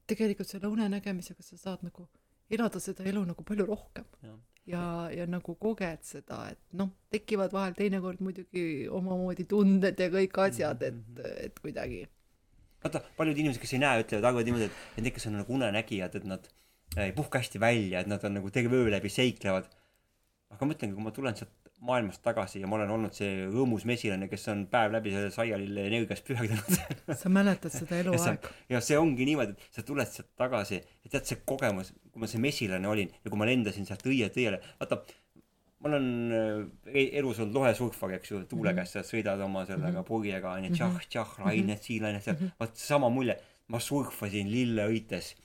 [0.07, 2.07] tegelikult selle unenägemisega sa saad nagu
[2.49, 4.35] elada seda elu nagu palju rohkem ja,
[4.73, 10.39] ja, ja nagu koged seda, et noh, tekivad vahel teinekord muidugi omamoodi tunded ja kõik
[10.47, 11.33] asjad, et, mhm.
[11.47, 12.05] et kuidagi.
[12.87, 15.53] Vaata, paljud inimesed, kes ei näe, ütlevad, arvavad niimoodi, et, et need, kes on nagu
[15.59, 16.49] unenägijad, et nad
[16.97, 19.69] ei puhka hästi välja, et nad on nagu terve öö läbi seiklevad.
[20.55, 24.29] aga mõtlengi, kui ma tulen sealt maailmast tagasi ja ma olen olnud see rõõmus mesilane,
[24.31, 26.79] kes on päev läbi selle saialille energias püherdanud
[27.21, 28.53] sa mäletad seda eluaega?
[28.71, 32.29] ja see ongi niimoodi, et sa tuled sealt tagasi ja tead see kogemus, kui ma
[32.31, 35.03] see mesilane olin ja kui ma lendasin sealt õielt õiele, vaata
[35.83, 38.79] ma olen äh, elus olnud lohesurfar, eks ju, tuule mhm.
[38.81, 40.07] käest sa sõidad oma sellega mhm.
[40.07, 43.37] purjega onju, tšah-tšah, lained, siilained seal, vot sama mulje,
[43.73, 45.35] ma surfasin lilleõites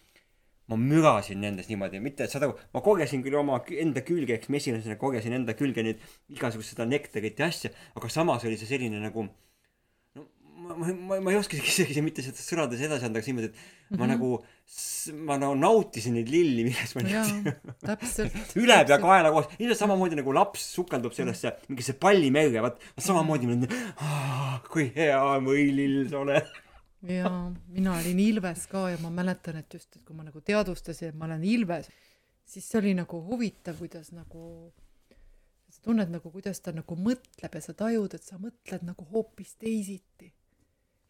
[0.70, 4.96] ma mürasin nendest niimoodi, mitte saad aru, ma korjasin küll oma enda külge, eks mesilasena
[5.00, 6.02] korjasin enda külge neid
[6.32, 9.26] igasugust seda nektarit ja asja, aga samas oli see selline nagu
[10.62, 13.62] ma, ma, ma, ei oska isegi mitte seda sõnades edasi anda, aga niimoodi, et mm
[13.62, 13.98] -hmm.
[13.98, 14.12] ma mhm.
[14.14, 14.30] nagu,
[15.28, 17.54] ma nagu nautisin neid lilli, milles ma
[17.92, 24.60] täpselt ülepeakaela koos, ilmselt samamoodi nagu laps sukeldub sellesse mingisse pallimerre, vaat samamoodi ma olen,
[24.72, 26.52] kui hea võilill sa oled
[27.02, 27.30] ja
[27.66, 31.18] mina olin Ilves ka ja ma mäletan, et just, et kui ma nagu teadvustasin, et
[31.18, 31.90] ma olen Ilves,
[32.46, 34.72] siis see oli nagu huvitav, kuidas nagu
[35.72, 39.56] sa tunned nagu, kuidas ta nagu mõtleb ja sa tajud, et sa mõtled nagu hoopis
[39.60, 40.32] teisiti.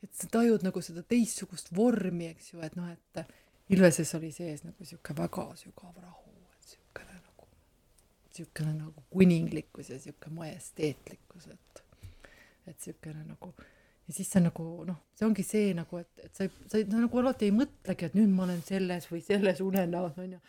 [0.02, 3.24] Et sa tajud nagu seda teistsugust vormi, eks ju, et noh, et
[3.72, 7.46] Ilveses oli sees nagu sihuke väga sügav rahu, et siukene nagu,
[8.34, 11.84] siukene nagu kuninglikkus ja sihuke majesteetlikkus, et,
[12.68, 13.54] et siukene nagu
[14.06, 16.88] ja siis sa nagu noh, see ongi see nagu, et, et sa ei, sa ei,
[16.90, 20.40] nagu alati ei mõtlegi, et nüüd ma olen selles või selles unenäos onju.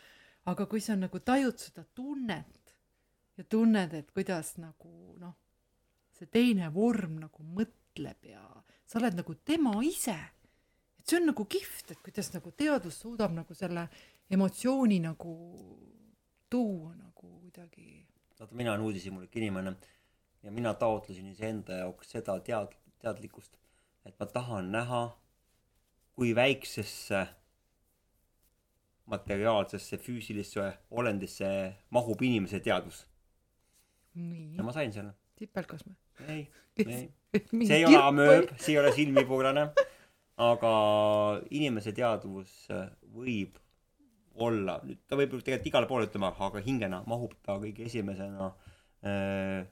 [0.50, 2.74] aga kui sa nagu tajud seda tunnet
[3.38, 5.36] ja tunned, et kuidas nagu noh,
[6.18, 8.42] see teine vorm nagu mõtleb ja
[8.86, 10.16] sa oled nagu tema ise.
[10.98, 13.88] et see on nagu kihvt, et kuidas nagu teadus suudab nagu selle
[14.30, 15.34] emotsiooni nagu
[16.50, 18.06] tuua nagu kuidagi.
[18.38, 19.76] vaata, mina olen uudishimulik inimene
[20.42, 23.56] ja mina taotlesin iseenda jaoks seda tead-, teadlikkust,
[24.04, 25.02] et ma tahan näha,
[26.14, 27.26] kui väiksesse
[29.06, 31.48] materiaalsesse füüsilisse olendisse
[31.90, 33.06] mahub inimese teadvus.
[34.56, 35.14] ja ma sain selle.
[35.38, 35.96] sipelgas või?
[36.28, 36.48] ei,
[36.86, 37.08] ei.
[37.68, 39.68] see ei ole amööb, see ei ole silmipurane,
[40.44, 40.72] aga
[41.54, 42.54] inimese teadvus
[43.14, 43.58] võib
[44.34, 48.50] olla, nüüd ta võib tegelikult igale poole ütlema, aga hingena mahub ta kõige esimesena
[49.06, 49.62] äh,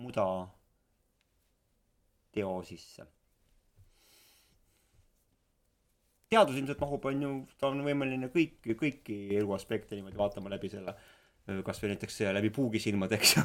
[0.00, 0.26] muda
[2.32, 3.06] teo sisse.
[6.28, 10.92] teadus ilmselt mahub, on ju, ta on võimeline kõiki, kõiki eluaspekte niimoodi vaatama läbi selle,
[11.64, 13.44] kasvõi näiteks läbi puugisilmade, eks ju.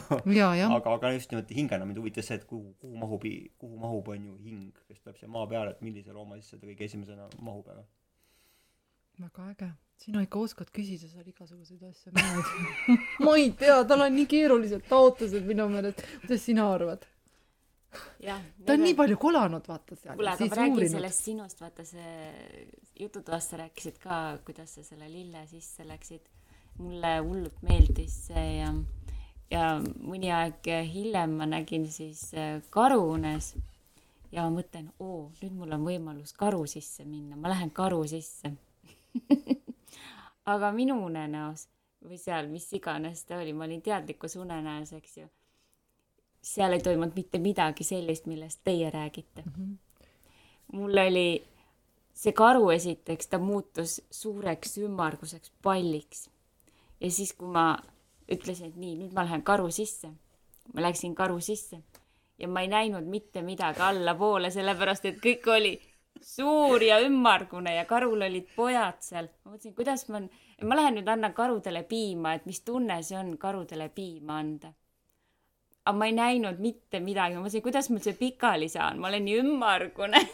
[0.67, 3.27] aga, aga just nimelt hingena mind huvitas see, et kuhu, kuhu mahub,
[3.61, 6.67] kuhu mahub, on ju, hing, kes tuleb siia maa peale, et millise looma sisse ta
[6.67, 7.85] kõige esimesena mahub ära.
[9.23, 9.71] väga äge
[10.03, 14.27] sina ikka oskad küsida seal igasuguseid asju, mina ei ma ei tea, tal on nii
[14.29, 17.05] keerulised taotlused minu meelest, kuidas sina arvad?
[17.93, 20.15] ta on nii palju kolanud, vaata seal.
[20.17, 20.95] kuule, aga ma räägin uurinud.
[20.97, 22.63] sellest sinust, vaata see
[22.99, 26.32] jututoas sa rääkisid ka, kuidas sa selle lille sisse läksid.
[26.77, 28.71] Mulle hullult meeldis see ja,
[29.51, 33.53] ja mõni aeg hiljem ma nägin siis äh, karuunes
[34.33, 38.55] ja ma mõtlen, oo, nüüd mul on võimalus karu sisse minna, ma lähen karu sisse
[40.53, 41.67] aga minu unenäos
[42.03, 45.29] või seal, mis iganes ta oli, ma olin teadlikus unenäos, eks ju
[46.43, 49.51] seal ei toimunud mitte midagi sellist, millest teie räägite mm.
[49.57, 50.07] -hmm.
[50.73, 51.43] mul oli
[52.13, 56.29] see karu esiteks, ta muutus suureks ümmarguseks palliks.
[57.03, 57.73] Ja siis, kui ma
[58.31, 60.13] ütlesin, et nii, nüüd ma lähen karu sisse,
[60.73, 61.81] ma läksin karu sisse.
[62.39, 65.73] Ja ma ei näinud mitte midagi allapoole, sellepärast et kõik oli
[66.23, 69.27] suur ja ümmargune ja karul olid pojad seal.
[69.43, 70.21] ma mõtlesin, kuidas ma,
[70.63, 74.73] ma lähen nüüd annan karudele piima, et mis tunne see on karudele piima anda.
[75.85, 79.25] aga ma ei näinud mitte midagi, ma mõtlesin, kuidas ma üldse pikali saan, ma olen
[79.27, 80.23] nii ümmargune.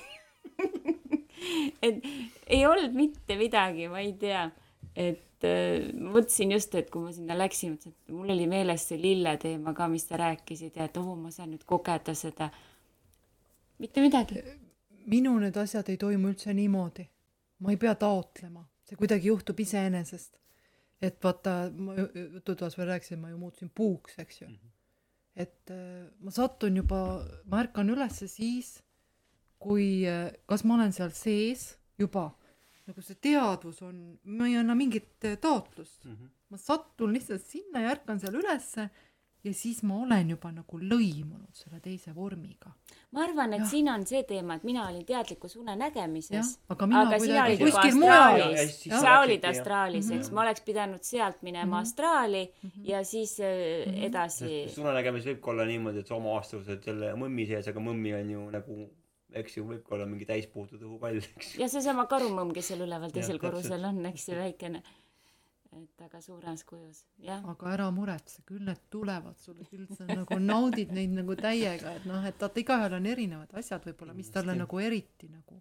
[1.81, 2.03] Et
[2.51, 4.41] ei olnud mitte midagi, ma ei tea,
[4.95, 8.98] et äh, mõtlesin just, et kui ma sinna läksin, mõtlesin, et mul oli meeles see
[9.02, 12.49] lille teema ka, mis sa rääkisid ja et oo, ma saan nüüd kogeda seda.
[13.80, 14.44] mitte midagi
[15.10, 17.07] minu need asjad ei toimu üldse niimoodi.
[17.60, 20.38] ma ei pea taotlema, see kuidagi juhtub iseenesest.
[21.02, 24.48] et vaata, ma jututoas veel rääkisin, ma ju muutusin puuks, eks ju.
[24.48, 24.70] -hmm.
[25.36, 28.84] et äh, ma satun juba, ma ärkan ülesse siis,
[29.60, 32.32] kui äh,, kas ma olen seal sees juba,
[32.90, 36.16] nagu see teadvus on, ma ei anna mingit äh, taotlust mm.
[36.16, 36.34] -hmm.
[36.49, 38.90] ma satun lihtsalt sinna ja ärkan seal ülesse
[39.44, 42.74] ja siis ma olen juba nagu lõimunud selle teise vormiga.
[43.16, 43.68] ma arvan, et ja.
[43.72, 48.76] siin on see teema, et mina olin teadlikus unenägemises, aga, aga sina olid juba astraalis,
[48.90, 51.82] sa olid astraalis, eks, ma oleks pidanud sealt minema mm -hmm.
[51.82, 52.90] astraali mm -hmm.
[52.91, 54.06] ja siis mm -hmm.
[54.06, 54.66] edasi.
[54.78, 58.30] unenägemis võib ka olla niimoodi, et sa oma aastased selle mõmmi sees, aga mõmmi on
[58.30, 58.90] ju nagu
[59.41, 61.53] eks ju, võib ka olla mingi täispuutud õhupall, eks.
[61.61, 64.84] ja seesama karumõmm, kes seal üleval teisel korrusel on, eks ju, väikene
[65.77, 67.43] et aga suures kujus, jah.
[67.51, 72.07] aga ära muretse, küll need tulevad sulle, küll sa nagu naudid neid nagu täiega, et
[72.10, 75.60] noh, et vaata, igaühel on erinevad asjad võib-olla, mis talle nagu eriti nagu.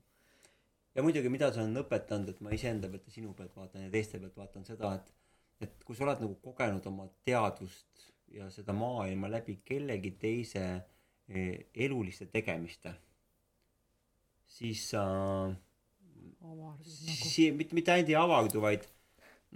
[0.96, 3.92] ja muidugi, mida see on õpetanud, et ma iseenda pealt ja sinu pealt vaatan ja
[3.92, 5.12] teiste pealt vaatan seda, et,
[5.68, 10.64] et kui sa oled nagu kogenud oma teadvust ja seda maailma läbi kellegi teise
[11.28, 12.94] eh, eluliste tegemiste,
[14.48, 15.02] siis sa
[15.48, 15.56] äh,
[16.42, 16.74] nagu.
[16.84, 18.88] Si-, mitte, mitte ainult ei avardu, vaid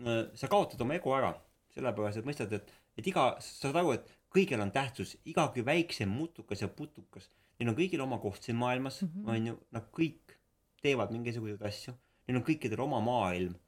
[0.01, 1.35] Äh, sa kaotad oma ego ära,
[1.75, 6.09] sellepärast et mõistad, et, et iga, sa saad aru, et kõigil on tähtsus, igagi väiksem
[6.09, 7.29] mutukas ja putukas,
[7.61, 9.27] neil on kõigil oma koht siin maailmas, mhm.
[9.29, 10.39] on ju, nad kõik
[10.83, 11.93] teevad mingisuguseid asju,
[12.25, 13.59] neil on kõikidel oma maailm,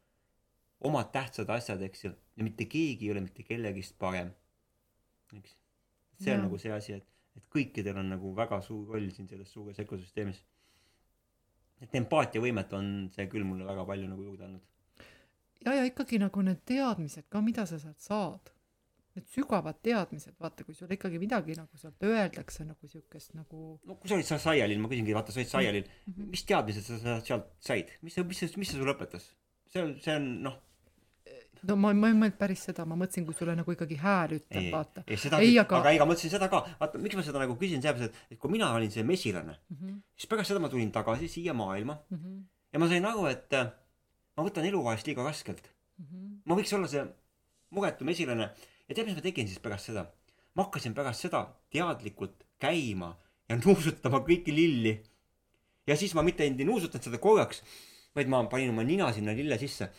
[0.85, 4.33] omad tähtsad asjad, eks ju, ja mitte keegi ei ole mitte kellegist parem.
[5.37, 5.59] eks,
[6.23, 6.47] see on ja.
[6.47, 7.07] nagu see asi, et,
[7.37, 10.41] et kõikidel on nagu väga suur roll siin selles suures ökosüsteemis.
[11.83, 14.63] Et empaatiavõimet on see küll mulle väga palju nagu juurde andnud
[15.65, 18.53] ja, ja ikkagi nagu need teadmised ka, mida sa sealt saad.
[19.15, 23.61] Need sügavad teadmised, vaata, kui sulle ikkagi midagi nagu sealt öeldakse nagu siukest nagu.
[23.87, 26.31] no kui sa olid seal Saialil, ma küsingi, vaata, sa olid Saialil mm, -hmm.
[26.35, 29.31] mis teadmised sa sealt said, mis, mis, mis, see sulle õpetas?
[29.71, 30.59] see on, see on noh
[31.69, 34.69] no ma, ma ei mõelnud päris seda, ma mõtlesin, kui sulle nagu ikkagi hääl ütleb,
[34.73, 35.05] vaata.
[35.07, 37.83] ei, seda, aga, aga ei, ma mõtlesin seda ka, vaata, miks ma seda nagu küsin,
[37.85, 40.03] sellepärast, et, et kui mina olin see mesilane mm, -hmm.
[40.17, 42.43] siis pärast seda ma tulin tagasi siia maailma mm -hmm.
[42.73, 43.59] ja ma sain aru, et
[44.37, 46.05] ma võtan elu vahest liiga raskelt mm.
[46.05, 46.39] -hmm.
[46.45, 47.07] ma võiks olla see
[47.71, 48.51] muretu mesilane
[48.89, 50.07] ja tead, mis ma tegin siis pärast seda?
[50.55, 53.15] ma hakkasin pärast seda teadlikult käima
[53.49, 54.95] ja nuusutama kõiki lilli.
[55.87, 57.63] ja siis ma mitte ei nuusutanud seda korraks,
[58.17, 59.91] vaid ma panin oma nina sinna lille sisse.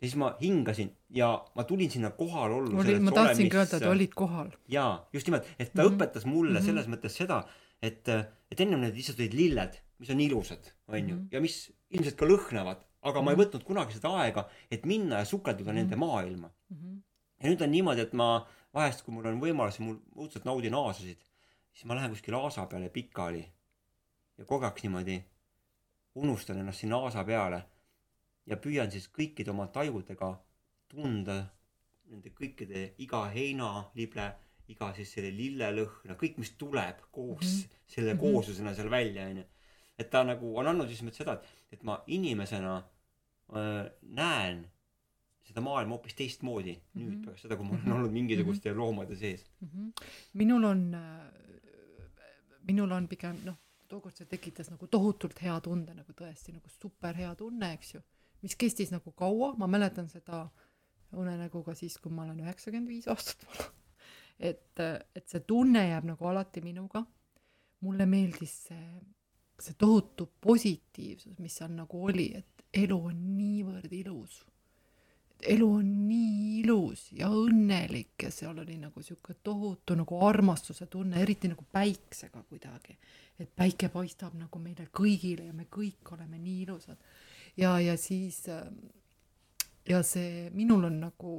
[0.00, 2.84] Ja siis ma hingasin ja ma tulin sinna kohal ollu.
[3.04, 4.52] ma tahtsingi öelda, et olid kohal.
[4.68, 5.96] jaa, just nimelt, et ta mm -hmm.
[5.96, 6.66] õpetas mulle mm -hmm.
[6.66, 7.42] selles mõttes seda,
[7.82, 8.08] et,
[8.50, 11.26] et ennem need lihtsalt olid lilled, mis on ilusad, onju, mhm.
[11.32, 13.44] ja mis ilmselt ka lõhnavad, aga ma ei mhm.
[13.44, 16.04] võtnud kunagi seda aega, et minna ja sukelduda nende mhm.
[16.04, 16.50] maailma.
[17.42, 21.20] ja nüüd on niimoodi, et ma vahest, kui mul on võimalus mul õudselt naudin aasasid,
[21.72, 23.44] siis ma lähen kuskile aasa peale pikali
[24.38, 25.20] ja korraks niimoodi
[26.14, 27.62] unustan ennast sinna aasa peale
[28.46, 30.30] ja püüan siis kõikide oma tajudega
[30.88, 31.40] tunda
[32.10, 34.32] nende kõikide iga heinalible,
[34.68, 37.80] iga siis selle lillelõhna, kõik, mis tuleb koos mm -hmm.
[37.86, 39.44] selle kooslusena seal välja, onju
[40.00, 44.62] et ta nagu on andnud just nimelt seda, et, et ma inimesena äh, näen
[45.46, 47.00] seda maailma hoopis teistmoodi mm -hmm.
[47.04, 47.24] nüüd mhm.
[47.24, 48.78] pärast seda, kui ma olen olnud mingisuguste mm -hmm.
[48.78, 49.68] loomade sees mm.
[49.68, 50.06] -hmm.
[50.32, 50.96] minul on
[52.68, 53.58] minul on pigem noh,
[53.88, 58.00] tookord see tekitas nagu tohutult hea tunde, nagu tõesti nagu super hea tunne, eks ju,
[58.42, 60.48] mis kestis nagu kaua, ma mäletan seda
[61.12, 63.70] unenägu ka siis, kui ma olen üheksakümmend viis aastat vana.
[64.38, 64.84] et,
[65.14, 67.04] et see tunne jääb nagu alati minuga.
[67.80, 68.84] mulle meeldis see
[69.60, 74.44] see tohutu positiivsus, mis seal nagu oli, et elu on niivõrd ilus.
[75.40, 81.22] elu on nii ilus ja õnnelik ja seal oli nagu sihuke tohutu nagu armastuse tunne,
[81.22, 82.98] eriti nagu päiksega kuidagi.
[83.38, 86.98] et päike paistab nagu meile kõigile ja me kõik oleme nii ilusad.
[87.56, 88.44] Ja, ja siis
[89.88, 91.34] ja see, minul on nagu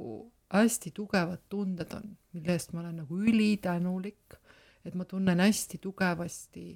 [0.52, 4.36] hästi tugevad tunded on, mille eest ma olen nagu ülitänulik,
[4.84, 6.66] et ma tunnen hästi tugevasti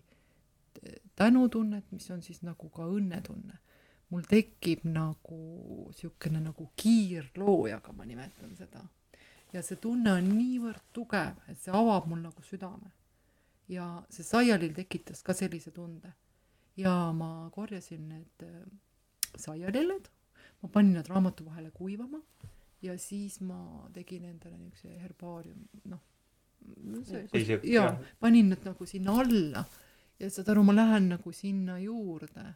[1.16, 3.62] tänutunnet, mis on siis nagu ka õnnetunne.
[4.10, 5.36] mul tekib nagu
[5.88, 8.84] niisugune nagu kiirloojaga, ma nimetan seda.
[9.52, 12.92] ja see tunne on niivõrd tugev, et see avab mul nagu südame.
[13.68, 16.12] ja see saialill tekitas ka sellise tunde.
[16.76, 18.46] ja ma korjasin need
[19.38, 20.10] saialilled,
[20.62, 22.20] ma panin nad raamatu vahele kuivama
[22.82, 26.02] ja siis ma tegin endale niisuguse herbaarium, noh,
[27.62, 27.90] jaa,
[28.20, 29.64] panin nad nagu sinna alla
[30.20, 32.46] ja saad aru, ma lähen nagu sinna juurde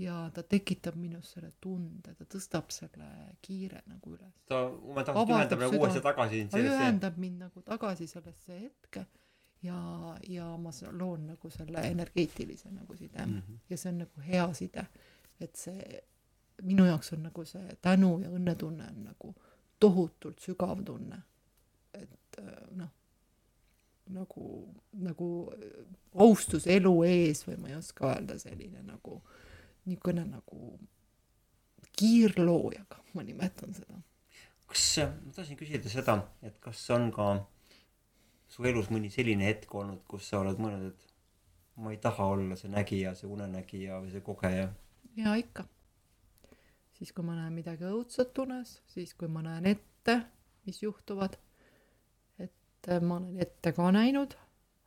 [0.00, 3.08] ja ta tekitab minus selle tunde, ta tõstab selle
[3.44, 4.34] kiire nagu üles.
[4.48, 6.76] ta momentaalselt ühendab nagu uuesti tagasi sellesse.
[6.76, 9.04] ühendab mind nagu tagasi sellesse hetke
[9.62, 9.80] ja,
[10.28, 13.58] ja ma loon nagu selle energeetilise nagu side mm -hmm.
[13.70, 14.86] ja see on nagu hea side,
[15.40, 16.00] et see
[16.62, 19.34] minu jaoks on nagu see tänu ja õnnetunne on nagu
[19.80, 21.22] tohutult sügav tunne.
[21.94, 22.40] et
[22.76, 22.90] noh
[24.14, 24.46] nagu,
[24.92, 25.28] nagu
[26.14, 29.20] austus elu ees või ma ei oska öelda, selline nagu
[29.86, 30.74] niisugune nagu
[31.98, 34.00] kiirloojaga, ma nimetan seda.
[34.70, 37.30] kas, ma tahtsin küsida seda, et kas on ka
[38.50, 42.58] su elus mõni selline hetk olnud, kus sa oled mõelnud, et ma ei taha olla
[42.58, 44.70] see nägija, see unenägija või see kogeja?
[45.16, 45.64] Jaa, ikka.
[46.98, 50.20] siis, kui ma näen midagi õudset unes, siis kui ma näen ette,
[50.66, 51.38] mis juhtuvad
[52.80, 54.36] et äh, ma olen ette ka näinud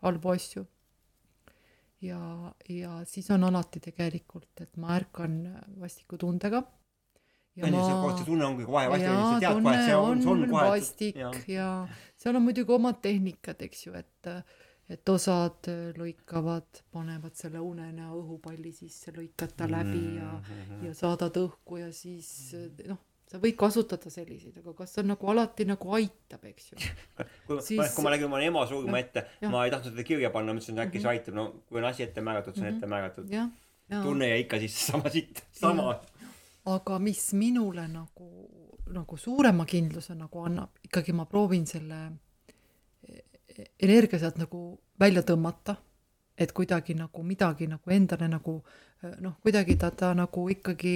[0.03, 0.65] halbu asju.
[2.01, 5.37] ja, ja siis on alati tegelikult, et ma ärkan
[5.79, 6.63] vastikutundega.
[7.55, 7.85] ja ma.
[8.17, 10.67] see tunne ongi kohe vastik, sa tead kohe, et see on, see on kohe.
[10.73, 11.31] vastik ja.
[11.47, 11.69] ja
[12.17, 14.31] seal on muidugi omad tehnikad, eks ju, et
[14.89, 20.85] et osad lõikavad, panevad selle unenäo õhupalli sisse, lõikad ta läbi ja mm, -hmm.
[20.87, 22.55] ja saadad õhku ja siis
[22.87, 22.99] noh
[23.33, 26.79] sa võid kasutada selliseid, aga kas see nagu alati nagu aitab, eks ju.
[27.47, 27.95] kui siis...
[27.95, 30.85] kui ma nägin oma ema surma ette, ma ei tahtnud seda kirja panna, mõtlesin, et
[30.85, 31.13] äkki see mhm.
[31.15, 33.33] aitab, no kui on asi ette määratud, see on ette määratud.
[33.93, 35.95] tunne jäi ikka sisse sama sitt, sama.
[36.75, 38.29] aga mis minule nagu,
[38.93, 42.03] nagu suurema kindluse nagu annab, ikkagi ma proovin selle
[43.79, 44.63] energia sealt nagu
[44.99, 45.75] välja tõmmata,
[46.37, 48.57] et kuidagi nagu midagi nagu endale nagu
[49.21, 50.95] noh, kuidagi ta, ta nagu ikkagi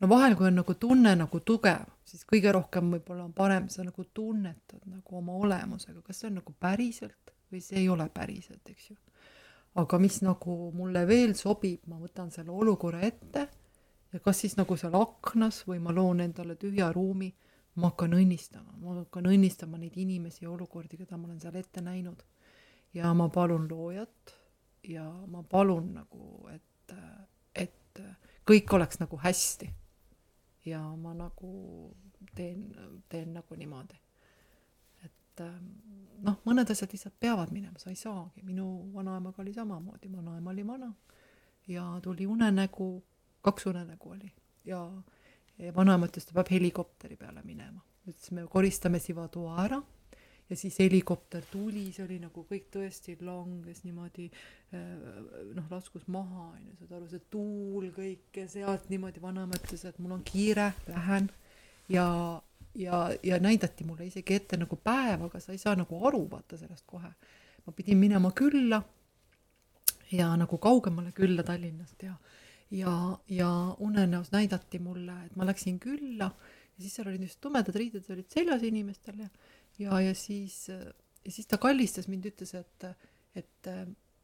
[0.00, 3.84] no vahel, kui on nagu tunne nagu tugev, siis kõige rohkem võib-olla on parem, sa
[3.86, 8.62] nagu tunnetad nagu oma olemusega, kas see on nagu päriselt või see ei ole päriselt,
[8.70, 8.96] eks ju.
[9.80, 13.48] aga mis nagu mulle veel sobib, ma võtan selle olukorra ette
[14.12, 17.32] ja kas siis nagu seal aknas või ma loon endale tühja ruumi,
[17.74, 21.82] ma hakkan õnnistama, ma hakkan õnnistama neid inimesi ja olukordi, keda ma olen seal ette
[21.82, 22.22] näinud.
[22.94, 24.34] ja ma palun loojat
[24.88, 26.94] ja ma palun nagu, et,
[27.54, 28.00] et
[28.46, 29.70] kõik oleks nagu hästi.
[30.64, 31.50] Ja ma nagu
[32.34, 32.70] teen,
[33.08, 33.98] teen nagu niimoodi.
[35.04, 35.42] et
[36.24, 40.66] noh, mõned asjad lihtsalt peavad minema, sa ei saagi, minu vanaemaga oli samamoodi, vanaema oli
[40.66, 40.92] vana.
[41.68, 43.02] Ja tuli unenägu,
[43.42, 44.32] kaks unenägu oli.
[44.64, 44.80] Ja
[45.74, 47.82] vanaema ütles, ta peab helikopteri peale minema.
[48.08, 49.82] ütles, me koristame siva toa ära
[50.50, 54.80] ja siis helikopter tuli, see oli nagu kõik tõesti langes niimoodi äh,
[55.56, 59.86] noh, laskus maha, on ju, saad aru, see tuul kõik ja sealt niimoodi vanaema ütles,
[59.88, 61.30] et mul on kiire, lähen
[61.88, 62.06] ja,
[62.76, 66.60] ja, ja näidati mulle isegi ette nagu päev, aga sa ei saa nagu aru vaata
[66.60, 67.14] sellest kohe.
[67.64, 68.82] ma pidin minema külla
[70.12, 72.12] ja nagu kaugemale külla Tallinnast ja,
[72.70, 77.76] ja, ja unenäos näidati mulle, et ma läksin külla ja siis seal olid niisugused tumedad
[77.78, 79.28] riided olid seljas inimestel ja
[79.78, 80.68] ja, ja siis,
[81.24, 82.86] ja siis ta kallistas mind, ütles, et,
[83.36, 83.70] et,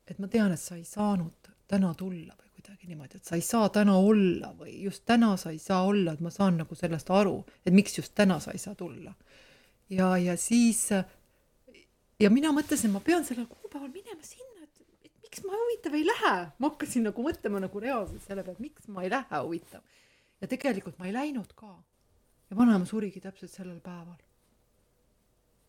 [0.07, 3.45] et ma tean, et sa ei saanud täna tulla või kuidagi niimoodi, et sa ei
[3.47, 7.11] saa täna olla või just täna sa ei saa olla, et ma saan nagu sellest
[7.15, 9.15] aru, et miks just täna sa ei saa tulla.
[9.91, 10.89] ja, ja siis
[12.21, 14.50] ja mina mõtlesin, ma pean sellel kuupäeval minema sinna,
[15.41, 19.05] miks ma huvitav ei lähe, ma hakkasin nagu mõtlema nagu reaalselt selle peale, miks ma
[19.05, 19.83] ei lähe huvitav.
[20.41, 21.83] ja tegelikult ma ei läinud ka.
[22.51, 24.19] ja vanaema surigi täpselt sellel päeval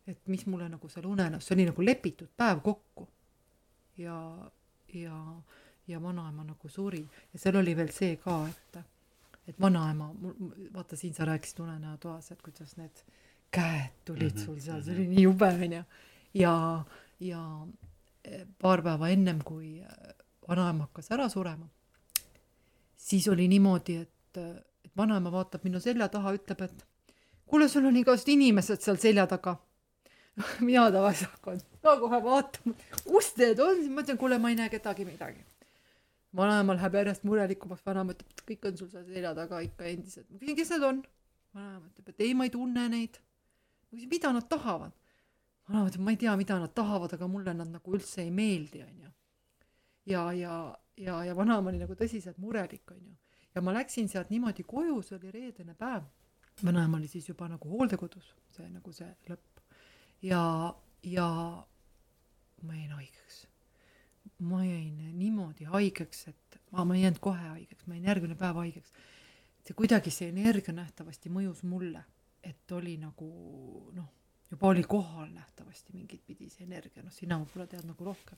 [0.07, 3.07] et mis mulle nagu seal unenäos, see oli nagu lepitud päev kokku.
[3.97, 4.51] ja,
[4.93, 5.17] ja,
[5.87, 8.81] ja vanaema nagu suri ja seal oli veel see ka, et,
[9.47, 10.11] et vanaema,
[10.73, 13.05] vaata siin sa rääkisid unenäotoas, et kuidas need
[13.51, 15.15] käed tulid mhm, sul seal, see oli mhm.
[15.15, 15.83] nii jube onju.
[16.33, 16.55] ja,
[17.19, 17.90] ja e,
[18.61, 20.13] paar päeva ennem, kui e,
[20.47, 21.67] vanaema hakkas ära surema,
[22.97, 24.41] siis oli niimoodi, et,
[24.85, 26.85] et vanaema vaatab minu selja taha, ütleb, et
[27.45, 29.57] kuule, sul on igasugused inimesed seal selja taga
[30.67, 32.75] mina tavaliselt hakkan ka kohe vaatama,
[33.05, 35.43] kus need on, siis ma ütlen, kuule, ma ei näe kedagi midagi.
[36.35, 40.29] vanaema läheb järjest murelikumaks, vanaema ütleb, et kõik on sul seal selja taga ikka endiselt.
[40.29, 41.03] ma küsin, kes need on?
[41.57, 43.19] vanaema ütleb, et ei, ma ei tunne neid.
[43.89, 44.95] ma küsin, mida nad tahavad?
[45.71, 49.11] Ütleb, ma ei tea, mida nad tahavad, aga mulle nad nagu üldse ei meeldi, onju.
[50.11, 50.55] ja, ja,
[50.97, 53.15] ja, ja vanaema oli nagu tõsiselt murelik onju
[53.55, 56.03] ja ma läksin sealt niimoodi koju, see oli reedene päev.
[56.65, 59.63] vanaema oli siis juba nagu hooldekodus, see nagu see lõpp
[60.21, 60.43] ja,
[61.03, 61.27] ja
[62.61, 63.47] ma jäin haigeks.
[64.39, 68.61] ma jäin niimoodi haigeks, et ma, ma ei jäänud kohe haigeks, ma jäin järgmine päev
[68.63, 68.93] haigeks.
[69.65, 72.03] see kuidagi see energia nähtavasti mõjus mulle,
[72.43, 73.31] et oli nagu
[73.93, 74.09] noh,
[74.51, 78.37] juba oli kohal nähtavasti mingit pidi see energia, noh, sina võib-olla tead nagu rohkem.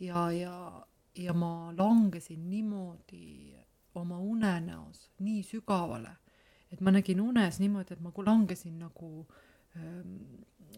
[0.00, 3.54] ja, ja, ja ma langesin niimoodi
[3.94, 6.16] oma unenäos nii sügavale,
[6.72, 9.26] et ma nägin unes niimoodi, et ma langesin nagu
[9.76, 10.16] ähm,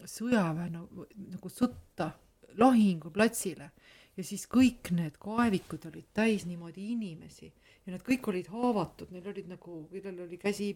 [0.05, 2.11] sõjaväe nagu, nagu sõtta
[2.57, 3.71] lahinguplatsile
[4.17, 7.51] ja siis kõik need kaevikud olid täis niimoodi inimesi
[7.85, 10.69] ja nad kõik olid haavatud, neil olid nagu, kellel oli käsi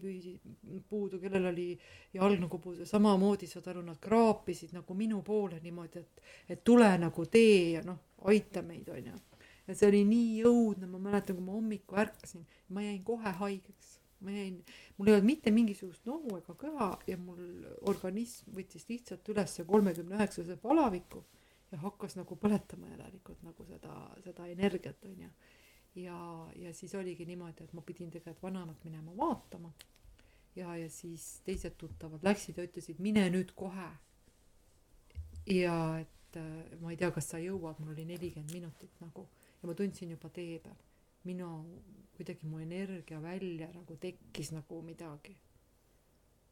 [0.88, 1.68] puudu, kellel oli
[2.14, 6.88] jalg nagu puudu, samamoodi saad aru, nad kraapisid nagu minu poole niimoodi, et, et tule
[6.98, 9.20] nagu tee ja noh, aita meid, onju.
[9.68, 13.94] ja see oli nii õudne, ma mäletan, kui ma hommikul ärkasin, ma jäin kohe haigeks
[14.20, 14.60] ma jäin,
[14.96, 20.16] mul ei olnud mitte mingisugust nohu ega köha ja mul organism võttis lihtsalt üles kolmekümne
[20.16, 21.22] üheksase palaviku
[21.72, 25.30] ja hakkas nagu põletama järelikult nagu seda, seda energiat onju.
[25.96, 29.72] Ja, ja siis oligi niimoodi, et ma pidin tegelikult vanaemat minema vaatama.
[30.56, 33.88] ja, ja siis teised tuttavad läksid ja ütlesid, mine nüüd kohe.
[35.46, 39.28] ja et äh, ma ei tea, kas sa jõuad, mul oli nelikümmend minutit nagu
[39.62, 40.76] ja ma tundsin juba tee peal
[41.26, 41.50] minu
[42.16, 45.36] kuidagi mu energia välja nagu tekkis nagu midagi.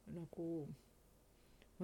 [0.07, 0.69] nagu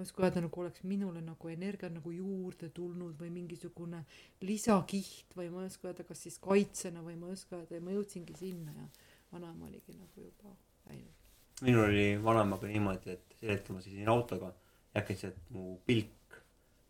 [0.01, 4.01] ma oska öelda, nagu oleks minule nagu energia nagu juurde tulnud või mingisugune
[4.41, 7.83] lisakiht või ma ei oska öelda, kas siis kaitsena või ma ei oska öelda ja
[7.85, 8.87] ma jõudsingi sinna ja
[9.31, 10.55] vanaema oligi nagu juba
[10.89, 11.27] läinud.
[11.61, 16.41] minul oli vanaemaga niimoodi, et sel hetkel ma sõitsin autoga ja äkitselt mu pilk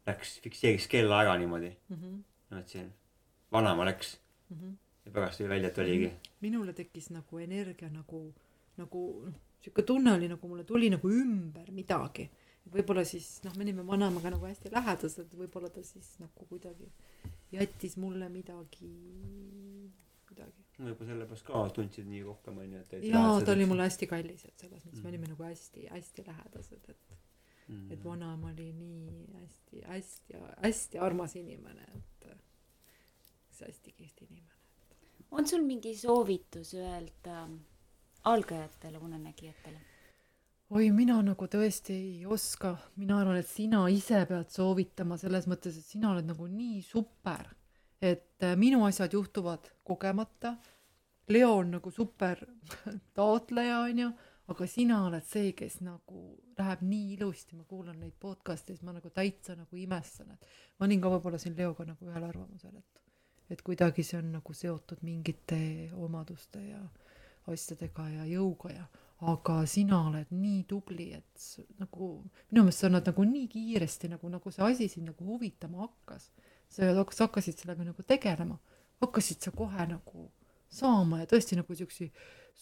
[0.07, 1.97] läks, fikseeris kellaaega niimoodi mm.
[1.97, 2.23] -hmm.
[2.49, 2.93] ja mõtlesin,
[3.51, 4.15] vanaema läks
[4.49, 4.57] mm.
[4.57, 6.11] -hmm ja pärast tuli välja, et oligi.
[6.41, 8.33] minule tekkis nagu energia nagu,
[8.77, 12.29] nagu noh, sihuke tunne oli nagu mulle tuli nagu ümber midagi.
[12.71, 16.89] Võib-olla siis noh, me olime vanaemaga nagu hästi lähedased, võib-olla ta siis nagu kuidagi
[17.51, 18.91] jättis mulle midagi,
[20.29, 20.67] kuidagi.
[20.77, 22.95] võib-olla sellepärast ka tundsid nii rohkem onju, et.
[23.09, 25.03] jaa, ta oli mulle hästi kallis, et selles mõttes mm.
[25.07, 27.17] me olime nagu hästi-hästi lähedased, et
[27.67, 32.31] mm., et vanaema oli nii hästi-hästi-hästi armas inimene, et
[33.51, 34.51] see hästi kihvt inimene
[35.31, 37.47] on sul mingi soovitus öelda
[38.23, 39.79] algajatele unenägijatele?
[40.71, 42.71] Oi, mina nagu tõesti ei oska,
[43.01, 47.49] mina arvan, et sina ise pead soovitama selles mõttes, et sina oled nagu nii super,
[47.99, 50.55] et äh, minu asjad juhtuvad kogemata.
[51.31, 52.39] Leo on nagu super
[53.17, 54.07] taotleja, onju,
[54.51, 56.23] aga sina oled see, kes nagu
[56.57, 60.49] läheb nii ilusti, ma kuulan neid podcast'e, siis ma nagu täitsa nagu imestan, et
[60.79, 62.99] ma olin ka võib-olla siin Leoga nagu ühel arvamusel, et
[63.51, 65.57] et kuidagi see on nagu seotud mingite
[65.99, 66.79] omaduste ja
[67.51, 68.85] asjadega ja jõuga ja
[69.21, 71.45] aga sina oled nii tubli, et
[71.81, 72.11] nagu
[72.49, 76.31] minu meelest sa oled nagu nii kiiresti nagu, nagu see asi sind nagu huvitama hakkas.
[76.71, 78.57] sa hakkasid sellega nagu tegelema,
[79.01, 80.29] hakkasid sa kohe nagu
[80.71, 82.11] saama ja tõesti nagu siukseid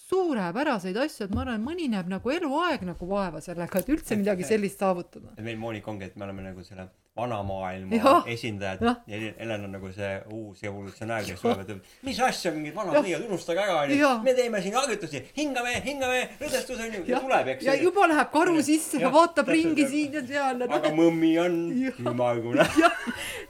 [0.09, 4.47] suurepäraseid asju, et ma arvan, mõni näeb nagu eluaeg nagu vaeva sellega, et üldse midagi
[4.51, 5.35] sellist saavutada.
[5.41, 6.89] meil Monika ongi, et me oleme nagu selle
[7.19, 8.95] vana maailma ja, esindajad ja.
[9.11, 13.25] ja Helen on nagu see uus evolutsionäär, kes tuleb ütleb, mis asja, mingid vanad nõiad,
[13.27, 14.11] unustage ära, onju.
[14.25, 17.65] me teeme siin harjutusi, hingame, hingame, lõdvestus onju, ja tuleb, eks.
[17.67, 20.63] ja juba läheb karu sisse ja, ja vaatab ringi siin ja seal.
[20.79, 21.57] aga mõmmi on
[21.89, 22.67] ümmargune.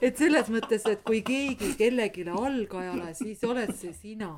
[0.06, 4.34] et selles mõttes, et kui keegi kellelegi algajale, siis oled see sina.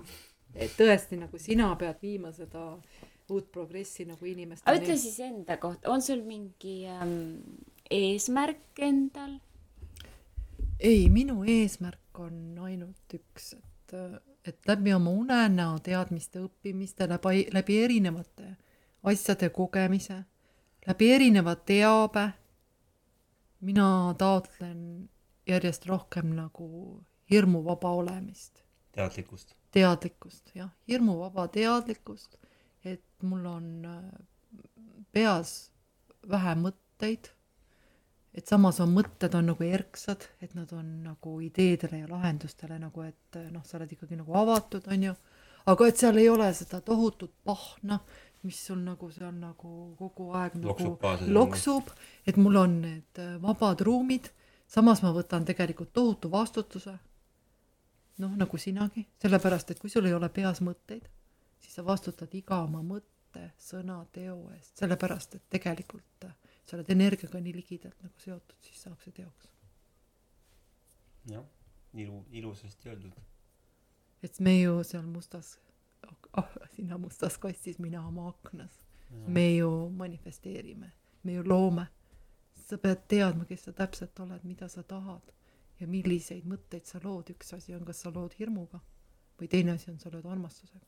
[0.55, 2.77] et tõesti nagu sina pead viima seda
[3.33, 4.69] uut progressi nagu inimesteni.
[4.69, 7.41] aga ütle siis enda kohta, on sul mingi ähm,
[7.91, 9.39] eesmärk endal?
[10.83, 13.95] ei, minu eesmärk on ainult üks, et,
[14.45, 18.57] et läbi oma unenäo teadmiste õppimiste, läbi, läbi erinevate
[19.03, 20.23] asjade kogemise,
[20.87, 22.29] läbi erineva teabe,
[23.61, 25.09] mina taotlen
[25.47, 26.69] järjest rohkem nagu
[27.31, 28.63] hirmuvaba olemist.
[28.93, 29.55] teadlikkust.
[29.71, 32.37] teadlikkust, jah, hirmuvaba teadlikkust,
[32.85, 34.03] et mul on äh,
[35.13, 35.71] peas
[36.31, 37.31] vähe mõtteid
[38.35, 43.05] et samas on mõtted on nagu erksad, et nad on nagu ideedele ja lahendustele nagu,
[43.05, 45.15] et noh, sa oled ikkagi nagu avatud, on ju,
[45.69, 48.01] aga et seal ei ole seda tohutut pahna,
[48.43, 51.93] mis sul nagu seal nagu kogu aeg nagu loksub, loksub,
[52.27, 54.33] et mul on need äh, vabad ruumid,
[54.67, 56.97] samas ma võtan tegelikult tohutu vastutuse,
[58.23, 61.05] noh, nagu sinagi, sellepärast et kui sul ei ole peas mõtteid,
[61.63, 66.91] siis sa vastutad iga oma mõtte, sõna, teo eest, sellepärast et tegelikult äh, sa oled
[66.91, 69.51] energiaga nii ligidalt nagu seotud, siis saab see teoks.
[71.31, 71.45] jah,
[71.95, 73.21] ilu, ilusasti öeldud.
[74.23, 75.59] et me ju seal mustas
[76.37, 78.81] oh, sina mustas kastis mina oma aknas.
[79.27, 81.87] Me ju manifesteerime me ju loome.
[82.55, 85.33] Sa pead teadma kes sa täpselt oled mida sa tahad
[85.81, 87.31] ja milliseid mõtteid sa lood.
[87.35, 88.81] Üks asi on kas sa lood hirmuga
[89.41, 90.87] või teine asi on sa lood armastusega.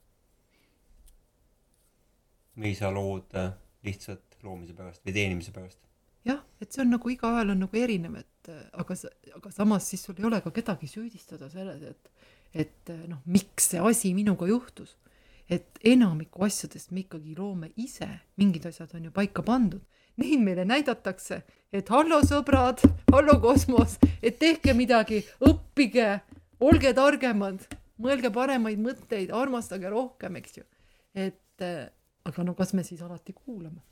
[2.56, 3.52] Või sa lood äh,
[3.82, 5.81] lihtsalt loomise pärast või teenimise pärast
[6.25, 8.97] jah, et see on nagu igaühel on nagu erinev, et äh, aga
[9.39, 12.11] aga samas siis sul ei ole ka kedagi süüdistada selles, et
[12.55, 14.97] et äh, noh, miks see asi minuga juhtus.
[15.45, 18.07] et enamiku asjadest me ikkagi loome ise,
[18.41, 19.83] mingid asjad on ju paika pandud.
[20.16, 22.81] Neid meile näidatakse, et hallo sõbrad,
[23.12, 26.23] hallo kosmos, et tehke midagi, õppige,
[26.65, 27.61] olge targemad,
[28.01, 30.65] mõelge paremaid mõtteid, armastage rohkem, eks ju.
[31.12, 31.91] et äh,
[32.25, 33.85] aga no kas me siis alati kuulame?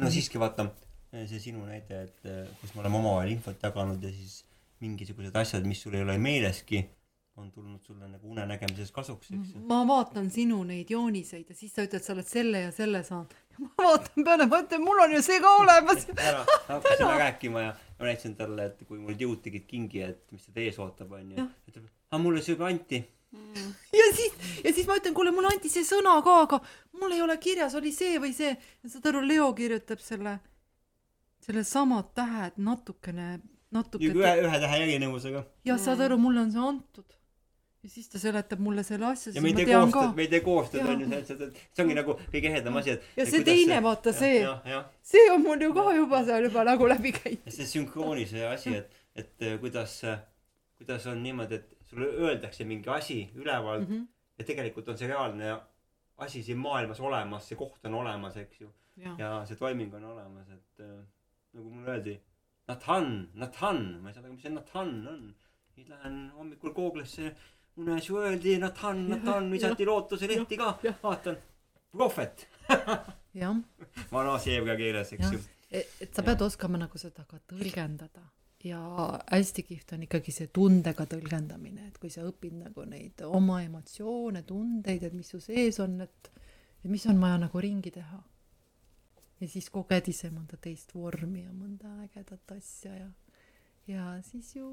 [0.00, 0.70] No siiski vaata
[1.12, 4.42] see sinu näide, et eh, kus me oleme omavahel infot jaganud ja siis
[4.82, 6.82] mingisugused asjad, mis sul ei ole meeleski,
[7.36, 9.62] on tulnud sulle nagu unenägemises kasuks, eks ju.
[9.68, 13.32] ma vaatan sinu neid jooniseid ja siis sa ütled, sa oled selle ja selle saanud.
[13.62, 16.06] ma vaatan peale, ma ütlen, mul on ju see ka olemas.
[16.12, 20.48] täna hakkasime rääkima ja ma näitasin talle, et kui mul jõud tegid kingi, et mis
[20.48, 21.48] teda ees ootab, onju.
[21.68, 23.04] ütleb, aga mulle see juba anti.
[23.98, 24.32] Ja siis,
[24.64, 26.62] ja siis ma ütlen, kuule, mulle anti see sõna ka, aga
[27.00, 28.56] mul ei ole kirjas, oli see või see.
[28.86, 30.38] saad aru, Leo kirjutab selle
[31.42, 33.40] selle samad tähed natukene,
[33.74, 35.42] natuke ühe, ühe tähe erinevusega.
[35.66, 37.18] jah, saad aru, mulle on see antud.
[37.82, 40.04] ja siis ta seletab mulle selle asja, siis ma tean ka.
[40.16, 43.26] me ei tee koostööd, onju, see, see, see ongi nagu kõige ehedam asi, et ja
[43.26, 44.42] see teine, vaata see,
[45.12, 47.54] see on mul ju ka juba seal juba nagu läbi käinud.
[47.58, 49.98] see sünkroonis asi, et, et kuidas,
[50.78, 54.06] kuidas on niimoodi, et sulle öeldakse mingi asi ülevalt mm -hmm.
[54.38, 55.60] ja tegelikult on see reaalne
[56.16, 58.72] asi siin maailmas olemas, see koht on olemas, eks ju.
[59.18, 61.04] ja see toiming on olemas, et äh,
[61.52, 62.20] nagu mulle öeldi,
[62.68, 65.34] Nathan, Nathan, ma ei saa aru, mis see Nathan on.
[65.74, 67.32] siis lähen hommikul Google'isse,
[67.76, 71.36] unes ju öeldi Nathan, Nathan, visati lootuse lehti ka, vaatan,
[71.92, 72.48] prohvet
[73.34, 73.56] jah.
[74.12, 75.40] vana seebra keeles, eks ju.
[75.72, 76.46] et sa pead ja.
[76.46, 78.28] oskama nagu seda ka tõlgendada
[78.64, 78.80] ja
[79.30, 84.44] hästi kihvt on ikkagi see tundega tõlgendamine, et kui sa õpid nagu neid oma emotsioone,
[84.46, 86.30] tundeid, et mis su sees on, et,
[86.90, 88.20] mis on vaja nagu ringi teha.
[89.42, 93.08] Ja siis koged ise mõnda teist vormi ja mõnda ägedat asja ja,
[93.90, 94.68] ja siis ju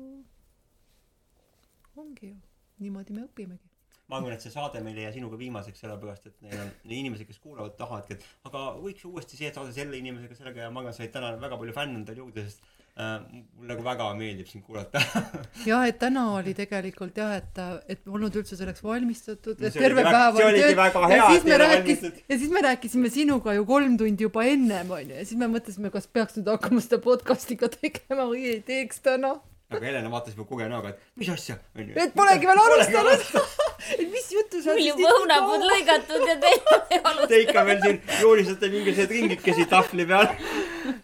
[1.98, 2.38] ongi ju,
[2.84, 3.66] niimoodi me õpimegi.
[4.10, 7.28] Ma arvan, et see saade meil ei jää sinuga viimaseks, sellepärast et neil on inimesed,
[7.30, 10.96] kes kuulavad, tahavadki, et aga võiks uuesti see saade selle inimesega, sellega ja ma arvan,
[10.98, 12.66] sa olid täna väga palju fänne endale juurde, sest
[13.00, 13.16] äh,
[13.56, 15.02] mul nagu väga meeldib sind kuulata
[15.70, 17.62] jah, et täna oli tegelikult jah, et,
[17.96, 22.08] et polnud üldse selleks valmistatud no,, et terve päev oli tööd ja siis me rääkis-
[22.08, 25.94] ja siis me rääkisime sinuga ju kolm tundi juba ennem onju ja siis me mõtlesime,
[25.94, 29.38] kas peaks nüüd hakkama seda podcast'i ka tegema või ei teeks täna
[29.70, 31.94] aga Helena vaatas juba kuge näoga, et mis asja, onju.
[32.02, 33.26] et polegi veel alustanud
[34.02, 36.60] et mis juttu sa siis juba õunapud lõigatud ja teie
[36.96, 37.30] ei alustanud.
[37.30, 40.32] Te ikka veel siin joonistate mingisuguseid ringikesi tahvli peal.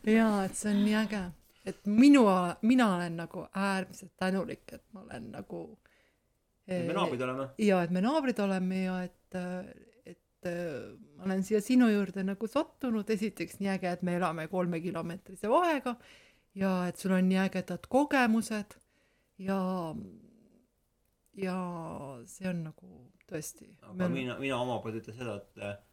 [0.10, 1.22] jaa, et see on nii äge.
[1.66, 2.26] Et minu,
[2.62, 5.62] mina olen nagu äärmiselt tänulik, et ma olen nagu
[6.68, 7.48] et me naabrid oleme.
[7.62, 9.40] ja et me naabrid oleme ja et,
[10.06, 10.50] et
[11.18, 15.96] ma olen siia sinu juurde nagu sattunud, esiteks nii äge, et me elame kolmekilomeetrise vahega
[16.56, 18.78] ja et sul on nii ägedad kogemused
[19.42, 19.60] ja,
[21.42, 21.58] ja
[22.30, 22.92] see on nagu
[23.30, 23.72] tõesti.
[23.82, 24.16] aga meil...
[24.22, 25.84] mina, mina oma poolt ütlen seda, et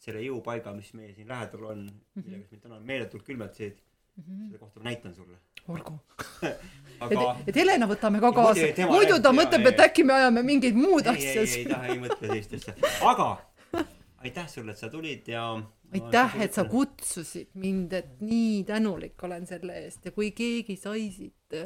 [0.00, 2.26] selle jõupaiga, mis meie siin lähedal on mm, -hmm.
[2.26, 3.80] millega mind täna meeletult külmetasid
[4.20, 4.46] -hmm.
[4.46, 5.36] selle kohta ma näitan sulle.
[5.68, 5.98] olgu
[7.00, 7.36] aga...
[7.40, 11.06] et, et Helena võtame ka kaasa, muidu ta mõtleb, et äkki me ajame mingeid muud
[11.06, 11.40] asja.
[11.40, 12.74] ei, ei, ei taha, ei mõtle sellist asja,
[13.12, 13.28] aga
[14.20, 15.44] aitäh sulle, et sa tulid ja
[15.92, 21.08] aitäh, et sa kutsusid mind, et nii tänulik olen selle eest ja kui keegi sai
[21.14, 21.56] siit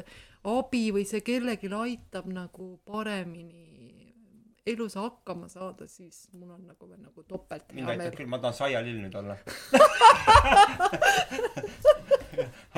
[0.45, 3.84] abi või see kellelgi aitab nagu paremini
[4.65, 7.85] elus hakkama saada, siis mul on nagu veel nagu topelt hea meel.
[7.85, 9.35] mind aitab küll, ma tahan saialill nüüd olla